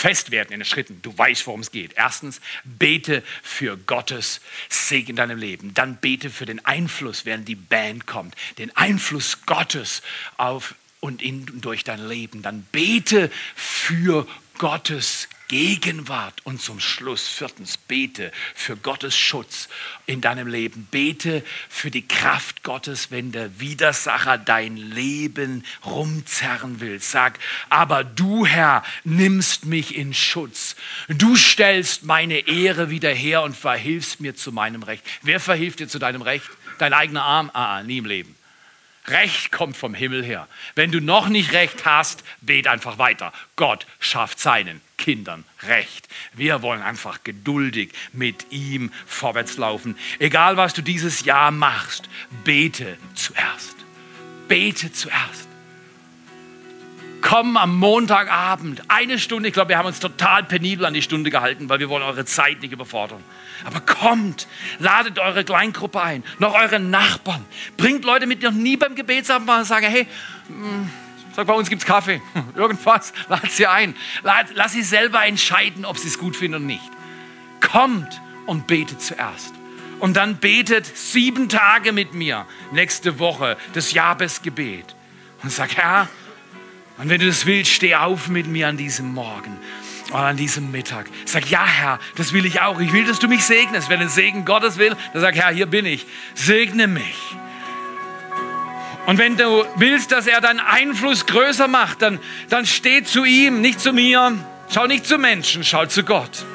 Fest 0.03 0.31
werden 0.31 0.51
in 0.51 0.59
den 0.59 0.65
Schritten, 0.65 1.01
du 1.01 1.17
weißt, 1.17 1.47
worum 1.47 1.61
es 1.61 1.71
geht. 1.71 1.93
Erstens, 1.95 2.41
bete 2.65 3.23
für 3.41 3.77
Gottes 3.77 4.41
Segen 4.67 5.11
in 5.11 5.15
deinem 5.15 5.37
Leben. 5.37 5.73
Dann 5.75 5.95
bete 5.95 6.29
für 6.29 6.45
den 6.45 6.65
Einfluss, 6.65 7.25
während 7.25 7.47
die 7.47 7.55
Band 7.55 8.05
kommt. 8.05 8.35
Den 8.57 8.75
Einfluss 8.75 9.45
Gottes 9.45 10.01
auf 10.35 10.75
und 10.99 11.21
in, 11.21 11.61
durch 11.61 11.85
dein 11.85 12.05
Leben. 12.05 12.41
Dann 12.41 12.63
bete 12.71 13.31
für 13.55 14.27
Gottes 14.57 15.29
Gegenwart 15.53 16.43
und 16.45 16.63
zum 16.63 16.79
Schluss 16.79 17.27
viertens 17.27 17.77
bete 17.77 18.31
für 18.55 18.75
Gottes 18.75 19.15
Schutz 19.15 19.69
in 20.07 20.19
deinem 20.19 20.47
Leben. 20.47 20.87
Bete 20.89 21.43
für 21.69 21.91
die 21.91 22.07
Kraft 22.07 22.63
Gottes, 22.63 23.11
wenn 23.11 23.31
der 23.31 23.59
Widersacher 23.59 24.39
dein 24.39 24.77
Leben 24.77 25.63
rumzerren 25.85 26.79
will. 26.79 26.99
Sag, 26.99 27.37
aber 27.69 28.03
du 28.03 28.47
Herr 28.47 28.83
nimmst 29.03 29.65
mich 29.65 29.95
in 29.95 30.15
Schutz. 30.15 30.75
Du 31.07 31.35
stellst 31.35 32.01
meine 32.01 32.47
Ehre 32.47 32.89
wieder 32.89 33.13
her 33.13 33.43
und 33.43 33.55
verhilfst 33.55 34.21
mir 34.21 34.35
zu 34.35 34.51
meinem 34.51 34.81
Recht. 34.81 35.05
Wer 35.21 35.39
verhilft 35.39 35.81
dir 35.81 35.87
zu 35.87 35.99
deinem 35.99 36.23
Recht? 36.23 36.49
Dein 36.79 36.93
eigener 36.93 37.21
Arm? 37.21 37.51
Ah, 37.53 37.77
ah 37.77 37.83
nie 37.83 37.99
im 37.99 38.05
Leben. 38.05 38.35
Recht 39.07 39.51
kommt 39.51 39.75
vom 39.75 39.93
Himmel 39.93 40.23
her. 40.23 40.47
Wenn 40.75 40.91
du 40.91 41.01
noch 41.01 41.27
nicht 41.27 41.51
Recht 41.51 41.85
hast, 41.85 42.23
bet 42.41 42.67
einfach 42.67 42.97
weiter. 42.97 43.33
Gott 43.55 43.85
schafft 43.99 44.39
seinen 44.39 44.81
Kindern 44.97 45.43
Recht. 45.63 46.07
Wir 46.33 46.61
wollen 46.61 46.81
einfach 46.81 47.23
geduldig 47.23 47.91
mit 48.13 48.51
ihm 48.51 48.91
vorwärts 49.05 49.57
laufen. 49.57 49.97
Egal 50.19 50.55
was 50.55 50.73
du 50.73 50.81
dieses 50.81 51.25
Jahr 51.25 51.51
machst, 51.51 52.07
bete 52.45 52.97
zuerst. 53.13 53.75
Bete 54.47 54.91
zuerst. 54.93 55.52
Komm 57.33 57.57
am 57.57 57.79
Montagabend, 57.79 58.83
eine 58.89 59.17
Stunde, 59.17 59.47
ich 59.47 59.55
glaube, 59.55 59.69
wir 59.69 59.79
haben 59.79 59.87
uns 59.87 59.99
total 59.99 60.43
penibel 60.43 60.85
an 60.85 60.93
die 60.93 61.01
Stunde 61.01 61.31
gehalten, 61.31 61.67
weil 61.67 61.79
wir 61.79 61.89
wollen 61.89 62.03
eure 62.03 62.25
Zeit 62.25 62.61
nicht 62.61 62.71
überfordern. 62.71 63.23
Aber 63.65 63.79
kommt, 63.79 64.47
ladet 64.77 65.17
eure 65.17 65.43
Kleingruppe 65.43 65.99
ein, 65.99 66.23
noch 66.37 66.53
eure 66.53 66.79
Nachbarn. 66.79 67.43
Bringt 67.75 68.05
Leute 68.05 68.27
mit, 68.27 68.43
die 68.43 68.45
noch 68.45 68.53
nie 68.53 68.77
beim 68.77 68.93
Gebetsabend 68.93 69.47
waren 69.47 69.61
und 69.61 69.65
sagen, 69.65 69.87
hey, 69.87 70.05
hm, 70.45 70.87
sag, 71.35 71.47
bei 71.47 71.53
uns 71.53 71.71
gibt 71.71 71.81
es 71.81 71.87
Kaffee, 71.87 72.21
irgendwas, 72.55 73.13
lad 73.29 73.49
sie 73.49 73.65
ein. 73.65 73.95
Lad, 74.21 74.49
lass 74.53 74.73
sie 74.73 74.83
selber 74.83 75.25
entscheiden, 75.25 75.85
ob 75.85 75.97
sie 75.97 76.09
es 76.09 76.19
gut 76.19 76.35
finden 76.35 76.57
oder 76.57 76.65
nicht. 76.65 76.91
Kommt 77.61 78.21
und 78.45 78.67
betet 78.67 79.01
zuerst. 79.01 79.55
Und 79.99 80.17
dann 80.17 80.37
betet 80.37 80.85
sieben 80.85 81.49
Tage 81.49 81.93
mit 81.93 82.13
mir 82.13 82.45
nächste 82.73 83.17
Woche 83.17 83.57
das 83.73 83.91
Jabesgebet. 83.91 84.95
Und 85.41 85.51
sag, 85.51 85.75
Herr, 85.75 86.07
und 86.97 87.09
wenn 87.09 87.19
du 87.19 87.27
das 87.27 87.45
willst, 87.45 87.71
steh 87.71 87.95
auf 87.95 88.27
mit 88.27 88.47
mir 88.47 88.67
an 88.67 88.77
diesem 88.77 89.13
Morgen 89.13 89.57
oder 90.09 90.23
an 90.23 90.37
diesem 90.37 90.71
Mittag. 90.71 91.07
Sag, 91.25 91.49
ja 91.49 91.65
Herr, 91.65 91.99
das 92.15 92.33
will 92.33 92.45
ich 92.45 92.61
auch. 92.61 92.79
Ich 92.79 92.93
will, 92.93 93.05
dass 93.05 93.19
du 93.19 93.27
mich 93.27 93.43
segnest. 93.43 93.89
Wenn 93.89 93.99
ein 93.99 94.09
Segen 94.09 94.45
Gottes 94.45 94.77
will, 94.77 94.95
dann 95.13 95.21
sag, 95.21 95.35
Herr, 95.35 95.51
hier 95.51 95.65
bin 95.65 95.85
ich. 95.85 96.05
Segne 96.35 96.87
mich. 96.87 97.35
Und 99.05 99.17
wenn 99.17 99.35
du 99.35 99.65
willst, 99.75 100.11
dass 100.11 100.27
er 100.27 100.39
deinen 100.39 100.59
Einfluss 100.59 101.25
größer 101.25 101.67
macht, 101.67 102.01
dann, 102.01 102.19
dann 102.49 102.65
steh 102.65 103.03
zu 103.03 103.25
ihm, 103.25 103.59
nicht 103.59 103.79
zu 103.81 103.91
mir. 103.91 104.33
Schau 104.73 104.87
nicht 104.87 105.05
zu 105.05 105.17
Menschen, 105.17 105.63
schau 105.63 105.85
zu 105.85 106.03
Gott. 106.03 106.45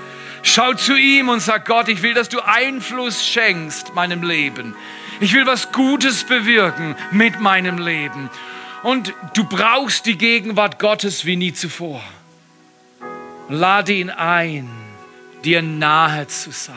Schau 0.42 0.72
zu 0.74 0.96
ihm 0.96 1.28
und 1.28 1.40
sag, 1.40 1.66
Gott, 1.66 1.88
ich 1.88 2.02
will, 2.02 2.14
dass 2.14 2.28
du 2.28 2.40
Einfluss 2.40 3.26
schenkst 3.26 3.94
meinem 3.94 4.22
Leben. 4.22 4.74
Ich 5.20 5.34
will 5.34 5.46
was 5.46 5.72
Gutes 5.72 6.24
bewirken 6.24 6.94
mit 7.10 7.40
meinem 7.40 7.78
Leben. 7.78 8.30
Und 8.82 9.12
du 9.34 9.44
brauchst 9.44 10.06
die 10.06 10.16
Gegenwart 10.16 10.78
Gottes 10.78 11.24
wie 11.24 11.36
nie 11.36 11.52
zuvor. 11.52 12.02
Lade 13.48 13.92
ihn 13.92 14.10
ein, 14.10 14.68
dir 15.44 15.62
nahe 15.62 16.26
zu 16.26 16.50
sein. 16.50 16.74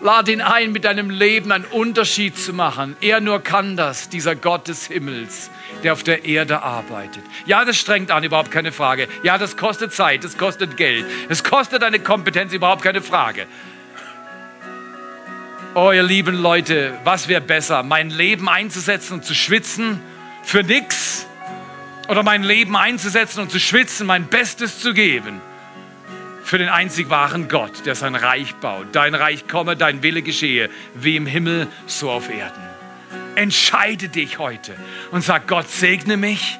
Lade 0.00 0.30
ihn 0.30 0.40
ein, 0.40 0.70
mit 0.70 0.84
deinem 0.84 1.10
Leben 1.10 1.50
einen 1.50 1.64
Unterschied 1.64 2.38
zu 2.38 2.52
machen. 2.52 2.96
Er 3.00 3.20
nur 3.20 3.42
kann 3.42 3.76
das, 3.76 4.08
dieser 4.08 4.36
Gott 4.36 4.68
des 4.68 4.86
Himmels, 4.86 5.50
der 5.82 5.94
auf 5.94 6.04
der 6.04 6.24
Erde 6.24 6.62
arbeitet. 6.62 7.24
Ja, 7.46 7.64
das 7.64 7.76
strengt 7.78 8.12
an, 8.12 8.22
überhaupt 8.22 8.52
keine 8.52 8.70
Frage. 8.70 9.08
Ja, 9.24 9.38
das 9.38 9.56
kostet 9.56 9.92
Zeit, 9.92 10.22
das 10.22 10.38
kostet 10.38 10.76
Geld, 10.76 11.04
es 11.28 11.42
kostet 11.42 11.82
eine 11.82 11.98
Kompetenz, 11.98 12.52
überhaupt 12.52 12.82
keine 12.82 13.02
Frage. 13.02 13.46
Oh, 15.74 15.90
ihr 15.90 16.04
lieben 16.04 16.36
Leute, 16.36 16.96
was 17.02 17.26
wäre 17.26 17.40
besser, 17.40 17.82
mein 17.82 18.10
Leben 18.10 18.48
einzusetzen 18.48 19.14
und 19.14 19.24
zu 19.24 19.34
schwitzen 19.34 20.00
für 20.48 20.62
nichts 20.62 21.26
oder 22.08 22.22
mein 22.22 22.42
Leben 22.42 22.74
einzusetzen 22.74 23.40
und 23.40 23.50
zu 23.50 23.60
schwitzen, 23.60 24.06
mein 24.06 24.28
Bestes 24.28 24.80
zu 24.80 24.94
geben 24.94 25.42
für 26.42 26.56
den 26.56 26.70
einzig 26.70 27.10
wahren 27.10 27.48
Gott, 27.48 27.84
der 27.84 27.94
sein 27.94 28.14
Reich 28.14 28.54
baut. 28.54 28.86
Dein 28.92 29.14
Reich 29.14 29.46
komme, 29.46 29.76
dein 29.76 30.02
Wille 30.02 30.22
geschehe, 30.22 30.70
wie 30.94 31.16
im 31.16 31.26
Himmel, 31.26 31.68
so 31.86 32.10
auf 32.10 32.30
Erden. 32.30 32.62
Entscheide 33.34 34.08
dich 34.08 34.38
heute 34.38 34.74
und 35.10 35.22
sag, 35.22 35.46
Gott 35.46 35.68
segne 35.68 36.16
mich, 36.16 36.58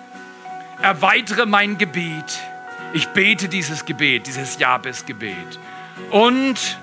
erweitere 0.83 1.47
mein 1.47 1.79
Gebet. 1.79 2.39
Ich 2.93 3.09
bete 3.09 3.49
dieses 3.49 3.87
Gebet, 3.87 4.27
dieses 4.27 4.59
Jabes-Gebet. 4.59 5.59
Und 6.11 6.77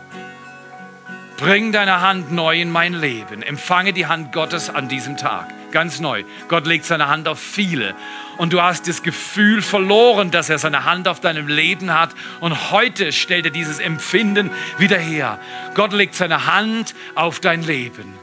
bring 1.37 1.71
deine 1.71 2.01
Hand 2.01 2.31
neu 2.31 2.59
in 2.59 2.71
mein 2.71 2.95
Leben. 2.95 3.43
Empfange 3.43 3.93
die 3.93 4.07
Hand 4.07 4.31
Gottes 4.31 4.71
an 4.71 4.89
diesem 4.89 5.17
Tag 5.17 5.53
ganz 5.71 5.99
neu. 5.99 6.23
Gott 6.47 6.65
legt 6.67 6.85
seine 6.85 7.07
Hand 7.07 7.27
auf 7.27 7.39
viele. 7.39 7.95
Und 8.37 8.53
du 8.53 8.61
hast 8.61 8.87
das 8.87 9.03
Gefühl 9.03 9.61
verloren, 9.61 10.31
dass 10.31 10.49
er 10.49 10.57
seine 10.57 10.85
Hand 10.85 11.07
auf 11.07 11.19
deinem 11.19 11.47
Leben 11.47 11.93
hat. 11.93 12.11
Und 12.41 12.71
heute 12.71 13.11
stellt 13.11 13.45
er 13.45 13.51
dieses 13.51 13.79
Empfinden 13.79 14.51
wieder 14.77 14.97
her. 14.97 15.39
Gott 15.73 15.93
legt 15.93 16.15
seine 16.15 16.45
Hand 16.45 16.95
auf 17.15 17.39
dein 17.39 17.63
Leben. 17.63 18.13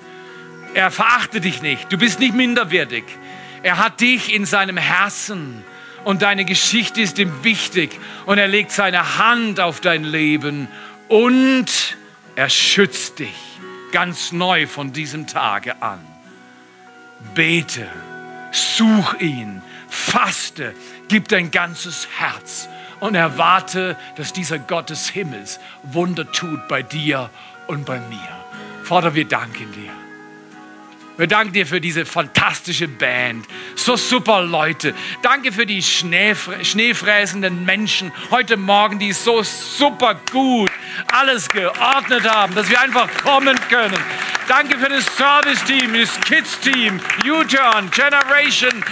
Er 0.75 0.91
verachtet 0.91 1.45
dich 1.45 1.63
nicht. 1.63 1.93
Du 1.93 1.99
bist 1.99 2.21
nicht 2.21 2.35
minderwertig. 2.35 3.05
Er 3.63 3.79
hat 3.79 4.01
dich 4.01 4.35
in 4.35 4.45
seinem 4.45 4.77
Herzen. 4.77 5.65
Und 6.05 6.23
deine 6.23 6.45
Geschichte 6.45 7.01
ist 7.01 7.19
ihm 7.19 7.45
wichtig. 7.45 7.99
Und 8.27 8.39
er 8.39 8.49
legt 8.49 8.73
seine 8.73 9.19
Hand 9.19 9.61
auf 9.61 9.81
dein 9.81 10.05
Leben. 10.05 10.69
Und 11.09 11.97
er 12.35 12.49
schützt 12.49 13.19
dich 13.19 13.35
ganz 13.93 14.33
neu 14.33 14.67
von 14.67 14.93
diesem 14.93 15.27
Tage 15.27 15.81
an 15.83 16.12
bete, 17.35 17.87
such 18.51 19.15
ihn, 19.21 19.63
faste, 19.89 20.75
gib 21.09 21.29
dein 21.29 21.51
ganzes 21.51 22.09
Herz 22.19 22.69
und 23.01 23.15
erwarte, 23.15 23.97
dass 24.17 24.33
dieser 24.33 24.59
Gott 24.59 24.91
des 24.91 25.09
Himmels 25.09 25.61
Wunder 25.83 26.31
tut 26.31 26.69
bei 26.69 26.83
dir 26.83 27.31
und 27.67 27.85
bei 27.85 27.99
mir. 27.99 28.29
Vater, 28.85 29.15
wir 29.15 29.27
danken 29.27 29.73
dir. 29.73 30.02
Wir 31.23 31.29
danken 31.29 31.53
dir 31.53 31.69
für 31.69 31.81
diese 31.81 32.05
fantastische 32.05 32.89
Band. 32.89 33.47
So 33.77 33.95
super 33.95 34.43
Leute. 34.43 34.93
Danke 35.23 35.53
für 35.53 35.67
die 35.67 35.81
schneefräsenden 35.81 37.65
Menschen 37.65 38.11
heute 38.33 38.57
Morgen, 38.57 38.99
die 38.99 39.13
so 39.13 39.45
super 39.45 40.17
gut 40.33 40.69
alles 41.13 41.49
geordnet 41.49 42.29
haben, 42.29 42.57
dass 42.57 42.69
wir 42.69 42.81
einfach 42.81 43.09
kommen 43.23 43.57
können. 43.69 44.01
Danke 44.49 44.77
für 44.77 44.89
das 44.89 45.07
Service-Team, 45.17 45.95
das 45.95 46.21
Kids-Team, 46.23 47.01
U-Turn, 47.25 47.93
Generation. 47.93 48.85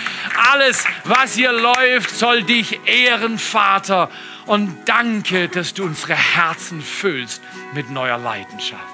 Alles, 0.53 0.85
was 1.03 1.35
hier 1.35 1.51
läuft, 1.51 2.11
soll 2.11 2.45
dich 2.45 2.78
ehren, 2.87 3.41
Vater. 3.41 4.09
Und 4.47 4.89
danke, 4.89 5.49
dass 5.49 5.74
du 5.74 5.83
unsere 5.83 6.14
Herzen 6.14 6.81
füllst 6.81 7.43
mit 7.74 7.91
neuer 7.91 8.18
Leidenschaft. 8.18 8.85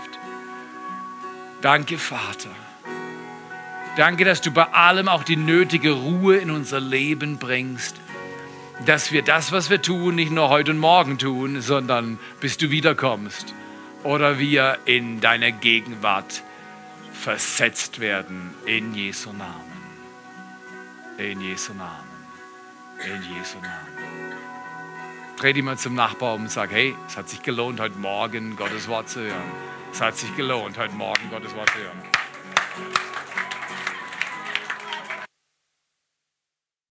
Danke, 1.60 1.98
Vater. 1.98 2.48
Danke, 3.96 4.26
dass 4.26 4.42
du 4.42 4.50
bei 4.50 4.64
allem 4.74 5.08
auch 5.08 5.24
die 5.24 5.36
nötige 5.36 5.92
Ruhe 5.92 6.36
in 6.36 6.50
unser 6.50 6.80
Leben 6.80 7.38
bringst. 7.38 7.96
Dass 8.84 9.10
wir 9.10 9.22
das, 9.22 9.52
was 9.52 9.70
wir 9.70 9.80
tun, 9.80 10.16
nicht 10.16 10.30
nur 10.30 10.50
heute 10.50 10.72
und 10.72 10.78
morgen 10.78 11.16
tun, 11.16 11.62
sondern 11.62 12.18
bis 12.40 12.58
du 12.58 12.70
wiederkommst 12.70 13.54
oder 14.02 14.38
wir 14.38 14.76
in 14.84 15.22
deiner 15.22 15.50
Gegenwart 15.50 16.42
versetzt 17.12 17.98
werden. 17.98 18.54
In 18.66 18.94
Jesu 18.94 19.32
Namen. 19.32 19.72
In 21.16 21.40
Jesu 21.40 21.72
Namen. 21.72 22.04
In 23.02 23.22
Jesu 23.34 23.56
Namen. 23.62 24.36
Dreh 25.38 25.54
dich 25.54 25.62
mal 25.62 25.78
zum 25.78 25.94
Nachbar 25.94 26.34
um 26.34 26.42
und 26.42 26.50
sag, 26.50 26.70
hey, 26.70 26.94
es 27.08 27.16
hat 27.16 27.30
sich 27.30 27.42
gelohnt, 27.42 27.80
heute 27.80 27.98
Morgen 27.98 28.56
Gottes 28.56 28.88
Wort 28.88 29.08
zu 29.08 29.20
hören. 29.20 29.50
Es 29.90 30.02
hat 30.02 30.18
sich 30.18 30.36
gelohnt, 30.36 30.76
heute 30.76 30.94
Morgen 30.94 31.30
Gottes 31.30 31.54
Wort 31.54 31.70
zu 31.70 31.78
hören. 31.78 32.02